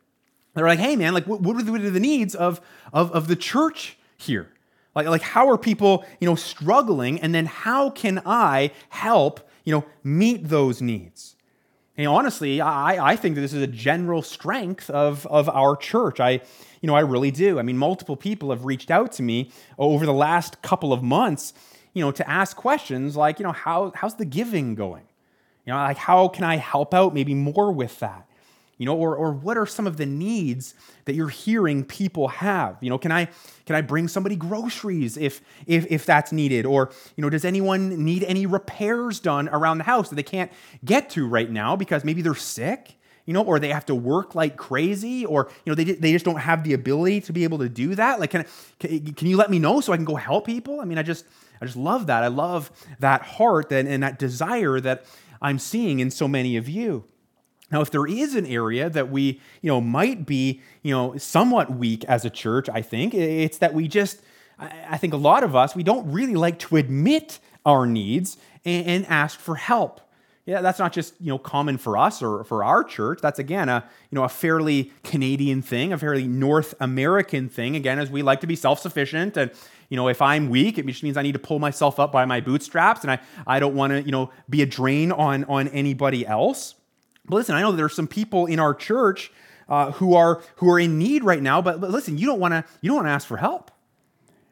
They're 0.53 0.67
like, 0.67 0.79
hey 0.79 0.95
man, 0.95 1.13
like 1.13 1.27
what, 1.27 1.41
what 1.41 1.57
are 1.57 1.63
the 1.63 1.99
needs 1.99 2.33
of, 2.33 2.61
of, 2.93 3.11
of 3.11 3.27
the 3.27 3.35
church 3.35 3.97
here? 4.17 4.49
Like, 4.95 5.07
like 5.07 5.21
how 5.21 5.49
are 5.49 5.57
people, 5.57 6.05
you 6.21 6.29
know, 6.29 6.35
struggling? 6.35 7.19
And 7.19 7.35
then 7.35 7.45
how 7.45 7.89
can 7.89 8.21
I 8.25 8.71
help, 8.87 9.49
you 9.65 9.73
know, 9.73 9.83
meet 10.01 10.47
those 10.47 10.81
needs? 10.81 11.32
And 11.97 12.07
honestly, 12.07 12.59
I, 12.59 13.11
I 13.11 13.15
think 13.15 13.35
that 13.35 13.41
this 13.41 13.53
is 13.53 13.61
a 13.61 13.67
general 13.67 14.21
strength 14.23 14.89
of, 14.89 15.27
of 15.27 15.47
our 15.49 15.75
church. 15.75 16.19
I, 16.19 16.41
you 16.81 16.87
know, 16.87 16.95
I 16.95 17.01
really 17.01 17.29
do. 17.29 17.59
I 17.59 17.61
mean, 17.61 17.77
multiple 17.77 18.15
people 18.15 18.49
have 18.49 18.65
reached 18.65 18.89
out 18.89 19.11
to 19.13 19.23
me 19.23 19.51
over 19.77 20.05
the 20.05 20.13
last 20.13 20.61
couple 20.61 20.91
of 20.91 21.03
months, 21.03 21.53
you 21.93 22.03
know, 22.03 22.11
to 22.11 22.27
ask 22.27 22.57
questions 22.57 23.15
like, 23.15 23.37
you 23.39 23.43
know, 23.43 23.51
how, 23.51 23.91
how's 23.95 24.15
the 24.15 24.25
giving 24.25 24.73
going? 24.73 25.03
You 25.65 25.73
know, 25.73 25.79
like 25.79 25.97
how 25.97 26.27
can 26.27 26.43
I 26.43 26.57
help 26.57 26.93
out 26.93 27.13
maybe 27.13 27.35
more 27.35 27.71
with 27.71 27.99
that? 27.99 28.27
You 28.77 28.85
know 28.85 28.95
or, 28.95 29.15
or 29.15 29.31
what 29.31 29.57
are 29.57 29.65
some 29.65 29.87
of 29.87 29.97
the 29.97 30.05
needs 30.05 30.73
that 31.05 31.13
you're 31.13 31.29
hearing 31.29 31.83
people 31.83 32.27
have? 32.27 32.77
You 32.81 32.89
know 32.89 32.97
can 32.97 33.11
i 33.11 33.27
can 33.65 33.75
i 33.75 33.81
bring 33.81 34.07
somebody 34.07 34.35
groceries 34.35 35.17
if 35.17 35.41
if 35.65 35.85
if 35.89 36.05
that's 36.05 36.31
needed? 36.31 36.65
Or 36.65 36.91
you 37.15 37.21
know 37.21 37.29
does 37.29 37.45
anyone 37.45 38.03
need 38.03 38.23
any 38.23 38.45
repairs 38.45 39.19
done 39.19 39.49
around 39.49 39.77
the 39.77 39.83
house 39.83 40.09
that 40.09 40.15
they 40.15 40.23
can't 40.23 40.51
get 40.83 41.09
to 41.11 41.27
right 41.27 41.49
now 41.49 41.75
because 41.75 42.03
maybe 42.03 42.21
they're 42.21 42.35
sick 42.35 42.97
you 43.25 43.33
know 43.33 43.43
or 43.43 43.59
they 43.59 43.69
have 43.69 43.85
to 43.85 43.95
work 43.95 44.35
like 44.35 44.57
crazy 44.57 45.25
or 45.25 45.49
you 45.65 45.71
know 45.71 45.75
they, 45.75 45.83
they 45.83 46.11
just 46.11 46.25
don't 46.25 46.39
have 46.39 46.63
the 46.63 46.73
ability 46.73 47.21
to 47.21 47.33
be 47.33 47.43
able 47.43 47.59
to 47.59 47.69
do 47.69 47.95
that? 47.95 48.19
Like 48.19 48.31
can, 48.31 48.45
can, 48.79 49.13
can 49.13 49.27
you 49.27 49.37
let 49.37 49.49
me 49.49 49.59
know 49.59 49.81
so 49.81 49.93
i 49.93 49.95
can 49.95 50.05
go 50.05 50.15
help 50.15 50.45
people? 50.45 50.81
I 50.81 50.85
mean 50.85 50.97
i 50.97 51.03
just 51.03 51.25
i 51.61 51.65
just 51.65 51.77
love 51.77 52.07
that. 52.07 52.23
I 52.23 52.27
love 52.27 52.71
that 52.99 53.21
heart 53.21 53.71
and, 53.71 53.87
and 53.87 54.03
that 54.03 54.19
desire 54.19 54.79
that 54.79 55.05
i'm 55.41 55.59
seeing 55.59 55.99
in 55.99 56.09
so 56.09 56.27
many 56.27 56.57
of 56.57 56.67
you 56.67 57.05
now, 57.73 57.81
if 57.81 57.89
there 57.89 58.05
is 58.05 58.35
an 58.35 58.45
area 58.45 58.87
that 58.87 59.09
we, 59.09 59.41
you 59.63 59.69
know, 59.69 59.81
might 59.81 60.27
be, 60.27 60.61
you 60.83 60.93
know, 60.93 61.17
somewhat 61.17 61.75
weak 61.75 62.05
as 62.05 62.23
a 62.23 62.29
church, 62.29 62.69
I 62.69 62.83
think 62.83 63.15
it's 63.15 63.57
that 63.57 63.73
we 63.73 63.87
just, 63.87 64.21
I 64.59 64.97
think 64.97 65.11
a 65.13 65.17
lot 65.17 65.43
of 65.43 65.55
us, 65.55 65.75
we 65.75 65.81
don't 65.81 66.09
really 66.11 66.35
like 66.35 66.59
to 66.59 66.77
admit 66.77 67.39
our 67.65 67.87
needs 67.87 68.37
and, 68.63 69.05
ask 69.07 69.39
for 69.39 69.55
help. 69.55 69.99
Yeah, 70.45 70.61
that's 70.61 70.77
not 70.77 70.91
just 70.91 71.13
you 71.21 71.29
know 71.29 71.37
common 71.37 71.77
for 71.77 71.97
us 71.97 72.21
or 72.21 72.43
for 72.43 72.65
our 72.65 72.83
church. 72.83 73.19
That's 73.21 73.39
again 73.39 73.69
a 73.69 73.85
you 74.11 74.17
know 74.17 74.25
a 74.25 74.29
fairly 74.29 74.91
Canadian 75.03 75.61
thing, 75.61 75.93
a 75.93 75.97
fairly 75.97 76.27
North 76.27 76.75
American 76.81 77.47
thing. 77.47 77.77
Again, 77.77 77.97
as 77.97 78.11
we 78.11 78.21
like 78.23 78.41
to 78.41 78.47
be 78.47 78.57
self-sufficient, 78.57 79.37
and 79.37 79.51
you 79.87 79.95
know 79.95 80.09
if 80.09 80.21
I'm 80.21 80.49
weak, 80.49 80.77
it 80.77 80.85
just 80.85 81.01
means 81.01 81.15
I 81.15 81.21
need 81.21 81.31
to 81.31 81.39
pull 81.39 81.59
myself 81.59 81.97
up 81.97 82.11
by 82.11 82.25
my 82.25 82.41
bootstraps, 82.41 83.03
and 83.03 83.11
I 83.11 83.19
I 83.47 83.59
don't 83.61 83.73
want 83.73 83.91
to 83.91 84.01
you 84.01 84.11
know 84.11 84.31
be 84.49 84.61
a 84.61 84.65
drain 84.65 85.13
on 85.13 85.45
on 85.45 85.69
anybody 85.69 86.27
else. 86.27 86.75
But 87.25 87.35
listen, 87.35 87.55
I 87.55 87.61
know 87.61 87.71
there's 87.71 87.95
some 87.95 88.07
people 88.07 88.45
in 88.45 88.59
our 88.59 88.73
church 88.73 89.31
uh, 89.69 89.91
who 89.93 90.13
are 90.13 90.41
who 90.57 90.69
are 90.69 90.79
in 90.79 90.97
need 90.97 91.23
right 91.23 91.41
now. 91.41 91.61
But, 91.61 91.79
but 91.79 91.89
listen, 91.89 92.17
you 92.17 92.25
don't 92.25 92.39
want 92.39 92.53
to 92.53 92.65
you 92.81 92.89
don't 92.89 92.97
want 92.97 93.07
to 93.07 93.11
ask 93.11 93.27
for 93.27 93.37
help, 93.37 93.71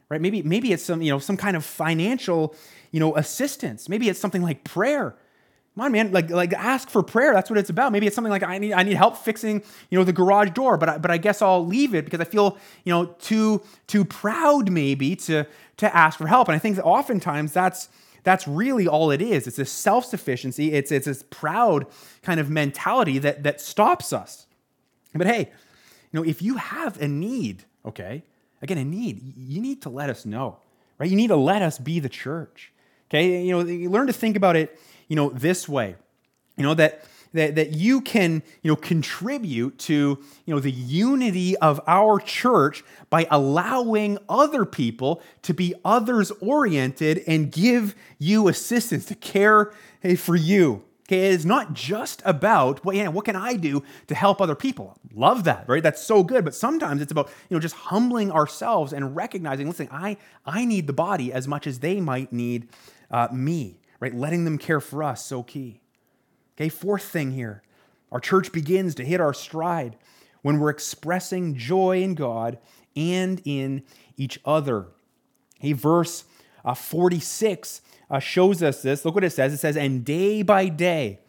right? 0.09 0.21
Maybe 0.21 0.41
maybe 0.41 0.71
it's 0.71 0.83
some 0.83 1.01
you 1.01 1.11
know 1.11 1.19
some 1.19 1.37
kind 1.37 1.57
of 1.57 1.65
financial 1.65 2.55
you 2.91 2.99
know 2.99 3.15
assistance. 3.15 3.89
Maybe 3.89 4.09
it's 4.09 4.19
something 4.19 4.41
like 4.41 4.63
prayer. 4.63 5.15
Come 5.75 5.85
on, 5.85 5.91
man, 5.93 6.11
like 6.11 6.29
like 6.29 6.53
ask 6.53 6.89
for 6.89 7.03
prayer. 7.03 7.33
That's 7.33 7.49
what 7.49 7.57
it's 7.57 7.69
about. 7.69 7.91
Maybe 7.91 8.07
it's 8.07 8.15
something 8.15 8.31
like 8.31 8.43
I 8.43 8.57
need 8.57 8.73
I 8.73 8.83
need 8.83 8.95
help 8.95 9.17
fixing 9.17 9.63
you 9.89 9.97
know 9.97 10.03
the 10.03 10.13
garage 10.13 10.51
door, 10.51 10.77
but 10.77 10.89
I, 10.89 10.97
but 10.97 11.11
I 11.11 11.17
guess 11.17 11.41
I'll 11.41 11.65
leave 11.65 11.93
it 11.93 12.05
because 12.05 12.19
I 12.19 12.25
feel 12.25 12.57
you 12.83 12.93
know 12.93 13.05
too 13.19 13.61
too 13.87 14.05
proud 14.05 14.71
maybe 14.71 15.15
to 15.17 15.45
to 15.77 15.95
ask 15.95 16.17
for 16.17 16.27
help. 16.27 16.47
And 16.47 16.55
I 16.55 16.59
think 16.59 16.75
that 16.77 16.83
oftentimes 16.83 17.53
that's 17.53 17.89
that's 18.23 18.47
really 18.47 18.87
all 18.87 19.11
it 19.11 19.21
is. 19.21 19.47
It's 19.47 19.59
a 19.59 19.65
self 19.65 20.05
sufficiency, 20.05 20.73
it's, 20.73 20.91
it's 20.91 21.05
this 21.05 21.23
proud 21.29 21.87
kind 22.21 22.39
of 22.39 22.49
mentality 22.49 23.17
that, 23.19 23.43
that 23.43 23.61
stops 23.61 24.13
us. 24.13 24.47
But 25.13 25.27
hey, 25.27 25.51
you 26.11 26.19
know, 26.19 26.23
if 26.23 26.41
you 26.41 26.55
have 26.55 27.01
a 27.01 27.07
need, 27.07 27.65
okay, 27.85 28.23
again, 28.61 28.77
a 28.77 28.85
need, 28.85 29.33
you 29.35 29.61
need 29.61 29.81
to 29.83 29.89
let 29.89 30.09
us 30.09 30.25
know, 30.25 30.57
right? 30.97 31.09
You 31.09 31.15
need 31.15 31.27
to 31.27 31.35
let 31.35 31.61
us 31.61 31.77
be 31.77 31.99
the 31.99 32.09
church, 32.09 32.71
okay? 33.09 33.43
You 33.43 33.51
know, 33.51 33.65
you 33.65 33.89
learn 33.89 34.07
to 34.07 34.13
think 34.13 34.35
about 34.35 34.55
it, 34.55 34.79
you 35.07 35.15
know, 35.15 35.29
this 35.29 35.67
way, 35.67 35.95
you 36.57 36.63
know, 36.63 36.73
that 36.75 37.03
that, 37.33 37.55
that 37.55 37.73
you 37.73 38.01
can 38.01 38.43
you 38.61 38.71
know, 38.71 38.75
contribute 38.75 39.77
to 39.79 40.19
you 40.45 40.53
know, 40.53 40.59
the 40.59 40.71
unity 40.71 41.57
of 41.57 41.79
our 41.87 42.19
church 42.19 42.83
by 43.09 43.27
allowing 43.29 44.17
other 44.27 44.65
people 44.65 45.21
to 45.43 45.53
be 45.53 45.73
others 45.83 46.31
oriented 46.41 47.23
and 47.27 47.51
give 47.51 47.95
you 48.19 48.47
assistance, 48.47 49.05
to 49.05 49.15
care 49.15 49.71
for 50.17 50.35
you. 50.35 50.83
Okay, 51.11 51.27
it 51.27 51.33
is 51.33 51.45
not 51.45 51.73
just 51.73 52.21
about 52.23 52.85
well, 52.85 52.95
yeah, 52.95 53.09
what 53.09 53.25
can 53.25 53.35
I 53.35 53.55
do 53.55 53.83
to 54.07 54.15
help 54.15 54.39
other 54.39 54.55
people? 54.55 54.97
Love 55.13 55.43
that, 55.43 55.67
right? 55.67 55.83
That's 55.83 56.01
so 56.01 56.23
good. 56.23 56.45
But 56.45 56.55
sometimes 56.55 57.01
it's 57.01 57.11
about 57.11 57.29
you 57.49 57.55
know 57.57 57.59
just 57.59 57.75
humbling 57.75 58.31
ourselves 58.31 58.93
and 58.93 59.13
recognizing, 59.13 59.67
listen, 59.67 59.89
I 59.91 60.15
I 60.45 60.63
need 60.63 60.87
the 60.87 60.93
body 60.93 61.33
as 61.33 61.49
much 61.49 61.67
as 61.67 61.79
they 61.79 61.99
might 61.99 62.31
need 62.31 62.69
uh, 63.09 63.27
me, 63.29 63.81
right? 63.99 64.15
Letting 64.15 64.45
them 64.45 64.57
care 64.57 64.79
for 64.79 65.03
us 65.03 65.25
so 65.25 65.43
key. 65.43 65.81
Okay, 66.61 66.69
fourth 66.69 67.05
thing 67.05 67.31
here 67.31 67.63
our 68.11 68.19
church 68.19 68.51
begins 68.51 68.93
to 68.95 69.03
hit 69.03 69.19
our 69.19 69.33
stride 69.33 69.97
when 70.43 70.59
we're 70.59 70.69
expressing 70.69 71.55
joy 71.55 72.03
in 72.03 72.13
God 72.13 72.59
and 72.95 73.41
in 73.45 73.81
each 74.15 74.39
other. 74.45 74.87
A 75.63 75.73
verse 75.73 76.25
uh, 76.63 76.75
46 76.75 77.81
uh, 78.11 78.19
shows 78.19 78.61
us 78.61 78.83
this. 78.83 79.03
Look 79.05 79.15
what 79.15 79.23
it 79.23 79.31
says. 79.31 79.53
It 79.53 79.57
says, 79.57 79.75
and 79.75 80.05
day 80.05 80.43
by 80.43 80.67
day. 80.67 81.21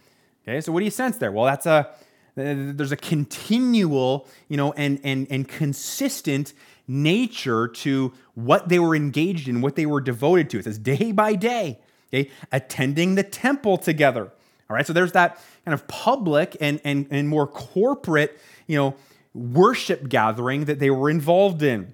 Okay, 0.43 0.61
so 0.61 0.71
what 0.71 0.81
do 0.81 0.85
you 0.85 0.91
sense 0.91 1.17
there? 1.17 1.33
Well, 1.33 1.47
that's 1.47 1.65
a 1.65 1.89
there's 2.35 2.93
a 2.93 2.97
continual, 2.97 4.29
you 4.49 4.59
know, 4.59 4.73
and 4.73 5.01
and 5.03 5.27
and 5.31 5.49
consistent 5.49 6.53
nature 6.87 7.69
to 7.69 8.13
what 8.35 8.69
they 8.69 8.79
were 8.79 8.95
engaged 8.95 9.49
in, 9.49 9.63
what 9.63 9.77
they 9.77 9.87
were 9.87 10.03
devoted 10.03 10.51
to. 10.51 10.59
It 10.59 10.65
says 10.65 10.79
day 10.79 11.11
by 11.11 11.37
day, 11.37 11.81
okay, 12.13 12.31
attending 12.51 13.15
the 13.15 13.23
temple 13.23 13.79
together 13.79 14.31
all 14.73 14.77
right, 14.77 14.87
so 14.87 14.95
there's 14.95 15.13
that 15.13 15.39
kind 15.67 15.75
of 15.75 15.87
public 15.87 16.57
and, 16.59 16.81
and, 16.83 17.07
and 17.11 17.29
more 17.29 17.47
corporate, 17.47 18.41
you 18.67 18.75
know, 18.75 18.97
worship 19.35 20.09
gathering 20.09 20.65
that 20.65 20.79
they 20.79 20.89
were 20.89 21.11
involved 21.11 21.63
in. 21.63 21.93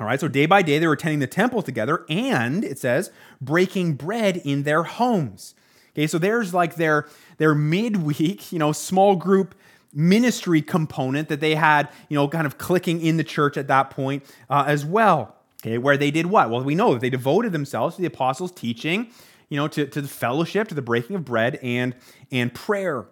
All 0.00 0.06
right, 0.06 0.18
so 0.18 0.26
day 0.26 0.44
by 0.44 0.62
day 0.62 0.80
they 0.80 0.88
were 0.88 0.94
attending 0.94 1.20
the 1.20 1.28
temple 1.28 1.62
together 1.62 2.04
and 2.08 2.64
it 2.64 2.76
says 2.76 3.12
breaking 3.40 3.94
bread 3.94 4.36
in 4.38 4.64
their 4.64 4.82
homes. 4.82 5.54
Okay, 5.92 6.08
so 6.08 6.18
there's 6.18 6.52
like 6.52 6.74
their 6.74 7.06
their 7.36 7.54
midweek, 7.54 8.50
you 8.50 8.58
know, 8.58 8.72
small 8.72 9.14
group 9.14 9.54
ministry 9.94 10.60
component 10.60 11.28
that 11.28 11.38
they 11.38 11.54
had, 11.54 11.88
you 12.08 12.16
know, 12.16 12.26
kind 12.26 12.46
of 12.46 12.58
clicking 12.58 13.00
in 13.00 13.16
the 13.16 13.24
church 13.24 13.56
at 13.56 13.68
that 13.68 13.90
point 13.90 14.24
uh, 14.50 14.64
as 14.66 14.84
well. 14.84 15.36
Okay, 15.62 15.78
where 15.78 15.96
they 15.96 16.10
did 16.10 16.26
what? 16.26 16.50
Well, 16.50 16.64
we 16.64 16.74
know 16.74 16.94
that 16.94 17.00
they 17.00 17.10
devoted 17.10 17.52
themselves 17.52 17.94
to 17.94 18.02
the 18.02 18.08
apostles' 18.08 18.52
teaching, 18.52 19.08
you 19.48 19.56
know, 19.56 19.68
to, 19.68 19.86
to 19.86 20.00
the 20.00 20.08
fellowship, 20.08 20.68
to 20.68 20.74
the 20.74 20.82
breaking 20.82 21.16
of 21.16 21.24
bread 21.24 21.58
and, 21.62 21.94
and 22.30 22.52
prayer. 22.52 23.06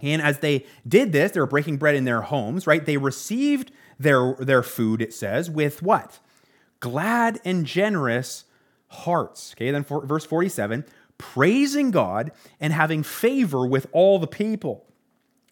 And 0.00 0.20
as 0.20 0.40
they 0.40 0.66
did 0.86 1.12
this, 1.12 1.32
they 1.32 1.40
were 1.40 1.46
breaking 1.46 1.76
bread 1.76 1.94
in 1.94 2.04
their 2.04 2.22
homes, 2.22 2.66
right? 2.66 2.84
They 2.84 2.96
received 2.96 3.70
their, 3.98 4.34
their 4.38 4.62
food, 4.62 5.00
it 5.00 5.14
says, 5.14 5.50
with 5.50 5.82
what? 5.82 6.18
Glad 6.80 7.40
and 7.44 7.64
generous 7.64 8.44
hearts. 8.88 9.54
Okay, 9.56 9.70
then 9.70 9.84
for, 9.84 10.04
verse 10.04 10.24
47 10.24 10.84
praising 11.18 11.92
God 11.92 12.32
and 12.58 12.72
having 12.72 13.04
favor 13.04 13.64
with 13.64 13.86
all 13.92 14.18
the 14.18 14.26
people. 14.26 14.84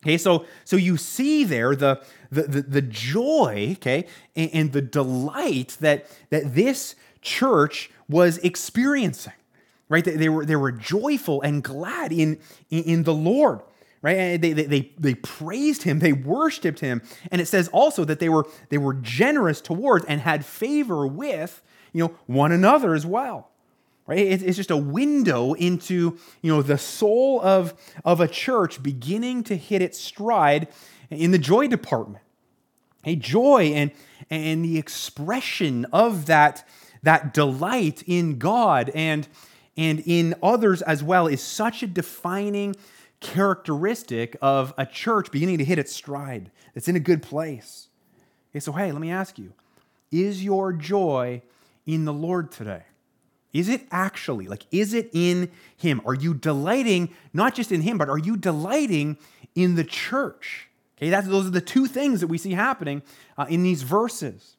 Okay, 0.03 0.19
so 0.19 0.47
so 0.65 0.77
you 0.77 0.97
see 0.97 1.45
there 1.45 1.77
the 1.77 2.03
the 2.31 2.43
the, 2.43 2.63
the 2.63 2.83
joy, 2.83 3.75
okay, 3.77 4.07
and, 4.35 4.51
and 4.53 4.73
the 4.73 4.83
delight 4.83 5.77
that 5.81 6.07
that 6.31 6.55
this 6.55 6.97
church 7.23 7.91
was 8.09 8.39
experiencing 8.39 9.33
right? 9.91 10.05
They, 10.05 10.13
they, 10.13 10.29
were, 10.31 10.47
they 10.47 10.57
were 10.57 10.73
joyful 10.73 11.43
and 11.43 11.63
glad 11.63 12.13
in, 12.13 12.39
in, 12.71 12.85
in 12.85 13.03
the 13.03 13.13
Lord, 13.13 13.61
right? 14.01 14.17
And 14.17 14.43
they, 14.43 14.53
they, 14.55 14.93
they, 14.97 15.15
praised 15.15 15.83
him, 15.83 15.99
they 15.99 16.15
worshiped 16.15 16.81
him. 16.81 17.03
And 17.31 17.43
it 17.43 17.47
says 17.47 17.69
also 17.69 18.05
that 18.05 18.21
they 18.21 18.31
were, 18.31 18.47
they 18.71 18.79
were 18.79 18.95
generous 18.95 19.61
towards 19.61 20.07
and 20.07 20.23
had 20.23 20.47
favor 20.47 21.07
with, 21.07 21.61
you 21.93 22.05
know, 22.05 22.15
one 22.27 22.53
another 22.53 22.95
as 22.95 23.05
well. 23.05 23.49
Right? 24.07 24.43
It's 24.43 24.57
just 24.57 24.73
a 24.73 24.77
window 24.77 25.53
into, 25.53 26.19
you 26.41 26.53
know, 26.53 26.63
the 26.63 26.79
soul 26.79 27.41
of, 27.43 27.75
of 28.05 28.21
a 28.21 28.27
church 28.27 28.83
beginning 28.83 29.45
to 29.45 29.57
hit 29.57 29.83
its 29.83 30.01
stride 30.01 30.69
in 31.11 31.31
the 31.31 31.39
joy 31.39 31.69
department. 31.69 32.25
A 33.05 33.15
joy 33.15 33.73
and, 33.75 33.93
and 34.29 34.65
the 34.65 34.79
expression 34.79 35.85
of 35.93 36.27
that, 36.27 36.67
that 37.03 37.33
delight 37.33 38.03
in 38.07 38.39
God 38.39 38.91
and, 38.95 39.29
and 39.77 40.03
in 40.07 40.35
others 40.43 40.83
as 40.83 41.03
well 41.03 41.27
is 41.27 41.43
such 41.43 41.83
a 41.83 41.87
defining 41.87 42.77
characteristic 43.21 44.37
of 44.41 44.73
a 44.79 44.87
church 44.87 45.31
beginning 45.31 45.59
to 45.59 45.65
hit 45.65 45.79
its 45.79 45.93
stride, 45.93 46.51
that's 46.75 46.89
in 46.89 46.97
a 46.97 47.01
good 47.01 47.23
place. 47.23 47.89
Okay, 48.51 48.61
so 48.61 48.73
hey, 48.73 48.93
let 48.93 49.01
me 49.01 49.11
ask 49.11 49.39
you 49.39 49.53
is 50.11 50.43
your 50.43 50.73
joy 50.73 51.43
in 51.87 52.05
the 52.05 52.13
Lord 52.13 52.51
today? 52.51 52.83
Is 53.53 53.69
it 53.69 53.87
actually, 53.91 54.47
like, 54.47 54.65
is 54.71 54.95
it 54.95 55.11
in 55.13 55.51
Him? 55.77 56.01
Are 56.05 56.15
you 56.15 56.35
delighting 56.35 57.11
not 57.33 57.55
just 57.55 57.73
in 57.73 57.83
Him, 57.83 57.99
but 57.99 58.09
are 58.09 58.19
you 58.19 58.37
delighting 58.37 59.19
in 59.55 59.75
the 59.75 59.85
church? 59.85 60.69
Okay, 60.97 61.11
that's, 61.11 61.27
those 61.27 61.47
are 61.47 61.51
the 61.51 61.61
two 61.61 61.87
things 61.87 62.21
that 62.21 62.29
we 62.29 62.39
see 62.39 62.53
happening 62.53 63.03
uh, 63.37 63.47
in 63.49 63.63
these 63.63 63.83
verses. 63.83 64.57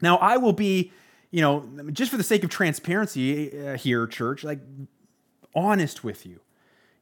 Now, 0.00 0.16
I 0.16 0.36
will 0.36 0.52
be, 0.52 0.92
you 1.36 1.42
know, 1.42 1.68
just 1.92 2.10
for 2.10 2.16
the 2.16 2.22
sake 2.22 2.44
of 2.44 2.48
transparency 2.48 3.60
uh, 3.60 3.76
here, 3.76 4.06
church, 4.06 4.42
like, 4.42 4.58
honest 5.54 6.02
with 6.02 6.24
you, 6.24 6.40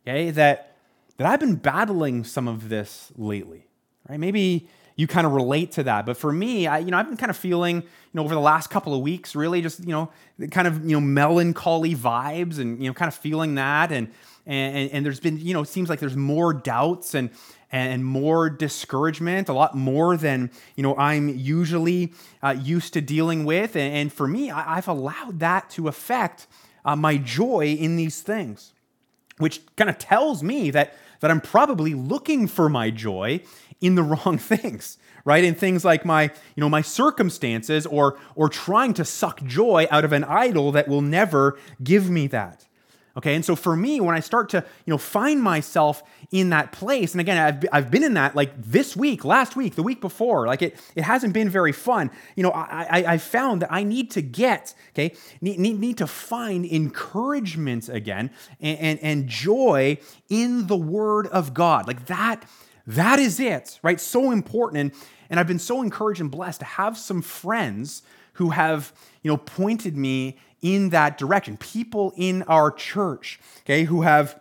okay, 0.02 0.32
that 0.32 0.76
that 1.18 1.28
I've 1.28 1.38
been 1.38 1.54
battling 1.54 2.24
some 2.24 2.48
of 2.48 2.68
this 2.68 3.12
lately, 3.14 3.68
right? 4.08 4.18
Maybe 4.18 4.68
you 4.96 5.06
kind 5.06 5.24
of 5.24 5.34
relate 5.34 5.70
to 5.72 5.84
that. 5.84 6.04
But 6.04 6.16
for 6.16 6.32
me, 6.32 6.66
I, 6.66 6.78
you 6.78 6.90
know, 6.90 6.96
I've 6.96 7.06
been 7.06 7.16
kind 7.16 7.30
of 7.30 7.36
feeling, 7.36 7.76
you 7.76 8.14
know, 8.14 8.24
over 8.24 8.34
the 8.34 8.40
last 8.40 8.70
couple 8.70 8.92
of 8.92 9.02
weeks, 9.02 9.36
really 9.36 9.62
just, 9.62 9.78
you 9.78 9.92
know, 9.92 10.10
kind 10.50 10.66
of, 10.66 10.84
you 10.84 10.96
know, 10.96 11.00
melancholy 11.00 11.94
vibes 11.94 12.58
and, 12.58 12.82
you 12.82 12.90
know, 12.90 12.94
kind 12.94 13.08
of 13.08 13.14
feeling 13.14 13.54
that. 13.54 13.92
And, 13.92 14.08
and, 14.46 14.90
and 14.90 15.06
there's 15.06 15.20
been, 15.20 15.38
you 15.38 15.54
know, 15.54 15.62
it 15.62 15.68
seems 15.68 15.88
like 15.88 16.00
there's 16.00 16.16
more 16.16 16.52
doubts 16.52 17.14
and, 17.14 17.30
and 17.72 18.04
more 18.04 18.50
discouragement, 18.50 19.48
a 19.48 19.52
lot 19.52 19.74
more 19.74 20.16
than, 20.16 20.50
you 20.76 20.82
know, 20.82 20.96
I'm 20.96 21.28
usually 21.28 22.12
uh, 22.42 22.54
used 22.60 22.92
to 22.94 23.00
dealing 23.00 23.44
with. 23.44 23.74
And, 23.74 23.94
and 23.94 24.12
for 24.12 24.28
me, 24.28 24.50
I, 24.50 24.76
have 24.76 24.88
allowed 24.88 25.40
that 25.40 25.70
to 25.70 25.88
affect 25.88 26.46
uh, 26.84 26.94
my 26.94 27.16
joy 27.16 27.76
in 27.78 27.96
these 27.96 28.20
things, 28.20 28.74
which 29.38 29.60
kind 29.76 29.88
of 29.88 29.98
tells 29.98 30.42
me 30.42 30.70
that 30.70 30.94
that 31.20 31.30
I'm 31.30 31.40
probably 31.40 31.94
looking 31.94 32.46
for 32.46 32.68
my 32.68 32.90
joy 32.90 33.40
in 33.80 33.94
the 33.94 34.02
wrong 34.04 34.36
things 34.36 34.98
right 35.24 35.42
in 35.42 35.54
things 35.54 35.84
like 35.84 36.04
my 36.04 36.24
you 36.24 36.60
know 36.60 36.68
my 36.68 36.82
circumstances 36.82 37.86
or 37.86 38.18
or 38.34 38.48
trying 38.48 38.92
to 38.94 39.04
suck 39.04 39.42
joy 39.44 39.86
out 39.90 40.04
of 40.04 40.12
an 40.12 40.24
idol 40.24 40.70
that 40.72 40.86
will 40.86 41.00
never 41.00 41.58
give 41.82 42.10
me 42.10 42.26
that 42.26 42.66
Okay, 43.16 43.36
and 43.36 43.44
so 43.44 43.54
for 43.54 43.76
me, 43.76 44.00
when 44.00 44.16
I 44.16 44.20
start 44.20 44.48
to, 44.50 44.64
you 44.84 44.90
know, 44.90 44.98
find 44.98 45.40
myself 45.40 46.02
in 46.32 46.50
that 46.50 46.72
place, 46.72 47.12
and 47.12 47.20
again, 47.20 47.38
I've, 47.38 47.64
I've 47.72 47.90
been 47.90 48.02
in 48.02 48.14
that 48.14 48.34
like 48.34 48.50
this 48.60 48.96
week, 48.96 49.24
last 49.24 49.54
week, 49.54 49.76
the 49.76 49.84
week 49.84 50.00
before, 50.00 50.48
like 50.48 50.62
it, 50.62 50.80
it 50.96 51.02
hasn't 51.02 51.32
been 51.32 51.48
very 51.48 51.70
fun. 51.70 52.10
You 52.34 52.42
know, 52.42 52.50
I, 52.50 52.86
I, 52.90 53.12
I 53.14 53.18
found 53.18 53.62
that 53.62 53.72
I 53.72 53.84
need 53.84 54.10
to 54.12 54.22
get, 54.22 54.74
okay, 54.90 55.14
need, 55.40 55.60
need, 55.60 55.78
need 55.78 55.98
to 55.98 56.08
find 56.08 56.66
encouragement 56.66 57.88
again 57.88 58.30
and, 58.60 58.78
and, 58.78 58.98
and 59.00 59.28
joy 59.28 59.98
in 60.28 60.66
the 60.66 60.76
Word 60.76 61.28
of 61.28 61.54
God. 61.54 61.86
Like 61.86 62.06
that, 62.06 62.42
that 62.84 63.20
is 63.20 63.38
it, 63.38 63.78
right? 63.84 64.00
So 64.00 64.32
important. 64.32 64.80
And, 64.80 65.02
and 65.30 65.38
I've 65.38 65.46
been 65.46 65.60
so 65.60 65.82
encouraged 65.82 66.20
and 66.20 66.32
blessed 66.32 66.60
to 66.60 66.66
have 66.66 66.98
some 66.98 67.22
friends 67.22 68.02
who 68.34 68.50
have, 68.50 68.92
you 69.22 69.30
know, 69.30 69.36
pointed 69.36 69.96
me 69.96 70.36
in 70.64 70.88
that 70.88 71.18
direction. 71.18 71.56
People 71.58 72.12
in 72.16 72.42
our 72.44 72.72
church, 72.72 73.38
okay, 73.60 73.84
who 73.84 74.02
have 74.02 74.40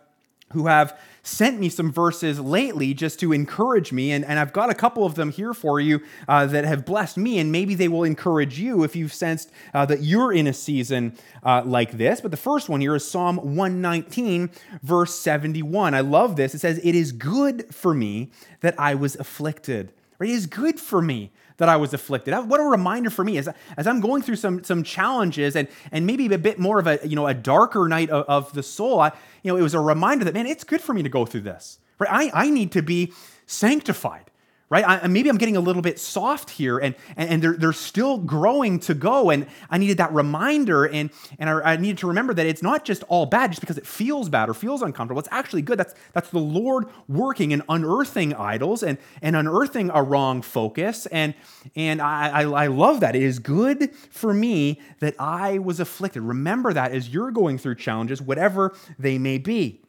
who 0.52 0.66
have 0.66 0.98
sent 1.24 1.58
me 1.58 1.68
some 1.68 1.90
verses 1.90 2.38
lately 2.38 2.94
just 2.94 3.18
to 3.18 3.32
encourage 3.32 3.92
me. 3.92 4.12
And, 4.12 4.24
and 4.24 4.38
I've 4.38 4.52
got 4.52 4.70
a 4.70 4.74
couple 4.74 5.04
of 5.04 5.16
them 5.16 5.32
here 5.32 5.52
for 5.52 5.80
you 5.80 6.00
uh, 6.28 6.46
that 6.46 6.64
have 6.64 6.84
blessed 6.84 7.16
me, 7.16 7.38
and 7.38 7.50
maybe 7.50 7.74
they 7.74 7.88
will 7.88 8.04
encourage 8.04 8.58
you 8.58 8.84
if 8.84 8.94
you've 8.94 9.12
sensed 9.12 9.50
uh, 9.72 9.84
that 9.86 10.02
you're 10.02 10.32
in 10.32 10.46
a 10.46 10.52
season 10.52 11.16
uh, 11.42 11.62
like 11.64 11.92
this. 11.92 12.20
But 12.20 12.30
the 12.30 12.36
first 12.36 12.68
one 12.68 12.80
here 12.80 12.94
is 12.94 13.08
Psalm 13.08 13.36
119, 13.38 14.50
verse 14.82 15.18
71. 15.18 15.94
I 15.94 16.00
love 16.00 16.36
this. 16.36 16.54
It 16.54 16.60
says, 16.60 16.78
It 16.84 16.94
is 16.94 17.10
good 17.10 17.74
for 17.74 17.94
me 17.94 18.30
that 18.60 18.78
I 18.78 18.94
was 18.94 19.16
afflicted. 19.16 19.92
It 20.20 20.28
is 20.28 20.46
good 20.46 20.78
for 20.78 21.02
me 21.02 21.32
that 21.56 21.68
I 21.68 21.76
was 21.76 21.94
afflicted. 21.94 22.34
What 22.34 22.60
a 22.60 22.64
reminder 22.64 23.10
for 23.10 23.24
me 23.24 23.38
as, 23.38 23.48
as 23.76 23.86
I'm 23.86 24.00
going 24.00 24.22
through 24.22 24.36
some, 24.36 24.64
some 24.64 24.82
challenges 24.82 25.54
and, 25.54 25.68
and 25.92 26.06
maybe 26.06 26.32
a 26.32 26.38
bit 26.38 26.58
more 26.58 26.78
of 26.78 26.86
a, 26.86 26.98
you 27.04 27.16
know, 27.16 27.26
a 27.26 27.34
darker 27.34 27.88
night 27.88 28.10
of, 28.10 28.24
of 28.26 28.52
the 28.54 28.62
soul. 28.62 29.00
I, 29.00 29.12
you 29.42 29.52
know, 29.52 29.56
it 29.56 29.62
was 29.62 29.74
a 29.74 29.80
reminder 29.80 30.24
that, 30.24 30.34
man, 30.34 30.46
it's 30.46 30.64
good 30.64 30.80
for 30.80 30.92
me 30.92 31.02
to 31.02 31.08
go 31.08 31.24
through 31.26 31.42
this. 31.42 31.78
Right? 31.98 32.32
I, 32.34 32.46
I 32.46 32.50
need 32.50 32.72
to 32.72 32.82
be 32.82 33.12
sanctified 33.46 34.30
right? 34.70 34.84
I, 34.86 35.06
maybe 35.06 35.28
I'm 35.28 35.36
getting 35.36 35.56
a 35.56 35.60
little 35.60 35.82
bit 35.82 35.98
soft 35.98 36.50
here 36.50 36.78
and, 36.78 36.94
and, 37.16 37.42
they're, 37.42 37.52
they're 37.52 37.72
still 37.72 38.18
growing 38.18 38.80
to 38.80 38.94
go. 38.94 39.30
And 39.30 39.46
I 39.70 39.78
needed 39.78 39.98
that 39.98 40.12
reminder 40.12 40.84
and, 40.84 41.10
and 41.38 41.50
I, 41.50 41.72
I, 41.72 41.76
needed 41.76 41.98
to 41.98 42.08
remember 42.08 42.32
that 42.34 42.46
it's 42.46 42.62
not 42.62 42.84
just 42.84 43.02
all 43.04 43.26
bad 43.26 43.50
just 43.50 43.60
because 43.60 43.78
it 43.78 43.86
feels 43.86 44.28
bad 44.28 44.48
or 44.48 44.54
feels 44.54 44.82
uncomfortable. 44.82 45.20
It's 45.20 45.28
actually 45.30 45.62
good. 45.62 45.78
That's, 45.78 45.94
that's 46.12 46.30
the 46.30 46.38
Lord 46.38 46.86
working 47.08 47.52
and 47.52 47.62
unearthing 47.68 48.34
idols 48.34 48.82
and, 48.82 48.98
and 49.20 49.36
unearthing 49.36 49.90
a 49.92 50.02
wrong 50.02 50.40
focus. 50.40 51.06
And, 51.06 51.34
and 51.76 52.00
I, 52.00 52.28
I, 52.28 52.64
I 52.64 52.66
love 52.68 53.00
that. 53.00 53.14
It 53.14 53.22
is 53.22 53.38
good 53.38 53.94
for 53.94 54.32
me 54.32 54.80
that 55.00 55.14
I 55.18 55.58
was 55.58 55.78
afflicted. 55.78 56.22
Remember 56.22 56.72
that 56.72 56.92
as 56.92 57.10
you're 57.10 57.30
going 57.30 57.58
through 57.58 57.76
challenges, 57.76 58.22
whatever 58.22 58.74
they 58.98 59.18
may 59.18 59.38
be. 59.38 59.83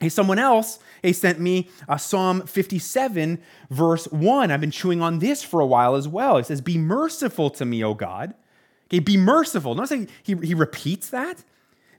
Hey, 0.00 0.08
someone 0.08 0.38
else 0.38 0.78
he 1.02 1.12
sent 1.12 1.40
me 1.40 1.68
a 1.88 1.98
Psalm 1.98 2.42
57, 2.42 3.40
verse 3.70 4.06
1. 4.06 4.50
I've 4.50 4.60
been 4.60 4.70
chewing 4.70 5.00
on 5.00 5.18
this 5.18 5.42
for 5.42 5.60
a 5.60 5.66
while 5.66 5.94
as 5.94 6.06
well. 6.06 6.36
It 6.36 6.46
says, 6.46 6.60
Be 6.60 6.78
merciful 6.78 7.50
to 7.50 7.64
me, 7.64 7.82
O 7.82 7.94
God. 7.94 8.34
Okay, 8.88 8.98
be 8.98 9.16
merciful. 9.16 9.74
Notice 9.74 10.06
he, 10.22 10.34
he 10.34 10.54
repeats 10.54 11.10
that. 11.10 11.42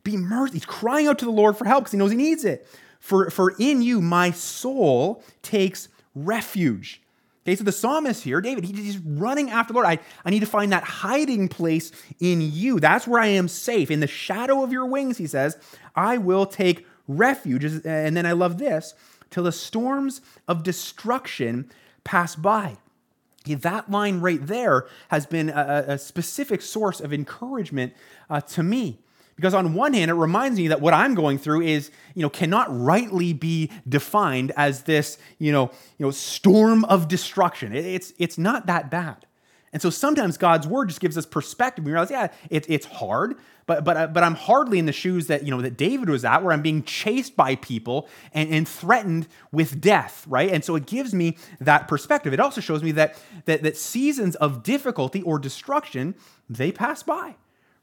Be 0.04 0.18
merciful. 0.18 0.54
He's 0.54 0.66
crying 0.66 1.08
out 1.08 1.20
to 1.20 1.26
the 1.26 1.32
Lord 1.32 1.58
for 1.58 1.66
help 1.66 1.84
because 1.84 1.94
he 1.94 1.98
knows 1.98 2.12
he 2.12 2.18
needs 2.18 2.44
it. 2.44 2.68
For, 3.00 3.30
for 3.30 3.56
in 3.60 3.82
you 3.82 4.02
my 4.02 4.32
soul 4.32 5.24
takes 5.42 5.88
refuge. 6.14 7.02
Okay, 7.44 7.56
so 7.56 7.64
the 7.64 7.72
psalmist 7.72 8.24
here, 8.24 8.40
David, 8.40 8.66
he's 8.66 9.00
running 9.00 9.50
after 9.50 9.74
the 9.74 9.80
Lord. 9.80 9.88
I, 9.88 9.98
I 10.24 10.30
need 10.30 10.42
to 10.42 10.46
find 10.46 10.72
that 10.72 10.84
hiding 10.84 11.48
place 11.48 11.92
in 12.20 12.40
you. 12.40 12.80
That's 12.80 13.08
where 13.08 13.20
I 13.20 13.28
am 13.28 13.48
safe. 13.48 13.90
In 13.90 14.00
the 14.00 14.06
shadow 14.06 14.64
of 14.64 14.72
your 14.72 14.86
wings, 14.86 15.18
he 15.18 15.26
says, 15.26 15.58
I 15.96 16.20
will 16.20 16.46
take 16.46 16.86
refuge. 17.18 17.64
And 17.64 18.16
then 18.16 18.26
I 18.26 18.32
love 18.34 18.58
this 18.58 18.94
till 19.30 19.44
the 19.44 19.52
storms 19.52 20.22
of 20.48 20.64
destruction 20.64 21.72
pass 22.04 22.36
by. 22.36 22.78
That 23.46 23.90
line 23.90 24.20
right 24.20 24.46
there 24.46 24.88
has 25.10 25.26
been 25.26 25.50
a, 25.50 25.86
a 25.88 25.98
specific 25.98 26.62
source 26.62 27.00
of 27.00 27.12
encouragement 27.12 27.94
uh, 28.30 28.42
to 28.42 28.64
me. 28.64 29.00
Because 29.36 29.56
on 29.56 29.74
one 29.74 29.94
hand, 29.94 30.12
it 30.12 30.16
reminds 30.16 30.60
me 30.60 30.68
that 30.68 30.82
what 30.82 30.94
I'm 30.94 31.16
going 31.16 31.40
through 31.40 31.62
is, 31.62 31.90
you 32.14 32.22
know, 32.22 32.30
cannot 32.30 32.68
rightly 32.70 33.34
be 33.34 33.72
defined 33.90 34.52
as 34.56 34.84
this, 34.84 35.18
you 35.40 35.52
know, 35.52 35.72
you 35.98 36.06
know, 36.06 36.12
storm 36.12 36.86
of 36.86 37.08
destruction. 37.08 37.74
It's, 37.74 38.14
it's 38.20 38.38
not 38.38 38.68
that 38.68 38.92
bad. 38.92 39.26
And 39.74 39.82
so 39.82 39.90
sometimes 39.90 40.38
God's 40.38 40.68
word 40.68 40.90
just 40.90 41.00
gives 41.00 41.18
us 41.18 41.26
perspective. 41.26 41.86
We 41.86 41.92
realize, 41.92 42.12
yeah, 42.12 42.28
it, 42.50 42.66
it's 42.70 42.86
hard, 42.86 43.38
but 43.66 43.86
but 43.86 43.96
uh, 43.96 44.08
but 44.08 44.22
I'm 44.22 44.36
hardly 44.36 44.80
in 44.80 44.86
the 44.86 44.92
shoes 44.92 45.28
that 45.28 45.44
you 45.44 45.52
know 45.52 45.62
that 45.62 45.78
David 45.78 46.10
was 46.10 46.26
at, 46.26 46.44
where 46.44 46.52
I'm 46.52 46.62
being 46.62 46.84
chased 46.84 47.38
by 47.38 47.56
people 47.56 48.10
and, 48.34 48.54
and 48.54 48.68
threatened 48.68 49.28
with 49.52 49.80
death, 49.80 50.26
right? 50.28 50.50
And 50.50 50.64
so 50.64 50.76
it 50.76 50.86
gives 50.86 51.14
me 51.14 51.38
that 51.62 51.88
perspective. 51.88 52.34
It 52.34 52.40
also 52.42 52.60
shows 52.60 52.84
me 52.84 52.92
that 52.94 53.18
that 53.46 53.64
that 53.64 53.78
seasons 53.78 54.36
of 54.36 54.64
difficulty 54.64 55.22
or 55.22 55.40
destruction 55.40 56.16
they 56.50 56.74
pass 56.74 57.02
by, 57.02 57.36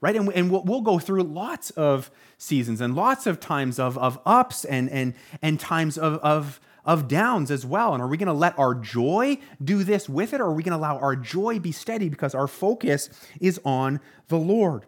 right? 0.02 0.14
And, 0.14 0.30
and 0.34 0.50
we'll, 0.50 0.64
we'll 0.64 0.82
go 0.82 0.98
through 0.98 1.22
lots 1.22 1.70
of 1.70 2.10
seasons 2.36 2.82
and 2.82 2.94
lots 2.94 3.26
of 3.26 3.40
times 3.40 3.78
of, 3.78 3.96
of 3.96 4.18
ups 4.26 4.66
and 4.66 4.90
and 4.90 5.14
and 5.40 5.58
times 5.58 5.96
of 5.96 6.16
of 6.16 6.60
of 6.88 7.06
downs 7.06 7.50
as 7.50 7.66
well. 7.66 7.92
And 7.92 8.02
are 8.02 8.08
we 8.08 8.16
going 8.16 8.28
to 8.28 8.32
let 8.32 8.58
our 8.58 8.74
joy 8.74 9.36
do 9.62 9.84
this 9.84 10.08
with 10.08 10.32
it, 10.32 10.40
or 10.40 10.44
are 10.44 10.54
we 10.54 10.62
going 10.62 10.72
to 10.72 10.78
allow 10.78 10.98
our 10.98 11.14
joy 11.14 11.58
be 11.58 11.70
steady 11.70 12.08
because 12.08 12.34
our 12.34 12.48
focus 12.48 13.10
is 13.40 13.60
on 13.62 14.00
the 14.28 14.38
Lord? 14.38 14.86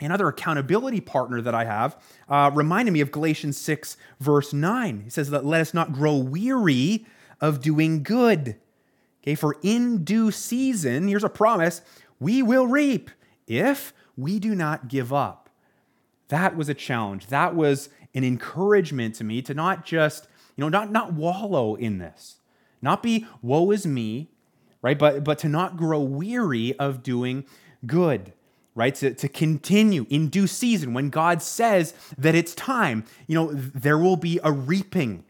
Another 0.00 0.26
accountability 0.26 1.02
partner 1.02 1.42
that 1.42 1.54
I 1.54 1.66
have 1.66 2.02
uh, 2.30 2.50
reminded 2.52 2.92
me 2.92 3.02
of 3.02 3.12
Galatians 3.12 3.58
6, 3.58 3.98
verse 4.18 4.54
9. 4.54 5.02
He 5.04 5.10
says 5.10 5.28
that 5.30 5.44
let 5.44 5.60
us 5.60 5.74
not 5.74 5.92
grow 5.92 6.16
weary 6.16 7.06
of 7.42 7.60
doing 7.60 8.02
good. 8.02 8.56
Okay, 9.22 9.34
for 9.34 9.56
in 9.62 10.02
due 10.02 10.30
season, 10.30 11.08
here's 11.08 11.24
a 11.24 11.28
promise, 11.28 11.82
we 12.18 12.42
will 12.42 12.66
reap 12.66 13.10
if 13.46 13.92
we 14.16 14.38
do 14.38 14.54
not 14.54 14.88
give 14.88 15.12
up. 15.12 15.50
That 16.28 16.56
was 16.56 16.70
a 16.70 16.74
challenge. 16.74 17.26
That 17.26 17.54
was 17.54 17.90
an 18.14 18.24
encouragement 18.24 19.16
to 19.16 19.24
me 19.24 19.42
to 19.42 19.52
not 19.52 19.84
just 19.84 20.26
You 20.56 20.62
know, 20.62 20.68
not, 20.68 20.90
not 20.90 21.12
wallow 21.12 21.74
in 21.74 21.98
this, 21.98 22.36
not 22.80 23.02
be 23.02 23.26
woe 23.42 23.70
is 23.70 23.86
me, 23.86 24.30
right? 24.82 24.98
But, 24.98 25.24
but 25.24 25.38
to 25.40 25.48
not 25.48 25.76
grow 25.76 26.00
weary 26.00 26.78
of 26.78 27.02
doing 27.02 27.44
good, 27.86 28.32
right? 28.74 28.94
To, 28.96 29.14
to 29.14 29.28
continue 29.28 30.06
in 30.10 30.28
due 30.28 30.46
season 30.46 30.94
when 30.94 31.10
God 31.10 31.42
says 31.42 31.94
that 32.18 32.34
it's 32.34 32.54
time, 32.54 33.04
you 33.26 33.34
know, 33.34 33.52
there 33.52 33.98
will 33.98 34.16
be 34.16 34.38
a 34.44 34.52
reaping, 34.52 35.24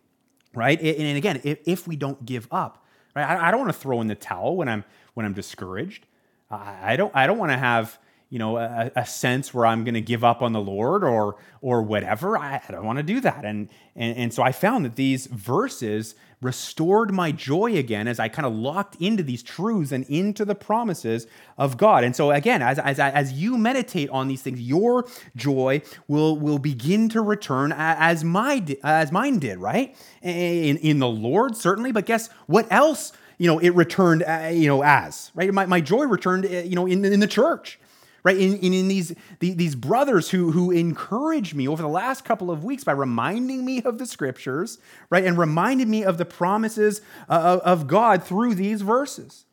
right? 0.55 0.81
And 0.81 1.17
again, 1.17 1.41
if, 1.45 1.59
if 1.65 1.89
we 1.89 1.97
don't 1.97 2.27
give 2.27 2.49
up, 2.51 2.85
right? 3.15 3.25
I, 3.25 3.49
I 3.49 3.51
don't 3.51 3.61
want 3.61 3.73
to 3.73 3.79
throw 3.79 4.01
in 4.01 4.09
the 4.09 4.15
towel 4.15 4.57
when 4.57 4.69
I'm 4.69 4.85
when 5.15 5.25
I'm 5.25 5.35
discouraged. 5.35 6.07
I, 6.51 6.93
I 6.93 6.97
don't 6.97 7.15
I 7.15 7.27
don't 7.27 7.39
want 7.39 7.53
to 7.53 7.59
have 7.59 7.99
you 8.35 8.41
know 8.41 8.57
a, 8.57 8.91
a 8.97 9.07
sense 9.07 9.55
where 9.55 9.65
I'm 9.65 9.85
going 9.85 9.95
to 9.95 10.01
give 10.01 10.25
up 10.25 10.43
on 10.43 10.53
the 10.53 10.61
Lord 10.61 11.05
or 11.05 11.37
or 11.61 11.83
whatever. 11.83 12.37
I, 12.37 12.61
I 12.69 12.73
don't 12.73 12.85
want 12.85 12.97
to 12.97 13.05
do 13.05 13.21
that. 13.21 13.45
And, 13.45 13.69
and 13.95 14.19
and 14.19 14.35
so 14.35 14.43
I 14.43 14.51
found 14.51 14.85
that 14.85 14.97
these 14.97 15.29
verses 15.29 16.17
restored 16.43 17.15
my 17.15 17.31
joy 17.31 17.77
again 17.77 18.09
as 18.09 18.19
I 18.19 18.27
kind 18.27 18.45
of 18.45 18.53
locked 18.53 18.97
into 19.01 19.23
these 19.23 19.45
truths 19.45 19.93
and 19.93 20.05
into 20.09 20.45
the 20.45 20.57
promises 20.57 21.29
of 21.57 21.77
God. 21.77 22.03
And 22.03 22.17
so 22.17 22.33
again, 22.33 22.61
as 22.61 22.81
as 22.81 22.99
as 22.99 23.33
you 23.35 23.57
meditate 23.57 24.11
on 24.11 24.27
these 24.27 24.43
things, 24.43 24.61
your 24.61 25.07
joy 25.37 25.83
will 26.09 26.37
will 26.37 26.59
begin 26.59 27.09
to 27.11 27.21
return 27.21 27.73
as 27.77 28.25
my 28.25 28.65
as 28.83 29.13
mine 29.13 29.39
did, 29.39 29.59
right? 29.59 29.97
In 30.23 30.77
in 30.79 30.99
the 30.99 31.07
Lord 31.07 31.57
certainly, 31.57 31.93
but 31.93 32.05
guess 32.05 32.31
what 32.49 32.67
else? 32.73 33.13
You 33.39 33.47
know, 33.47 33.61
it 33.61 33.71
returned, 33.71 34.25
uh, 34.25 34.51
you 34.53 34.67
know, 34.67 34.83
as 34.83 35.31
right. 35.37 35.53
My, 35.55 35.67
my 35.67 35.81
joy 35.81 36.05
returned, 36.07 36.47
uh, 36.47 36.49
you 36.49 36.75
know, 36.75 36.87
in 36.87 37.05
in 37.05 37.21
the 37.21 37.29
church 37.29 37.79
right? 38.25 38.39
In, 38.39 38.57
in, 38.57 38.73
in 38.73 38.89
these, 38.89 39.15
these 39.39 39.75
brothers 39.75 40.31
who, 40.31 40.51
who 40.51 40.71
encouraged 40.71 41.55
me 41.55 41.69
over 41.69 41.83
the 41.83 41.89
last 41.89 42.25
couple 42.25 42.51
of 42.51 42.65
weeks 42.65 42.83
by 42.83 42.93
reminding 42.93 43.65
me 43.65 43.83
of 43.83 43.99
the 43.99 44.07
scriptures, 44.07 44.79
right? 45.11 45.25
And 45.25 45.39
reminded 45.39 45.89
me 45.89 46.05
of 46.05 46.17
the 46.17 46.25
promises 46.25 47.03
uh, 47.29 47.61
of 47.63 47.87
God 47.87 48.25
through 48.25 48.55
these 48.55 48.81
verses. 48.81 49.45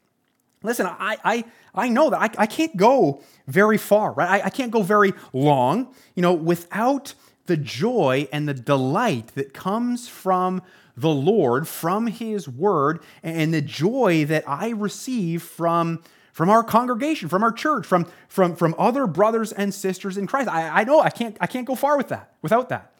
Listen, 0.64 0.86
I, 0.86 1.18
I, 1.24 1.46
I 1.76 1.90
know 1.90 2.10
that 2.12 2.22
I, 2.22 2.44
I 2.44 2.46
can't 2.46 2.78
go 2.78 3.22
very 3.46 3.78
far, 3.78 4.14
right? 4.14 4.42
I, 4.42 4.46
I 4.46 4.50
can't 4.50 4.72
go 4.72 4.84
very 4.84 5.14
long, 5.34 5.94
you 6.16 6.22
know, 6.22 6.34
without 6.34 7.14
the 7.48 7.58
joy 7.58 8.30
and 8.32 8.48
the 8.48 8.54
delight 8.54 9.30
that 9.36 9.54
comes 9.54 10.08
from 10.08 10.62
the 10.96 11.10
Lord, 11.10 11.68
from 11.68 12.08
His 12.08 12.48
Word, 12.48 13.04
and 13.24 13.54
the 13.54 13.62
joy 13.62 14.24
that 14.26 14.48
I 14.48 14.70
receive 14.70 15.42
from 15.42 16.04
from 16.34 16.50
our 16.50 16.64
congregation, 16.64 17.30
from 17.30 17.44
our 17.44 17.52
church, 17.52 17.86
from, 17.86 18.08
from, 18.28 18.56
from 18.56 18.76
other 18.78 19.08
brothers 19.08 19.52
and 19.52 19.74
sisters 19.74 20.18
in 20.18 20.28
Christ. 20.28 20.50
I, 20.50 20.82
I 20.82 20.84
know 20.84 21.02
I 21.02 21.10
can't, 21.10 21.38
I 21.42 21.48
can't 21.48 21.68
go 21.68 21.76
far 21.76 21.98
with 21.98 22.10
that, 22.10 22.34
without 22.42 22.70
that. 22.70 22.92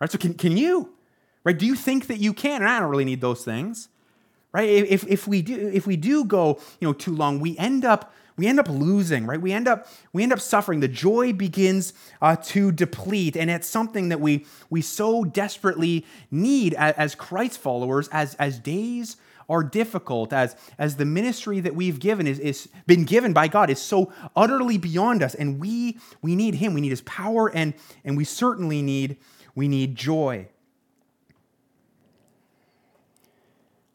Right? 0.00 0.10
So 0.10 0.18
can, 0.18 0.34
can 0.34 0.56
you? 0.56 0.94
Right? 1.44 1.58
Do 1.58 1.66
you 1.66 1.74
think 1.74 2.06
that 2.06 2.18
you 2.18 2.32
can? 2.32 2.62
And 2.62 2.70
I 2.70 2.80
don't 2.80 2.88
really 2.88 3.04
need 3.04 3.20
those 3.20 3.44
things. 3.44 3.88
Right? 4.52 4.68
If, 4.68 5.06
if 5.06 5.28
we 5.28 5.42
do, 5.42 5.70
if 5.72 5.86
we 5.86 5.96
do 5.96 6.24
go, 6.24 6.60
you 6.80 6.88
know, 6.88 6.92
too 6.94 7.14
long, 7.14 7.40
we 7.40 7.56
end 7.58 7.84
up 7.84 8.12
we 8.38 8.46
end 8.46 8.60
up 8.60 8.68
losing, 8.68 9.26
right? 9.26 9.40
We 9.40 9.52
end 9.52 9.66
up 9.66 9.88
we 10.12 10.22
end 10.22 10.32
up 10.32 10.40
suffering. 10.40 10.80
The 10.80 10.88
joy 10.88 11.32
begins 11.32 11.92
uh, 12.22 12.36
to 12.44 12.70
deplete, 12.70 13.36
and 13.36 13.50
it's 13.50 13.68
something 13.68 14.10
that 14.10 14.20
we 14.20 14.46
we 14.70 14.80
so 14.80 15.24
desperately 15.24 16.06
need 16.30 16.72
as, 16.74 16.94
as 16.94 17.14
Christ 17.16 17.58
followers 17.58 18.08
as 18.08 18.36
as 18.36 18.58
days 18.60 19.16
are 19.48 19.62
difficult, 19.62 20.32
as, 20.32 20.56
as 20.78 20.96
the 20.96 21.04
ministry 21.04 21.60
that 21.60 21.74
we've 21.74 21.98
given 21.98 22.26
is, 22.26 22.38
is 22.38 22.68
been 22.86 23.04
given 23.04 23.32
by 23.32 23.48
God 23.48 23.70
is 23.70 23.80
so 23.80 24.12
utterly 24.36 24.76
beyond 24.76 25.22
us. 25.22 25.34
And 25.34 25.58
we 25.58 25.98
we 26.20 26.36
need 26.36 26.56
Him. 26.56 26.74
We 26.74 26.80
need 26.80 26.90
His 26.90 27.02
power, 27.02 27.48
and, 27.48 27.74
and 28.04 28.16
we 28.16 28.24
certainly 28.24 28.82
need 28.82 29.16
we 29.54 29.68
need 29.68 29.96
joy. 29.96 30.48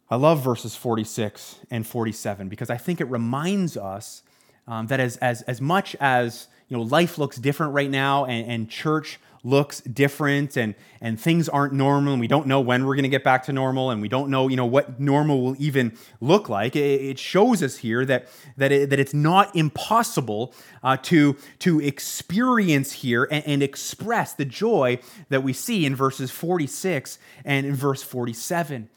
I 0.09 0.15
love 0.15 0.43
verses 0.43 0.75
46 0.75 1.59
and 1.71 1.87
47 1.87 2.47
because 2.47 2.69
I 2.69 2.77
think 2.77 3.01
it 3.01 3.05
reminds 3.05 3.77
us 3.77 4.21
um, 4.67 4.85
that 4.87 4.99
as, 4.99 5.17
as, 5.17 5.41
as 5.43 5.59
much 5.59 5.95
as 5.99 6.47
you 6.67 6.77
know, 6.77 6.83
life 6.83 7.17
looks 7.17 7.37
different 7.37 7.73
right 7.73 7.89
now 7.89 8.25
and, 8.25 8.47
and 8.51 8.69
church 8.69 9.19
looks 9.43 9.81
different 9.81 10.55
and, 10.55 10.73
and 11.01 11.19
things 11.19 11.49
aren't 11.49 11.73
normal 11.73 12.13
and 12.13 12.19
we 12.19 12.27
don't 12.27 12.47
know 12.47 12.61
when 12.61 12.85
we're 12.85 12.95
going 12.95 13.03
to 13.03 13.09
get 13.09 13.23
back 13.23 13.43
to 13.43 13.53
normal 13.53 13.91
and 13.91 14.01
we 14.01 14.07
don't 14.07 14.29
know, 14.29 14.47
you 14.47 14.55
know 14.55 14.65
what 14.65 14.99
normal 14.99 15.41
will 15.41 15.55
even 15.59 15.95
look 16.21 16.47
like. 16.47 16.75
It, 16.75 17.01
it 17.01 17.19
shows 17.19 17.61
us 17.61 17.77
here 17.77 18.05
that, 18.05 18.29
that, 18.55 18.71
it, 18.71 18.89
that 18.89 18.99
it's 18.99 19.13
not 19.13 19.53
impossible 19.55 20.53
uh, 20.81 20.95
to, 21.03 21.35
to 21.59 21.81
experience 21.81 22.93
here 22.93 23.27
and, 23.29 23.45
and 23.45 23.63
express 23.63 24.33
the 24.33 24.45
joy 24.45 24.99
that 25.27 25.43
we 25.43 25.51
see 25.51 25.85
in 25.85 25.93
verses 25.93 26.31
46 26.31 27.19
and 27.43 27.65
in 27.65 27.75
verse 27.75 28.01
47. 28.01 28.89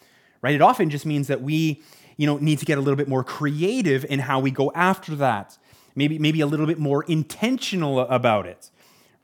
Right? 0.43 0.55
It 0.55 0.63
often 0.63 0.91
just 0.91 1.07
means 1.07 1.27
that 1.27 1.43
we 1.43 1.83
you 2.17 2.27
know, 2.27 2.39
need 2.39 2.61
to 2.61 2.65
get 2.65 2.79
a 2.79 2.81
little 2.81 2.97
bit 2.97 3.09
more 3.09 3.25
creative 3.25 4.05
in 4.05 4.21
how 4.21 4.39
we 4.41 4.51
go 4.51 4.71
after 4.75 5.17
that. 5.17 5.59
Maybe, 5.95 6.19
maybe 6.19 6.41
a 6.41 6.47
little 6.47 6.67
bit 6.67 6.79
more 6.79 7.05
intentional 7.05 8.01
about 8.01 8.47
it 8.47 8.71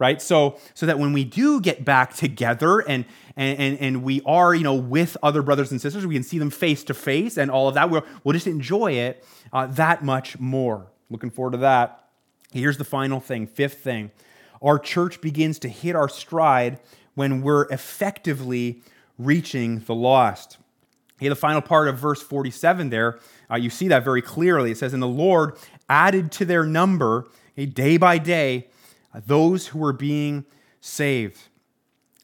right? 0.02 0.20
So, 0.20 0.58
so 0.74 0.84
that 0.86 0.98
when 0.98 1.12
we 1.12 1.22
do 1.22 1.60
get 1.60 1.84
back 1.84 2.12
together 2.14 2.80
and, 2.80 3.04
and, 3.36 3.78
and, 3.78 4.02
we 4.02 4.20
are, 4.26 4.52
you 4.52 4.64
know, 4.64 4.74
with 4.74 5.16
other 5.22 5.42
brothers 5.42 5.70
and 5.70 5.80
sisters, 5.80 6.04
we 6.04 6.14
can 6.14 6.24
see 6.24 6.40
them 6.40 6.50
face 6.50 6.82
to 6.84 6.92
face 6.92 7.38
and 7.38 7.52
all 7.52 7.68
of 7.68 7.74
that. 7.74 7.88
We'll, 7.88 8.04
we'll 8.24 8.32
just 8.32 8.48
enjoy 8.48 8.94
it 8.94 9.24
uh, 9.52 9.66
that 9.68 10.04
much 10.04 10.40
more. 10.40 10.88
Looking 11.08 11.30
forward 11.30 11.52
to 11.52 11.58
that. 11.58 12.08
Here's 12.50 12.78
the 12.78 12.84
final 12.84 13.20
thing, 13.20 13.46
fifth 13.46 13.78
thing. 13.78 14.10
Our 14.60 14.76
church 14.80 15.20
begins 15.20 15.60
to 15.60 15.68
hit 15.68 15.94
our 15.94 16.08
stride 16.08 16.80
when 17.14 17.40
we're 17.40 17.66
effectively 17.66 18.82
reaching 19.18 19.78
the 19.86 19.94
lost. 19.94 20.58
Okay, 21.20 21.28
the 21.28 21.36
final 21.36 21.60
part 21.60 21.86
of 21.86 21.96
verse 21.96 22.20
47 22.20 22.90
there, 22.90 23.20
uh, 23.48 23.54
you 23.54 23.70
see 23.70 23.86
that 23.86 24.02
very 24.02 24.20
clearly. 24.20 24.72
It 24.72 24.78
says, 24.78 24.94
And 24.94 25.02
the 25.02 25.06
Lord 25.06 25.56
added 25.88 26.32
to 26.32 26.44
their 26.44 26.66
number 26.66 27.28
okay, 27.56 27.66
day 27.66 27.96
by 27.98 28.18
day 28.18 28.66
those 29.26 29.68
who 29.68 29.78
were 29.78 29.92
being 29.92 30.44
saved. 30.80 31.40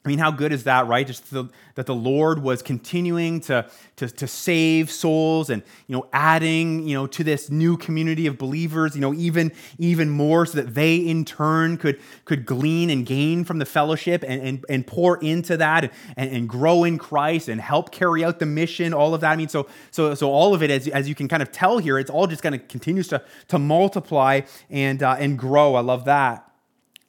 I 0.04 0.08
mean, 0.08 0.20
how 0.20 0.30
good 0.30 0.52
is 0.52 0.64
that, 0.64 0.86
right? 0.86 1.06
Just 1.06 1.30
the, 1.30 1.50
that 1.74 1.84
the 1.84 1.94
Lord 1.94 2.42
was 2.42 2.62
continuing 2.62 3.40
to, 3.42 3.68
to, 3.96 4.08
to 4.08 4.26
save 4.26 4.90
souls 4.90 5.50
and, 5.50 5.62
you 5.86 5.94
know, 5.94 6.06
adding, 6.14 6.88
you 6.88 6.94
know, 6.94 7.06
to 7.08 7.22
this 7.22 7.50
new 7.50 7.76
community 7.76 8.26
of 8.26 8.38
believers, 8.38 8.94
you 8.94 9.02
know, 9.02 9.12
even, 9.12 9.52
even 9.76 10.08
more 10.08 10.46
so 10.46 10.62
that 10.62 10.74
they 10.74 10.96
in 10.96 11.26
turn 11.26 11.76
could, 11.76 12.00
could 12.24 12.46
glean 12.46 12.88
and 12.88 13.04
gain 13.04 13.44
from 13.44 13.58
the 13.58 13.66
fellowship 13.66 14.24
and, 14.26 14.40
and, 14.40 14.64
and 14.70 14.86
pour 14.86 15.18
into 15.18 15.58
that 15.58 15.92
and, 16.16 16.30
and 16.30 16.48
grow 16.48 16.84
in 16.84 16.96
Christ 16.96 17.48
and 17.48 17.60
help 17.60 17.90
carry 17.90 18.24
out 18.24 18.38
the 18.38 18.46
mission, 18.46 18.94
all 18.94 19.14
of 19.14 19.20
that. 19.20 19.32
I 19.32 19.36
mean, 19.36 19.48
so, 19.48 19.66
so, 19.90 20.14
so 20.14 20.30
all 20.30 20.54
of 20.54 20.62
it, 20.62 20.70
as, 20.70 20.88
as 20.88 21.06
you 21.06 21.14
can 21.14 21.28
kind 21.28 21.42
of 21.42 21.52
tell 21.52 21.76
here, 21.76 21.98
it's 21.98 22.10
all 22.10 22.26
just 22.26 22.42
kind 22.42 22.54
of 22.54 22.66
continues 22.68 23.08
to, 23.08 23.22
to 23.48 23.58
multiply 23.58 24.40
and, 24.70 25.02
uh, 25.02 25.16
and 25.18 25.38
grow. 25.38 25.74
I 25.74 25.80
love 25.80 26.06
that. 26.06 26.47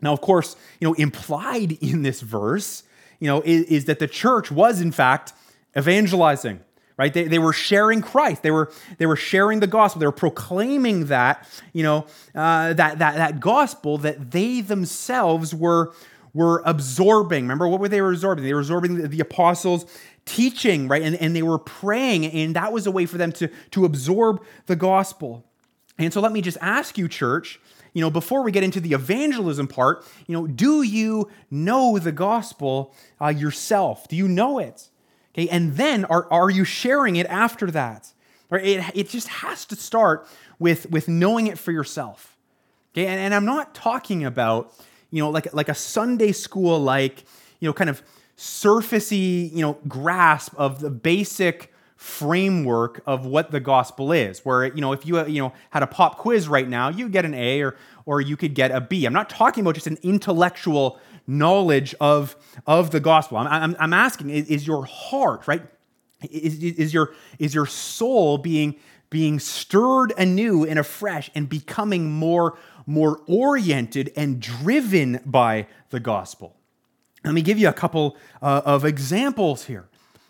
Now, 0.02 0.14
of 0.14 0.22
course, 0.22 0.56
you 0.80 0.88
know, 0.88 0.94
implied 0.94 1.72
in 1.82 2.04
this 2.04 2.22
verse, 2.22 2.84
you 3.20 3.28
know, 3.28 3.42
is, 3.42 3.66
is 3.66 3.86
that 3.86 4.00
the 4.00 4.08
church 4.08 4.52
was 4.52 4.82
in 4.82 4.92
fact 4.92 5.34
evangelizing 5.78 6.62
right? 7.00 7.14
They, 7.14 7.24
they 7.24 7.40
were 7.40 7.54
sharing 7.54 8.02
christ. 8.02 8.44
They 8.44 8.52
were 8.52 8.72
they 8.98 9.06
were 9.06 9.16
sharing 9.16 9.62
the 9.62 9.68
gospel. 9.68 10.02
They 10.02 10.06
were 10.06 10.12
proclaiming 10.12 11.06
that 11.06 11.48
you 11.72 11.82
know 11.82 12.06
uh, 12.36 12.74
that, 12.74 13.00
that 13.00 13.16
that 13.16 13.40
gospel 13.40 13.98
that 14.00 14.32
they 14.32 14.60
themselves 14.60 15.56
were 15.56 15.94
were 16.34 16.62
absorbing. 16.66 17.46
Remember 17.46 17.68
what 17.70 17.80
were 17.80 17.88
they 17.88 18.00
absorbing? 18.00 18.44
They 18.44 18.54
were 18.54 18.60
absorbing 18.60 18.96
the, 18.96 19.08
the 19.08 19.22
apostles 19.22 19.86
teaching 20.26 20.88
right? 20.90 21.02
And, 21.02 21.16
and 21.16 21.36
they 21.36 21.42
were 21.42 21.58
praying 21.58 22.26
and 22.26 22.56
that 22.56 22.72
was 22.72 22.86
a 22.86 22.92
way 22.92 23.06
for 23.06 23.18
them 23.18 23.32
to 23.32 23.48
to 23.72 23.86
absorb 23.86 24.44
the 24.66 24.76
gospel. 24.76 25.46
And 25.98 26.14
so 26.14 26.20
let 26.20 26.34
me 26.34 26.42
just 26.42 26.58
ask 26.60 26.98
you 26.98 27.08
church 27.08 27.62
you 27.94 28.02
know, 28.02 28.10
before 28.10 28.44
we 28.44 28.52
get 28.52 28.64
into 28.64 28.80
the 28.80 28.94
evangelism 28.94 29.68
part, 29.68 30.06
you 30.28 30.34
know, 30.34 30.48
do 30.48 30.82
you 30.82 31.30
know 31.50 31.98
the 31.98 32.12
gospel 32.12 32.94
uh, 33.22 33.30
yourself? 33.30 34.08
Do 34.08 34.16
you 34.16 34.28
know 34.28 34.60
it? 34.60 34.90
Okay, 35.34 35.48
and 35.50 35.76
then 35.76 36.06
are, 36.06 36.28
are 36.32 36.50
you 36.50 36.66
sharing 36.66 37.16
it 37.16 37.28
after 37.28 37.72
that? 37.72 38.14
Right? 38.50 38.64
It, 38.66 38.84
it 38.96 39.10
just 39.10 39.28
has 39.28 39.66
to 39.66 39.76
start 39.76 40.28
with, 40.58 40.90
with 40.90 41.08
knowing 41.08 41.48
it 41.48 41.58
for 41.58 41.72
yourself. 41.72 42.38
Okay, 42.94 43.06
and, 43.06 43.20
and 43.20 43.34
I'm 43.34 43.46
not 43.46 43.76
talking 43.76 44.26
about, 44.26 44.74
you 45.12 45.22
know, 45.22 45.30
like, 45.30 45.54
like 45.54 45.70
a 45.70 45.76
Sunday 45.76 46.32
school, 46.32 46.80
like, 46.80 47.24
you 47.60 47.70
know, 47.70 47.74
kind 47.74 47.90
of 47.90 48.02
surfacey, 48.38 49.52
you 49.54 49.62
know, 49.62 49.78
grasp 49.88 50.54
of 50.58 50.80
the 50.80 50.90
basic 50.90 51.74
framework 52.00 53.02
of 53.06 53.26
what 53.26 53.52
the 53.52 53.60
gospel 53.60 54.14
is 54.14 54.46
where 54.46 54.64
you 54.64 54.80
know 54.80 54.94
if 54.94 55.06
you 55.06 55.22
you 55.28 55.42
know 55.42 55.52
had 55.72 55.84
a 55.84 55.88
pop 55.88 56.18
quiz 56.18 56.48
right 56.48 56.70
now 56.70 56.88
you 56.88 57.10
get 57.10 57.26
an 57.26 57.34
a 57.34 57.62
or 57.62 57.76
or 58.06 58.22
you 58.22 58.38
could 58.38 58.54
get 58.54 58.72
a 58.72 58.80
b. 58.80 59.04
I'm 59.04 59.12
not 59.12 59.30
talking 59.30 59.66
about 59.66 59.76
just 59.76 59.86
an 59.86 59.98
intellectual 60.02 60.98
knowledge 61.28 61.94
of 62.00 62.38
of 62.66 62.92
the 62.92 63.02
gospel. 63.02 63.36
I'm, 63.36 63.48
I'm, 63.48 63.76
I'm 63.80 63.94
asking 63.94 64.30
is, 64.30 64.48
is, 64.48 64.66
your 64.66 64.86
heart 64.86 65.46
right? 65.46 65.62
Is, 66.32 66.64
is 66.64 66.94
your 66.94 67.14
is 67.38 67.54
your 67.54 67.66
soul 67.66 68.38
being 68.38 68.78
being 69.10 69.38
stirred 69.38 70.14
anew 70.18 70.66
and 70.66 70.80
afresh 70.80 71.30
and 71.36 71.50
becoming 71.50 72.10
more 72.10 72.58
more 72.86 73.20
oriented 73.28 74.14
and 74.16 74.40
driven 74.40 75.20
by 75.26 75.68
the 75.90 76.00
gospel? 76.00 76.56
Let 77.26 77.34
me 77.34 77.42
give 77.42 77.60
you 77.60 77.68
a 77.68 77.74
couple 77.74 78.16
uh, 78.42 78.62
of 78.64 78.86
examples 78.86 79.66
here. 79.66 79.90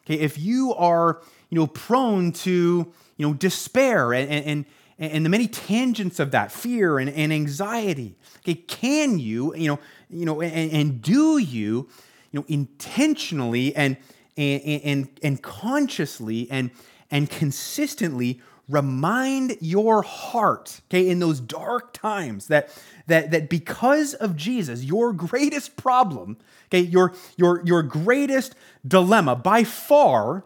Okay, 0.10 0.20
if 0.20 0.40
you 0.40 0.74
are, 0.74 1.22
you 1.50 1.60
know, 1.60 1.68
prone 1.68 2.32
to, 2.32 2.92
you 3.18 3.28
know, 3.28 3.34
despair 3.34 4.14
and, 4.14 4.30
and, 4.30 4.66
and 5.00 5.26
the 5.26 5.30
many 5.30 5.48
tangents 5.48 6.20
of 6.20 6.32
that, 6.32 6.52
fear 6.52 7.00
and, 7.00 7.10
and 7.10 7.32
anxiety, 7.34 8.16
okay, 8.40 8.56
can 8.56 9.20
you, 9.20 9.56
you 9.56 9.68
know, 9.68 9.80
you 10.10 10.26
know, 10.26 10.42
and, 10.42 10.72
and 10.72 11.02
do 11.02 11.38
you, 11.38 11.88
you 12.32 12.40
know, 12.40 12.46
intentionally 12.48 13.76
and, 13.76 13.98
and, 14.38 14.62
and, 14.84 15.10
and 15.24 15.42
consciously 15.42 16.48
and, 16.52 16.72
and 17.12 17.30
consistently 17.30 18.42
remind 18.70 19.58
your 19.60 20.04
heart, 20.04 20.82
okay, 20.90 21.10
in 21.10 21.20
those 21.20 21.40
dark 21.40 21.92
times 21.92 22.48
that, 22.48 22.70
that, 23.08 23.32
that 23.32 23.50
because 23.50 24.14
of 24.14 24.36
Jesus, 24.36 24.84
your 24.84 25.12
greatest 25.12 25.76
problem, 25.76 26.38
okay, 26.68 26.82
your, 26.82 27.14
your, 27.36 27.64
your 27.66 27.82
greatest 27.82 28.54
dilemma 28.88 29.36
by 29.36 29.64
far, 29.64 30.44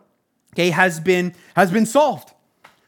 okay, 0.54 0.70
has 0.70 1.00
been, 1.00 1.36
has 1.56 1.72
been 1.72 1.86
solved, 1.86 2.32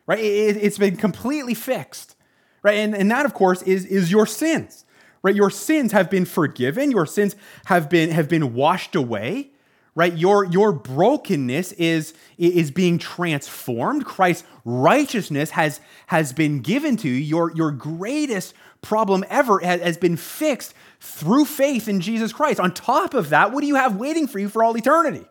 right? 0.08 0.20
It, 0.20 0.58
it's 0.58 0.78
been 0.78 0.98
completely 0.98 1.54
fixed, 1.54 2.16
right? 2.64 2.78
And, 2.78 2.96
and 2.96 3.12
that, 3.12 3.26
of 3.26 3.34
course, 3.34 3.62
is, 3.64 3.86
is 3.86 4.12
your 4.12 4.26
sins, 4.26 4.86
right? 5.22 5.36
Your 5.36 5.50
sins 5.50 5.92
have 5.92 6.10
been 6.10 6.26
forgiven. 6.26 6.92
Your 6.92 7.06
sins 7.06 7.36
have 7.66 7.90
been, 7.90 8.12
have 8.12 8.30
been 8.30 8.54
washed 8.54 8.96
away, 8.96 9.52
right? 9.96 10.16
Your, 10.16 10.46
your 10.46 10.72
brokenness 10.72 11.72
is, 11.74 12.14
is 12.38 12.72
being 12.72 12.98
transformed. 12.98 14.06
Christ's 14.06 14.46
righteousness 14.64 15.52
has, 15.52 15.80
has 16.08 16.34
been 16.34 16.60
given 16.60 16.98
to 16.98 17.08
you. 17.08 17.16
Your, 17.16 17.52
your 17.56 17.72
greatest 17.72 18.54
problem 18.82 19.26
ever 19.30 19.60
has 19.60 19.98
been 19.98 20.16
fixed 20.18 20.74
through 21.00 21.46
faith 21.46 21.88
in 21.88 22.02
Jesus 22.02 22.32
Christ. 22.32 22.60
On 22.60 22.72
top 22.72 23.14
of 23.14 23.30
that, 23.30 23.52
what 23.52 23.62
do 23.62 23.68
you 23.68 23.76
have 23.76 23.96
waiting 23.96 24.28
for 24.28 24.38
you 24.38 24.50
for 24.50 24.64
all 24.64 24.78
eternity? 24.78 25.26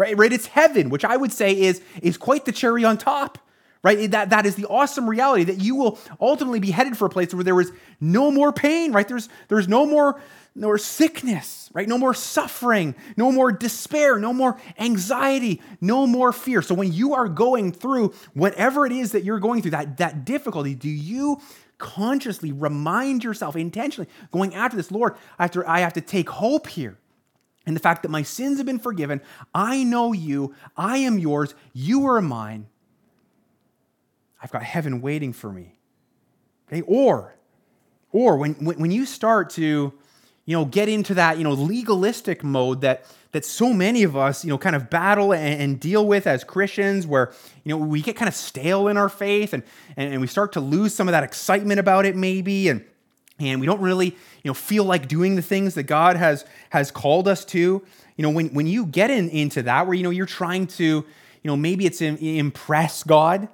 Right? 0.00 0.16
right? 0.16 0.32
It's 0.32 0.46
heaven, 0.46 0.88
which 0.88 1.04
I 1.04 1.18
would 1.18 1.30
say 1.30 1.52
is, 1.52 1.82
is 2.00 2.16
quite 2.16 2.46
the 2.46 2.52
cherry 2.52 2.86
on 2.86 2.96
top. 2.96 3.36
Right? 3.82 4.10
That, 4.10 4.30
that 4.30 4.46
is 4.46 4.54
the 4.54 4.66
awesome 4.66 5.08
reality 5.08 5.44
that 5.44 5.60
you 5.60 5.74
will 5.74 5.98
ultimately 6.18 6.58
be 6.58 6.70
headed 6.70 6.96
for 6.96 7.04
a 7.04 7.10
place 7.10 7.34
where 7.34 7.44
there 7.44 7.60
is 7.60 7.70
no 8.00 8.30
more 8.30 8.50
pain, 8.50 8.92
right? 8.92 9.06
There's, 9.06 9.28
there's 9.48 9.68
no 9.68 9.84
more 9.84 10.20
no 10.54 10.76
sickness, 10.76 11.70
right? 11.74 11.86
No 11.86 11.96
more 11.96 12.12
suffering, 12.14 12.94
no 13.16 13.30
more 13.30 13.52
despair, 13.52 14.18
no 14.18 14.32
more 14.32 14.58
anxiety, 14.78 15.60
no 15.80 16.06
more 16.06 16.32
fear. 16.32 16.60
So 16.60 16.74
when 16.74 16.92
you 16.92 17.14
are 17.14 17.28
going 17.28 17.70
through 17.70 18.14
whatever 18.34 18.84
it 18.84 18.92
is 18.92 19.12
that 19.12 19.22
you're 19.22 19.38
going 19.38 19.62
through, 19.62 19.72
that, 19.72 19.98
that 19.98 20.24
difficulty, 20.24 20.74
do 20.74 20.88
you 20.88 21.40
consciously 21.78 22.52
remind 22.52 23.22
yourself 23.22 23.54
intentionally 23.54 24.10
going 24.32 24.54
after 24.54 24.76
this, 24.76 24.90
Lord, 24.90 25.14
I 25.38 25.44
have, 25.44 25.50
to, 25.52 25.70
I 25.70 25.80
have 25.80 25.92
to 25.94 26.00
take 26.00 26.28
hope 26.28 26.66
here 26.66 26.98
in 27.70 27.74
the 27.74 27.80
fact 27.80 28.02
that 28.02 28.08
my 28.08 28.24
sins 28.24 28.56
have 28.56 28.66
been 28.66 28.80
forgiven. 28.80 29.20
I 29.54 29.84
know 29.84 30.12
you. 30.12 30.56
I 30.76 30.98
am 30.98 31.20
yours. 31.20 31.54
You 31.72 32.04
are 32.06 32.20
mine. 32.20 32.66
I've 34.42 34.50
got 34.50 34.64
heaven 34.64 35.00
waiting 35.00 35.32
for 35.32 35.52
me. 35.52 35.76
Okay? 36.66 36.82
Or, 36.82 37.36
or 38.10 38.38
when, 38.38 38.54
when 38.54 38.90
you 38.90 39.06
start 39.06 39.50
to 39.50 39.92
you 40.46 40.56
know, 40.56 40.64
get 40.64 40.88
into 40.88 41.14
that, 41.14 41.38
you 41.38 41.44
know, 41.44 41.52
legalistic 41.52 42.42
mode 42.42 42.80
that 42.80 43.06
that 43.30 43.44
so 43.44 43.72
many 43.72 44.02
of 44.02 44.16
us, 44.16 44.44
you 44.44 44.50
know, 44.50 44.58
kind 44.58 44.74
of 44.74 44.90
battle 44.90 45.32
and, 45.32 45.62
and, 45.62 45.78
deal 45.78 46.04
with 46.04 46.26
as 46.26 46.42
Christians, 46.42 47.06
where, 47.06 47.32
you 47.62 47.70
know, 47.70 47.76
we 47.76 48.02
get 48.02 48.16
kind 48.16 48.28
of 48.28 48.34
stale 48.34 48.88
in 48.88 48.96
our 48.96 49.08
faith 49.08 49.52
and, 49.52 49.62
and, 49.96 50.12
and 50.12 50.20
we 50.20 50.26
start 50.26 50.50
to 50.54 50.60
lose 50.60 50.92
some 50.92 51.06
of 51.06 51.12
that 51.12 51.22
excitement 51.22 51.78
about 51.78 52.04
it 52.04 52.16
maybe. 52.16 52.68
And, 52.68 52.84
and 53.48 53.60
we 53.60 53.66
don't 53.66 53.80
really, 53.80 54.06
you 54.06 54.48
know, 54.48 54.54
feel 54.54 54.84
like 54.84 55.08
doing 55.08 55.36
the 55.36 55.42
things 55.42 55.74
that 55.74 55.84
God 55.84 56.16
has, 56.16 56.44
has 56.70 56.90
called 56.90 57.28
us 57.28 57.44
to. 57.46 57.58
You 57.58 58.22
know, 58.22 58.30
when, 58.30 58.48
when 58.48 58.66
you 58.66 58.86
get 58.86 59.10
in, 59.10 59.28
into 59.30 59.62
that, 59.62 59.86
where, 59.86 59.94
you 59.94 60.02
know, 60.02 60.10
you're 60.10 60.26
trying 60.26 60.66
to, 60.68 60.84
you 60.84 61.04
know, 61.44 61.56
maybe 61.56 61.86
it's 61.86 62.00
impress 62.02 63.02
God, 63.02 63.48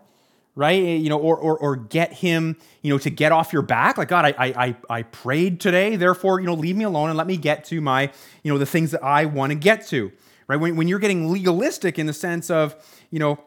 right? 0.55 0.83
Eh, 0.83 0.97
you 0.97 1.09
know, 1.09 1.19
or, 1.19 1.37
or, 1.37 1.57
or 1.59 1.77
get 1.77 2.13
him, 2.13 2.57
you 2.83 2.93
know, 2.93 2.99
to 2.99 3.11
get 3.11 3.31
off 3.31 3.53
your 3.53 3.63
back. 3.63 3.99
Like, 3.99 4.09
God, 4.09 4.25
I, 4.25 4.35
I, 4.39 4.77
I 4.91 5.03
prayed 5.03 5.61
today, 5.61 5.97
therefore, 5.97 6.41
you 6.41 6.47
know, 6.47 6.55
leave 6.55 6.77
me 6.77 6.85
alone 6.85 7.11
and 7.11 7.17
let 7.17 7.27
me 7.27 7.37
get 7.37 7.65
to 7.67 7.81
my, 7.81 8.11
you 8.43 8.53
know, 8.53 8.59
the 8.59 8.67
things 8.67 8.91
that 8.91 9.05
I 9.05 9.27
want 9.27 9.51
to 9.51 9.55
get 9.55 9.87
to, 9.89 10.11
right? 10.49 10.57
When, 10.57 10.77
when 10.77 10.89
you're 10.89 10.99
getting 10.99 11.31
legalistic 11.31 11.99
in 11.99 12.07
the 12.07 12.13
sense 12.13 12.51
of, 12.51 12.75
you 13.11 13.19
know, 13.19 13.39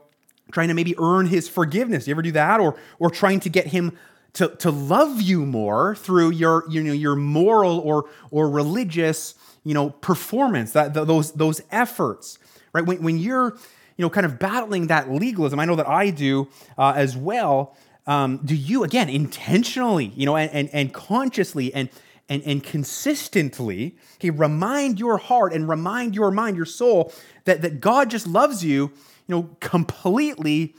trying 0.52 0.70
to 0.70 0.74
maybe 0.74 0.96
earn 0.98 1.28
his 1.28 1.48
forgiveness. 1.48 2.08
You 2.08 2.12
ever 2.12 2.22
do 2.22 2.32
that? 2.32 2.60
Or, 2.60 2.76
or 2.98 3.10
trying 3.10 3.40
to 3.42 3.50
get 3.50 3.68
him 3.68 3.98
to, 4.34 4.50
to 4.58 4.72
love 4.72 5.22
you 5.22 5.46
more 5.46 5.96
through 5.96 6.32
your, 6.32 6.64
you 6.70 6.84
know, 6.84 6.94
your 6.94 7.16
moral 7.16 7.80
or, 7.80 8.10
or 8.32 8.50
religious, 8.50 9.36
you 9.64 9.74
know, 9.74 9.90
performance, 9.90 10.74
that, 10.74 10.94
those, 10.94 11.32
those 11.34 11.62
efforts, 11.72 12.40
right? 12.74 12.86
When, 12.86 13.02
when 13.02 13.18
you're, 13.18 13.58
you 14.00 14.06
know, 14.06 14.10
kind 14.10 14.26
of 14.26 14.40
battling 14.40 14.88
that 14.88 15.12
legalism. 15.12 15.60
I 15.60 15.66
know 15.66 15.76
that 15.76 15.90
I 15.90 16.10
do 16.10 16.48
uh, 16.78 16.94
as 16.96 17.18
well. 17.18 17.76
Um, 18.08 18.40
do 18.46 18.56
you 18.56 18.86
again 18.86 19.10
intentionally, 19.10 20.14
you 20.16 20.26
know, 20.26 20.38
and 20.38 20.50
and, 20.52 20.70
and 20.72 20.94
consciously 20.94 21.74
and 21.74 21.90
and, 22.30 22.42
and 22.44 22.64
consistently 22.64 23.98
okay, 24.16 24.30
remind 24.30 25.00
your 25.00 25.18
heart 25.18 25.52
and 25.52 25.68
remind 25.68 26.16
your 26.16 26.32
mind, 26.32 26.56
your 26.56 26.66
soul, 26.66 27.12
that, 27.44 27.62
that 27.62 27.82
God 27.82 28.10
just 28.10 28.26
loves 28.26 28.64
you, 28.64 28.92
you 29.28 29.36
know, 29.36 29.50
completely 29.60 30.76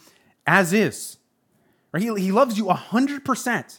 as 0.46 0.72
is. 0.72 1.18
Right? 1.92 2.02
He, 2.02 2.14
he 2.20 2.32
loves 2.32 2.56
you 2.56 2.66
100%. 2.66 3.78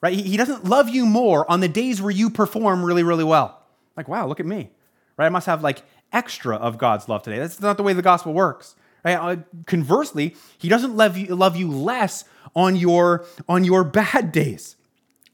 Right? 0.00 0.14
He, 0.14 0.22
he 0.22 0.36
doesn't 0.36 0.64
love 0.64 0.88
you 0.88 1.06
more 1.06 1.50
on 1.50 1.60
the 1.60 1.68
days 1.68 2.00
where 2.00 2.10
you 2.10 2.30
perform 2.30 2.84
really, 2.84 3.02
really 3.02 3.24
well. 3.24 3.62
Like, 3.96 4.08
wow, 4.08 4.26
look 4.26 4.40
at 4.40 4.46
me. 4.46 4.70
Right? 5.16 5.26
I 5.26 5.30
must 5.30 5.46
have 5.46 5.62
like 5.62 5.82
extra 6.12 6.56
of 6.56 6.78
God's 6.78 7.08
love 7.08 7.22
today. 7.22 7.38
That's 7.38 7.60
not 7.60 7.76
the 7.76 7.82
way 7.82 7.92
the 7.92 8.02
gospel 8.02 8.32
works. 8.32 8.76
Right? 9.04 9.14
Uh, 9.14 9.36
conversely, 9.66 10.36
he 10.58 10.68
doesn't 10.68 10.96
love 10.96 11.16
you, 11.16 11.34
love 11.34 11.56
you 11.56 11.70
less 11.70 12.24
on 12.54 12.76
your, 12.76 13.24
on 13.48 13.64
your 13.64 13.84
bad 13.84 14.32
days. 14.32 14.76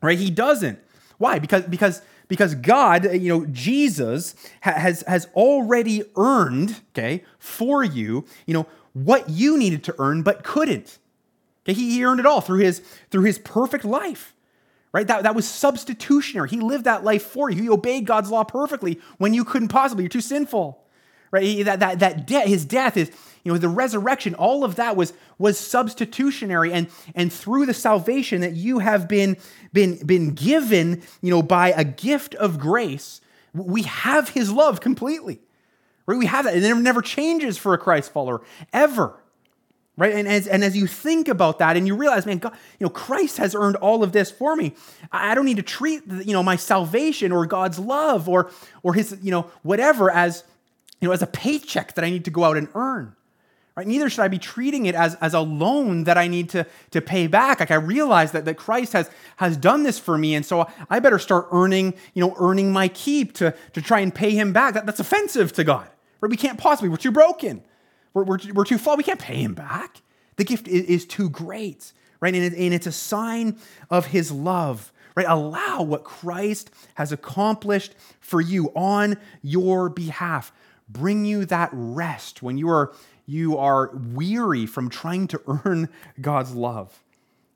Right? 0.02 0.18
He 0.18 0.30
doesn't. 0.30 0.78
Why? 1.18 1.38
Because, 1.38 1.64
because, 1.64 2.00
because 2.28 2.54
God, 2.54 3.12
you 3.12 3.28
know, 3.28 3.46
Jesus 3.46 4.34
has, 4.60 5.02
has 5.06 5.26
already 5.34 6.04
earned, 6.16 6.80
okay, 6.92 7.24
for 7.38 7.84
you, 7.84 8.24
you 8.46 8.54
know, 8.54 8.66
what 8.92 9.28
you 9.28 9.58
needed 9.58 9.84
to 9.84 9.94
earn 9.98 10.22
but 10.22 10.42
couldn't. 10.44 10.98
Okay, 11.64 11.74
he, 11.74 11.90
he 11.90 12.04
earned 12.04 12.20
it 12.20 12.26
all 12.26 12.40
through 12.40 12.60
his, 12.60 12.80
through 13.10 13.24
his 13.24 13.38
perfect 13.38 13.84
life 13.84 14.34
right? 14.92 15.06
That, 15.06 15.22
that 15.22 15.34
was 15.34 15.48
substitutionary. 15.48 16.48
He 16.48 16.60
lived 16.60 16.84
that 16.84 17.04
life 17.04 17.22
for 17.22 17.50
you. 17.50 17.62
He 17.62 17.68
obeyed 17.68 18.06
God's 18.06 18.30
law 18.30 18.44
perfectly 18.44 19.00
when 19.18 19.34
you 19.34 19.44
couldn't 19.44 19.68
possibly. 19.68 20.04
You're 20.04 20.10
too 20.10 20.20
sinful, 20.20 20.82
right? 21.30 21.42
He, 21.42 21.62
that 21.62 21.80
that 21.80 22.00
that 22.00 22.26
de- 22.26 22.48
his 22.48 22.64
death 22.64 22.96
is 22.96 23.10
you 23.44 23.52
know 23.52 23.58
the 23.58 23.68
resurrection. 23.68 24.34
All 24.34 24.64
of 24.64 24.76
that 24.76 24.96
was 24.96 25.12
was 25.38 25.58
substitutionary, 25.58 26.72
and 26.72 26.88
and 27.14 27.32
through 27.32 27.66
the 27.66 27.74
salvation 27.74 28.40
that 28.40 28.54
you 28.54 28.80
have 28.80 29.08
been 29.08 29.36
been 29.72 30.04
been 30.04 30.34
given, 30.34 31.02
you 31.20 31.30
know, 31.30 31.42
by 31.42 31.68
a 31.68 31.84
gift 31.84 32.34
of 32.34 32.58
grace, 32.58 33.20
we 33.54 33.82
have 33.82 34.30
His 34.30 34.50
love 34.50 34.80
completely. 34.80 35.40
Right? 36.06 36.18
We 36.18 36.26
have 36.26 36.46
that, 36.46 36.54
and 36.54 36.64
it 36.64 36.74
never 36.76 37.02
changes 37.02 37.56
for 37.56 37.74
a 37.74 37.78
Christ 37.78 38.12
follower 38.12 38.42
ever 38.72 39.16
right? 40.00 40.14
And 40.14 40.26
as, 40.26 40.46
and 40.46 40.64
as 40.64 40.74
you 40.74 40.86
think 40.86 41.28
about 41.28 41.58
that 41.58 41.76
and 41.76 41.86
you 41.86 41.94
realize, 41.94 42.24
man, 42.24 42.38
God, 42.38 42.56
you 42.78 42.86
know, 42.86 42.90
Christ 42.90 43.36
has 43.36 43.54
earned 43.54 43.76
all 43.76 44.02
of 44.02 44.12
this 44.12 44.30
for 44.30 44.56
me. 44.56 44.74
I 45.12 45.34
don't 45.34 45.44
need 45.44 45.58
to 45.58 45.62
treat, 45.62 46.02
you 46.06 46.32
know, 46.32 46.42
my 46.42 46.56
salvation 46.56 47.32
or 47.32 47.44
God's 47.44 47.78
love 47.78 48.26
or, 48.26 48.50
or 48.82 48.94
his, 48.94 49.18
you 49.22 49.30
know, 49.30 49.50
whatever 49.62 50.10
as, 50.10 50.42
you 51.02 51.08
know, 51.08 51.12
as 51.12 51.20
a 51.20 51.26
paycheck 51.26 51.96
that 51.96 52.04
I 52.04 52.08
need 52.08 52.24
to 52.24 52.30
go 52.30 52.44
out 52.44 52.56
and 52.56 52.68
earn. 52.74 53.14
Right? 53.76 53.86
Neither 53.86 54.08
should 54.08 54.22
I 54.22 54.28
be 54.28 54.38
treating 54.38 54.86
it 54.86 54.94
as, 54.94 55.16
as 55.16 55.34
a 55.34 55.40
loan 55.40 56.04
that 56.04 56.16
I 56.16 56.28
need 56.28 56.48
to, 56.50 56.66
to 56.92 57.02
pay 57.02 57.26
back. 57.26 57.60
Like 57.60 57.70
I 57.70 57.74
realize 57.74 58.32
that, 58.32 58.46
that 58.46 58.56
Christ 58.56 58.94
has, 58.94 59.10
has 59.36 59.58
done 59.58 59.82
this 59.82 59.98
for 59.98 60.16
me, 60.16 60.34
and 60.34 60.46
so 60.46 60.66
I 60.88 60.98
better 60.98 61.18
start 61.18 61.46
earning, 61.52 61.92
you 62.14 62.26
know, 62.26 62.34
earning 62.38 62.72
my 62.72 62.88
keep 62.88 63.34
to, 63.34 63.54
to 63.74 63.82
try 63.82 64.00
and 64.00 64.14
pay 64.14 64.30
him 64.30 64.54
back. 64.54 64.74
That, 64.74 64.86
that's 64.86 64.98
offensive 64.98 65.52
to 65.52 65.64
God. 65.64 65.86
Right? 66.22 66.30
We 66.30 66.38
can't 66.38 66.58
possibly, 66.58 66.88
we're 66.88 66.96
too 66.96 67.12
broken. 67.12 67.62
We're, 68.14 68.24
we're, 68.24 68.38
we're 68.54 68.64
too 68.64 68.78
flawed. 68.78 68.98
We 68.98 69.04
can't 69.04 69.20
pay 69.20 69.42
him 69.42 69.54
back. 69.54 70.02
The 70.36 70.44
gift 70.44 70.68
is, 70.68 70.84
is 70.84 71.06
too 71.06 71.28
great, 71.28 71.92
right? 72.20 72.34
And, 72.34 72.44
it, 72.44 72.54
and 72.54 72.74
it's 72.74 72.86
a 72.86 72.92
sign 72.92 73.58
of 73.90 74.06
his 74.06 74.32
love, 74.32 74.92
right? 75.14 75.26
Allow 75.28 75.82
what 75.82 76.04
Christ 76.04 76.70
has 76.94 77.12
accomplished 77.12 77.94
for 78.20 78.40
you 78.40 78.72
on 78.74 79.16
your 79.42 79.88
behalf. 79.88 80.52
Bring 80.88 81.24
you 81.24 81.44
that 81.46 81.70
rest 81.72 82.42
when 82.42 82.58
you 82.58 82.68
are, 82.68 82.92
you 83.26 83.58
are 83.58 83.90
weary 83.94 84.66
from 84.66 84.88
trying 84.90 85.28
to 85.28 85.40
earn 85.64 85.88
God's 86.20 86.54
love. 86.54 87.02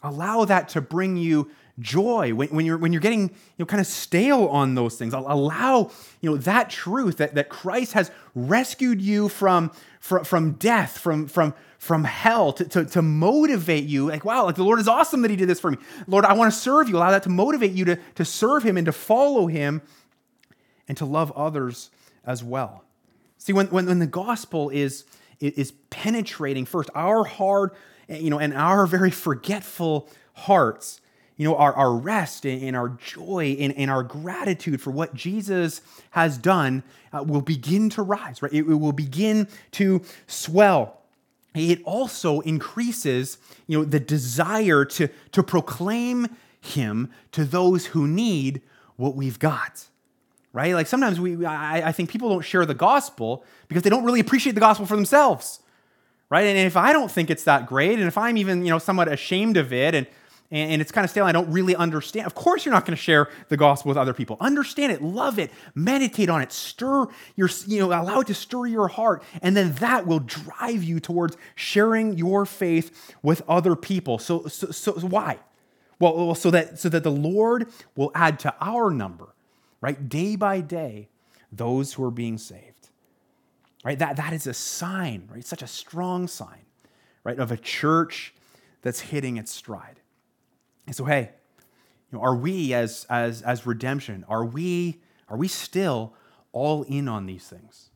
Allow 0.02 0.44
that 0.44 0.68
to 0.70 0.82
bring 0.82 1.16
you 1.16 1.50
joy 1.80 2.32
when, 2.34 2.48
when, 2.48 2.64
you're 2.64 2.78
when 2.78 2.92
you're 2.92 3.00
getting 3.00 3.22
you 3.22 3.30
know 3.58 3.66
kind 3.66 3.80
of 3.80 3.86
stale 3.86 4.46
on 4.46 4.74
those 4.74 4.96
things 4.96 5.12
allow 5.12 5.90
you 6.20 6.30
know 6.30 6.36
that 6.36 6.70
truth 6.70 7.16
that, 7.16 7.34
that 7.34 7.48
christ 7.48 7.94
has 7.94 8.10
rescued 8.34 9.02
you 9.02 9.28
from 9.28 9.72
from, 9.98 10.24
from 10.24 10.52
death 10.52 10.98
from 10.98 11.26
from 11.26 11.52
from 11.78 12.04
hell 12.04 12.52
to, 12.52 12.64
to, 12.64 12.84
to 12.84 13.02
motivate 13.02 13.84
you 13.84 14.08
like 14.08 14.24
wow 14.24 14.44
like 14.44 14.54
the 14.54 14.62
lord 14.62 14.78
is 14.78 14.86
awesome 14.86 15.22
that 15.22 15.30
he 15.30 15.36
did 15.36 15.48
this 15.48 15.58
for 15.58 15.72
me 15.72 15.78
lord 16.06 16.24
i 16.24 16.32
want 16.32 16.52
to 16.52 16.58
serve 16.58 16.88
you 16.88 16.96
allow 16.96 17.10
that 17.10 17.24
to 17.24 17.28
motivate 17.28 17.72
you 17.72 17.84
to, 17.84 17.96
to 18.14 18.24
serve 18.24 18.62
him 18.62 18.76
and 18.76 18.86
to 18.86 18.92
follow 18.92 19.48
him 19.48 19.82
and 20.86 20.96
to 20.96 21.04
love 21.04 21.32
others 21.32 21.90
as 22.24 22.44
well 22.44 22.84
see 23.36 23.52
when, 23.52 23.66
when, 23.66 23.86
when 23.86 23.98
the 23.98 24.06
gospel 24.06 24.70
is 24.70 25.04
is 25.40 25.72
penetrating 25.90 26.64
first 26.64 26.90
our 26.94 27.24
hard, 27.24 27.70
you 28.08 28.30
know, 28.30 28.38
and 28.38 28.54
our 28.54 28.86
very 28.86 29.10
forgetful 29.10 30.08
hearts. 30.34 31.00
You 31.36 31.48
know, 31.48 31.56
our, 31.56 31.72
our 31.74 31.92
rest 31.94 32.46
and 32.46 32.76
our 32.76 32.90
joy 32.90 33.56
and, 33.58 33.76
and 33.76 33.90
our 33.90 34.04
gratitude 34.04 34.80
for 34.80 34.90
what 34.90 35.14
Jesus 35.14 35.80
has 36.10 36.38
done 36.38 36.84
uh, 37.12 37.24
will 37.24 37.40
begin 37.40 37.90
to 37.90 38.02
rise, 38.02 38.40
right? 38.40 38.52
It, 38.52 38.58
it 38.58 38.74
will 38.74 38.92
begin 38.92 39.48
to 39.72 40.02
swell. 40.28 41.00
It 41.54 41.82
also 41.84 42.40
increases 42.40 43.38
you 43.66 43.78
know 43.78 43.84
the 43.84 44.00
desire 44.00 44.84
to 44.84 45.08
to 45.32 45.42
proclaim 45.42 46.28
him 46.60 47.10
to 47.32 47.44
those 47.44 47.86
who 47.86 48.06
need 48.08 48.62
what 48.96 49.14
we've 49.14 49.38
got 49.38 49.86
right? 50.52 50.72
Like 50.74 50.86
sometimes 50.86 51.18
we 51.18 51.44
I, 51.44 51.88
I, 51.88 51.92
think 51.92 52.10
people 52.10 52.28
don't 52.28 52.42
share 52.42 52.64
the 52.64 52.74
gospel 52.74 53.44
because 53.66 53.82
they 53.82 53.90
don't 53.90 54.04
really 54.04 54.20
appreciate 54.20 54.52
the 54.52 54.60
gospel 54.60 54.86
for 54.86 54.94
themselves 54.94 55.58
right? 56.30 56.46
And 56.46 56.58
if 56.58 56.76
i 56.76 56.92
don't 56.92 57.10
think 57.10 57.30
it's 57.30 57.44
that 57.44 57.66
great 57.66 57.98
and 57.98 58.08
if 58.08 58.18
i'm 58.18 58.36
even 58.36 58.64
you 58.64 58.70
know 58.70 58.78
somewhat 58.78 59.08
ashamed 59.08 59.56
of 59.56 59.72
it 59.72 59.94
and 59.94 60.06
and 60.54 60.80
it's 60.80 60.92
kind 60.92 61.04
of 61.04 61.10
stale. 61.10 61.24
I 61.24 61.32
don't 61.32 61.50
really 61.50 61.74
understand. 61.74 62.26
Of 62.26 62.34
course, 62.34 62.64
you're 62.64 62.72
not 62.72 62.86
going 62.86 62.96
to 62.96 63.02
share 63.02 63.28
the 63.48 63.56
gospel 63.56 63.88
with 63.88 63.98
other 63.98 64.14
people. 64.14 64.36
Understand 64.40 64.92
it, 64.92 65.02
love 65.02 65.38
it, 65.38 65.50
meditate 65.74 66.30
on 66.30 66.40
it, 66.42 66.52
stir 66.52 67.06
your, 67.34 67.48
you 67.66 67.80
know, 67.80 67.86
allow 67.86 68.20
it 68.20 68.28
to 68.28 68.34
stir 68.34 68.66
your 68.66 68.88
heart, 68.88 69.22
and 69.42 69.56
then 69.56 69.72
that 69.74 70.06
will 70.06 70.20
drive 70.20 70.84
you 70.84 71.00
towards 71.00 71.36
sharing 71.56 72.16
your 72.16 72.46
faith 72.46 73.14
with 73.22 73.42
other 73.48 73.74
people. 73.74 74.18
So, 74.18 74.46
so, 74.46 74.70
so 74.70 74.92
why? 74.92 75.38
Well, 75.98 76.34
so 76.34 76.50
that 76.50 76.78
so 76.78 76.88
that 76.88 77.02
the 77.02 77.10
Lord 77.10 77.68
will 77.96 78.12
add 78.14 78.38
to 78.40 78.54
our 78.60 78.90
number, 78.90 79.34
right, 79.80 80.08
day 80.08 80.36
by 80.36 80.60
day, 80.60 81.08
those 81.50 81.94
who 81.94 82.04
are 82.04 82.10
being 82.10 82.38
saved. 82.38 82.90
Right? 83.84 83.98
That 83.98 84.16
that 84.16 84.32
is 84.32 84.46
a 84.46 84.54
sign, 84.54 85.28
right? 85.30 85.44
Such 85.44 85.62
a 85.62 85.66
strong 85.66 86.26
sign, 86.26 86.64
right, 87.22 87.38
of 87.38 87.52
a 87.52 87.56
church 87.56 88.34
that's 88.82 89.00
hitting 89.00 89.36
its 89.36 89.52
stride. 89.52 90.00
And 90.86 90.94
so, 90.94 91.04
hey, 91.04 91.30
you 92.10 92.18
know, 92.18 92.24
are 92.24 92.36
we 92.36 92.74
as, 92.74 93.06
as, 93.08 93.42
as 93.42 93.66
redemption, 93.66 94.24
are 94.28 94.44
we, 94.44 95.00
are 95.28 95.36
we 95.36 95.48
still 95.48 96.14
all 96.52 96.82
in 96.84 97.08
on 97.08 97.26
these 97.26 97.46
things? 97.46 97.90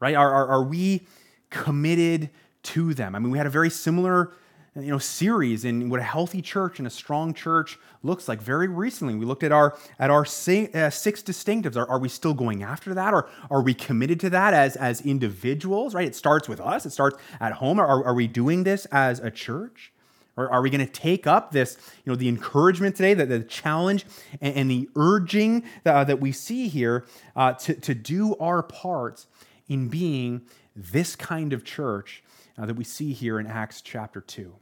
Right? 0.00 0.14
Are, 0.14 0.32
are, 0.32 0.48
are 0.48 0.64
we 0.64 1.06
committed 1.50 2.30
to 2.64 2.94
them? 2.94 3.14
I 3.14 3.18
mean, 3.18 3.30
we 3.30 3.38
had 3.38 3.46
a 3.46 3.50
very 3.50 3.70
similar 3.70 4.32
you 4.76 4.90
know 4.90 4.98
series 4.98 5.64
in 5.64 5.88
what 5.88 6.00
a 6.00 6.04
healthy 6.04 6.42
church 6.42 6.78
and 6.78 6.86
a 6.86 6.90
strong 6.90 7.32
church 7.32 7.78
looks 8.02 8.26
like 8.26 8.42
very 8.42 8.66
recently 8.66 9.14
we 9.14 9.24
looked 9.24 9.44
at 9.44 9.52
our 9.52 9.78
at 10.00 10.10
our 10.10 10.24
six, 10.24 10.74
uh, 10.74 10.90
six 10.90 11.22
distinctives 11.22 11.76
are, 11.76 11.88
are 11.88 12.00
we 12.00 12.08
still 12.08 12.34
going 12.34 12.62
after 12.62 12.92
that 12.92 13.14
or 13.14 13.28
are 13.50 13.62
we 13.62 13.72
committed 13.72 14.18
to 14.18 14.30
that 14.30 14.52
as 14.52 14.74
as 14.76 15.00
individuals 15.02 15.94
right 15.94 16.08
it 16.08 16.16
starts 16.16 16.48
with 16.48 16.60
us 16.60 16.84
it 16.84 16.90
starts 16.90 17.16
at 17.40 17.52
home 17.52 17.78
are, 17.78 18.04
are 18.04 18.14
we 18.14 18.26
doing 18.26 18.64
this 18.64 18.84
as 18.86 19.20
a 19.20 19.30
church 19.30 19.92
or 20.36 20.50
are 20.50 20.62
we 20.62 20.70
going 20.70 20.84
to 20.84 20.92
take 20.92 21.26
up 21.26 21.52
this, 21.52 21.76
you 22.04 22.10
know, 22.10 22.16
the 22.16 22.28
encouragement 22.28 22.96
today, 22.96 23.14
the, 23.14 23.26
the 23.26 23.40
challenge 23.40 24.04
and, 24.40 24.56
and, 24.56 24.70
the 24.70 24.88
urging 24.96 25.64
that, 25.84 25.94
uh, 25.94 26.04
that 26.04 26.20
we 26.20 26.32
see 26.32 26.68
here 26.68 27.04
uh, 27.36 27.52
to, 27.52 27.74
to 27.74 27.94
do 27.94 28.34
our 28.36 28.62
part 28.62 29.26
in 29.68 29.88
being 29.88 30.42
this 30.74 31.14
kind 31.14 31.52
of 31.52 31.64
church 31.64 32.22
uh, 32.58 32.66
that 32.66 32.74
we 32.74 32.84
see 32.84 33.12
here 33.12 33.38
in 33.38 33.46
Acts 33.46 33.80
chapter 33.80 34.20
2? 34.20 34.54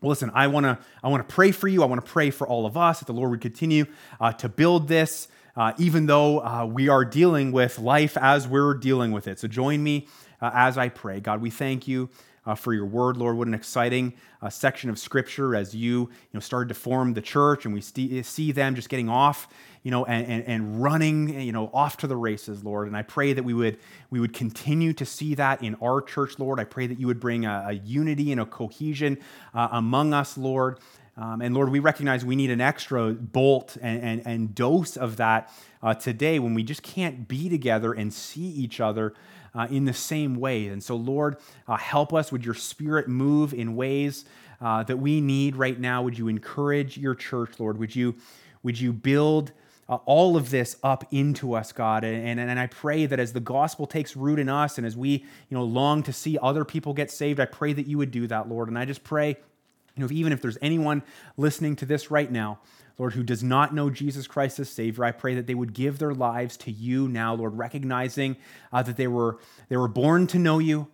Well, 0.00 0.10
listen, 0.10 0.30
I 0.34 0.48
want 0.48 0.64
to 0.64 0.78
I 1.02 1.08
want 1.08 1.28
to 1.28 1.32
pray 1.32 1.52
for 1.52 1.68
you. 1.68 1.84
I 1.84 1.86
want 1.86 2.04
to 2.04 2.10
pray 2.10 2.30
for 2.30 2.46
all 2.46 2.66
of 2.66 2.76
us 2.76 2.98
that 2.98 3.06
the 3.06 3.12
Lord 3.12 3.30
would 3.30 3.40
continue 3.40 3.86
uh, 4.20 4.32
to 4.32 4.48
build 4.48 4.88
this, 4.88 5.28
uh, 5.54 5.74
even 5.78 6.06
though 6.06 6.40
uh, 6.44 6.66
we 6.66 6.88
are 6.88 7.04
dealing 7.04 7.52
with 7.52 7.78
life 7.78 8.16
as 8.16 8.48
we're 8.48 8.74
dealing 8.74 9.12
with 9.12 9.28
it. 9.28 9.38
So 9.38 9.46
join 9.46 9.80
me 9.80 10.08
as 10.40 10.76
I 10.76 10.88
pray. 10.88 11.20
God, 11.20 11.40
we 11.40 11.50
thank 11.50 11.86
you 11.86 12.10
uh, 12.44 12.54
for 12.54 12.74
your 12.74 12.86
word, 12.86 13.16
Lord. 13.16 13.36
What 13.36 13.48
an 13.48 13.54
exciting 13.54 14.14
uh, 14.40 14.50
section 14.50 14.90
of 14.90 14.98
scripture 14.98 15.54
as 15.54 15.74
you, 15.74 16.00
you 16.00 16.08
know, 16.34 16.40
started 16.40 16.68
to 16.68 16.74
form 16.74 17.14
the 17.14 17.22
church 17.22 17.64
and 17.64 17.72
we 17.72 17.80
st- 17.80 18.24
see 18.26 18.52
them 18.52 18.74
just 18.74 18.88
getting 18.88 19.08
off, 19.08 19.48
you 19.82 19.90
know, 19.90 20.04
and, 20.04 20.26
and, 20.26 20.44
and, 20.46 20.82
running, 20.82 21.40
you 21.40 21.52
know, 21.52 21.70
off 21.72 21.96
to 21.98 22.06
the 22.06 22.16
races, 22.16 22.64
Lord. 22.64 22.88
And 22.88 22.96
I 22.96 23.02
pray 23.02 23.32
that 23.32 23.44
we 23.44 23.54
would, 23.54 23.78
we 24.10 24.18
would 24.18 24.32
continue 24.32 24.92
to 24.94 25.06
see 25.06 25.34
that 25.36 25.62
in 25.62 25.76
our 25.76 26.02
church, 26.02 26.38
Lord. 26.38 26.58
I 26.58 26.64
pray 26.64 26.86
that 26.86 26.98
you 26.98 27.06
would 27.06 27.20
bring 27.20 27.46
a, 27.46 27.66
a 27.68 27.72
unity 27.72 28.32
and 28.32 28.40
a 28.40 28.46
cohesion 28.46 29.18
uh, 29.54 29.68
among 29.72 30.12
us, 30.12 30.36
Lord. 30.36 30.78
Um, 31.16 31.42
and 31.42 31.54
Lord, 31.54 31.68
we 31.68 31.78
recognize 31.78 32.24
we 32.24 32.36
need 32.36 32.50
an 32.50 32.62
extra 32.62 33.12
bolt 33.12 33.76
and, 33.82 34.02
and, 34.02 34.26
and 34.26 34.54
dose 34.54 34.96
of 34.96 35.18
that 35.18 35.52
uh, 35.82 35.94
today 35.94 36.38
when 36.38 36.54
we 36.54 36.62
just 36.62 36.82
can't 36.82 37.28
be 37.28 37.50
together 37.50 37.92
and 37.92 38.12
see 38.12 38.40
each 38.40 38.80
other 38.80 39.12
uh, 39.54 39.66
in 39.70 39.84
the 39.84 39.92
same 39.92 40.36
way. 40.36 40.68
And 40.68 40.82
so, 40.82 40.96
Lord, 40.96 41.36
uh, 41.68 41.76
help 41.76 42.12
us. 42.12 42.32
Would 42.32 42.44
your 42.44 42.54
spirit 42.54 43.08
move 43.08 43.52
in 43.52 43.76
ways 43.76 44.24
uh, 44.60 44.82
that 44.84 44.96
we 44.96 45.20
need 45.20 45.56
right 45.56 45.78
now? 45.78 46.02
Would 46.02 46.18
you 46.18 46.28
encourage 46.28 46.96
your 46.96 47.14
church, 47.14 47.58
Lord? 47.58 47.78
Would 47.78 47.94
you, 47.94 48.14
would 48.62 48.80
you 48.80 48.92
build 48.92 49.52
uh, 49.88 49.96
all 50.06 50.36
of 50.36 50.50
this 50.50 50.76
up 50.82 51.04
into 51.10 51.54
us, 51.54 51.72
God? 51.72 52.04
And, 52.04 52.38
and, 52.38 52.50
and 52.50 52.58
I 52.58 52.66
pray 52.66 53.06
that 53.06 53.18
as 53.18 53.32
the 53.32 53.40
gospel 53.40 53.86
takes 53.86 54.16
root 54.16 54.38
in 54.38 54.48
us 54.48 54.78
and 54.78 54.86
as 54.86 54.96
we 54.96 55.10
you 55.10 55.56
know, 55.56 55.64
long 55.64 56.02
to 56.04 56.12
see 56.12 56.38
other 56.40 56.64
people 56.64 56.94
get 56.94 57.10
saved, 57.10 57.40
I 57.40 57.46
pray 57.46 57.72
that 57.72 57.86
you 57.86 57.98
would 57.98 58.10
do 58.10 58.26
that, 58.28 58.48
Lord. 58.48 58.68
And 58.68 58.78
I 58.78 58.84
just 58.84 59.04
pray, 59.04 59.28
you 59.28 60.00
know, 60.00 60.06
if, 60.06 60.12
even 60.12 60.32
if 60.32 60.40
there's 60.40 60.58
anyone 60.62 61.02
listening 61.36 61.76
to 61.76 61.86
this 61.86 62.10
right 62.10 62.30
now, 62.30 62.60
Lord, 62.98 63.14
who 63.14 63.22
does 63.22 63.42
not 63.42 63.74
know 63.74 63.90
Jesus 63.90 64.26
Christ 64.26 64.58
as 64.58 64.68
Savior, 64.68 65.04
I 65.04 65.12
pray 65.12 65.34
that 65.34 65.46
they 65.46 65.54
would 65.54 65.72
give 65.72 65.98
their 65.98 66.14
lives 66.14 66.56
to 66.58 66.70
you 66.70 67.08
now, 67.08 67.34
Lord, 67.34 67.56
recognizing 67.56 68.36
uh, 68.72 68.82
that 68.82 68.96
they 68.96 69.08
were, 69.08 69.38
they 69.68 69.76
were 69.76 69.88
born 69.88 70.26
to 70.28 70.38
know 70.38 70.58
you, 70.58 70.88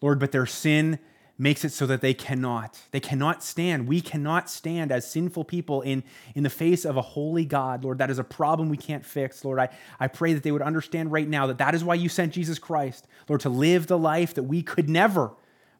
Lord, 0.00 0.18
but 0.18 0.32
their 0.32 0.46
sin 0.46 0.98
makes 1.36 1.64
it 1.64 1.72
so 1.72 1.86
that 1.86 2.00
they 2.00 2.14
cannot. 2.14 2.80
They 2.92 3.00
cannot 3.00 3.42
stand. 3.42 3.88
We 3.88 4.00
cannot 4.00 4.48
stand 4.48 4.92
as 4.92 5.10
sinful 5.10 5.44
people 5.44 5.82
in, 5.82 6.04
in 6.34 6.44
the 6.44 6.50
face 6.50 6.84
of 6.84 6.96
a 6.96 7.02
holy 7.02 7.44
God, 7.44 7.84
Lord. 7.84 7.98
That 7.98 8.10
is 8.10 8.18
a 8.18 8.24
problem 8.24 8.68
we 8.68 8.76
can't 8.76 9.04
fix, 9.04 9.44
Lord. 9.44 9.58
I, 9.58 9.68
I 9.98 10.06
pray 10.06 10.32
that 10.34 10.42
they 10.42 10.52
would 10.52 10.62
understand 10.62 11.10
right 11.10 11.28
now 11.28 11.46
that 11.48 11.58
that 11.58 11.74
is 11.74 11.82
why 11.82 11.94
you 11.94 12.08
sent 12.08 12.32
Jesus 12.32 12.58
Christ, 12.58 13.06
Lord, 13.28 13.40
to 13.40 13.48
live 13.48 13.88
the 13.88 13.98
life 13.98 14.34
that 14.34 14.44
we 14.44 14.62
could 14.62 14.88
never. 14.88 15.32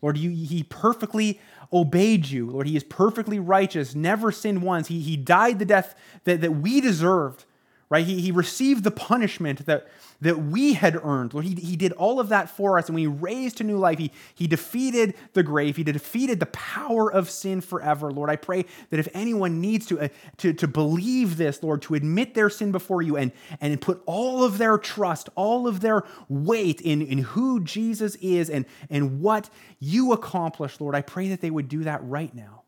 Lord, 0.05 0.19
you, 0.19 0.29
he 0.29 0.63
perfectly 0.65 1.41
obeyed 1.73 2.27
you. 2.27 2.51
Lord, 2.51 2.67
he 2.67 2.77
is 2.77 2.85
perfectly 2.85 3.39
righteous, 3.39 3.95
never 3.95 4.31
sinned 4.31 4.63
once. 4.63 4.89
He, 4.89 5.01
he 5.01 5.17
died 5.17 5.59
the 5.59 5.65
death 5.65 5.95
that, 6.25 6.43
that 6.43 6.57
we 6.57 6.83
deserved, 6.83 7.47
right? 7.91 8.07
He, 8.07 8.21
he 8.21 8.33
received 8.33 8.85
the 8.85 8.91
punishment 8.91 9.67
that, 9.67 9.87
that 10.21 10.39
we 10.39 10.73
had 10.73 10.97
earned. 10.97 11.35
Lord, 11.35 11.45
he, 11.45 11.55
he 11.55 11.77
did 11.77 11.93
all 11.93 12.19
of 12.19 12.31
that 12.31 12.49
for 12.49 12.79
us. 12.79 12.89
And 12.89 12.95
when 12.95 13.03
he 13.03 13.07
raised 13.07 13.59
to 13.59 13.65
new 13.65 13.77
life, 13.77 13.99
he, 13.99 14.11
he 14.35 14.47
defeated 14.47 15.15
the 15.35 15.43
grave. 15.43 15.77
He 15.77 15.85
defeated 15.85 16.41
the 16.41 16.47
power 16.47 17.13
of 17.13 17.29
sin 17.29 17.61
forever. 17.61 18.11
Lord, 18.11 18.31
I 18.31 18.37
pray 18.37 18.65
that 18.91 18.99
if 18.99 19.09
anyone 19.13 19.61
needs 19.61 19.87
to, 19.87 20.01
uh, 20.01 20.09
to, 20.39 20.53
to 20.55 20.67
believe 20.67 21.37
this, 21.37 21.63
Lord, 21.63 21.83
to 21.83 21.95
admit 21.95 22.35
their 22.35 22.51
sin 22.51 22.73
before 22.73 23.03
you 23.03 23.17
and, 23.17 23.33
and 23.61 23.81
put 23.81 24.03
all 24.07 24.43
of 24.43 24.59
their 24.59 24.79
trust, 24.79 25.29
all 25.35 25.69
of 25.69 25.81
their 25.81 26.05
weight 26.29 26.81
in, 26.81 27.03
in 27.03 27.19
who 27.19 27.61
Jesus 27.61 28.17
is 28.17 28.49
and, 28.49 28.65
and 28.89 29.21
what 29.21 29.51
you 29.79 30.13
accomplished, 30.13 30.81
Lord, 30.81 30.95
I 30.95 31.03
pray 31.03 31.29
that 31.29 31.41
they 31.41 31.51
would 31.51 31.69
do 31.69 31.85
that 31.85 32.03
right 32.05 32.35
now. 32.35 32.63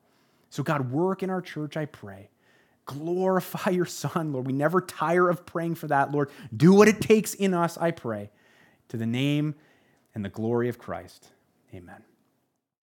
So, 0.51 0.62
God, 0.62 0.91
work 0.91 1.23
in 1.23 1.31
our 1.31 1.43
church, 1.43 1.77
I 1.77 1.87
pray. 1.87 2.29
Glorify 2.87 3.70
your 3.70 3.84
Son, 3.84 4.32
Lord. 4.32 4.47
We 4.47 4.53
never 4.53 4.80
tire 4.80 5.28
of 5.28 5.45
praying 5.45 5.74
for 5.74 5.89
that, 5.89 6.12
Lord. 6.12 6.30
Do 6.57 6.72
what 6.72 6.89
it 6.89 7.01
takes 7.01 7.34
in 7.34 7.53
us, 7.53 7.76
I 7.76 7.91
pray. 7.91 8.30
To 8.89 8.97
the 8.97 9.07
name 9.07 9.57
and 10.14 10.24
the 10.24 10.28
glory 10.28 10.68
of 10.68 10.78
Christ. 10.78 11.28
Amen. 11.74 12.03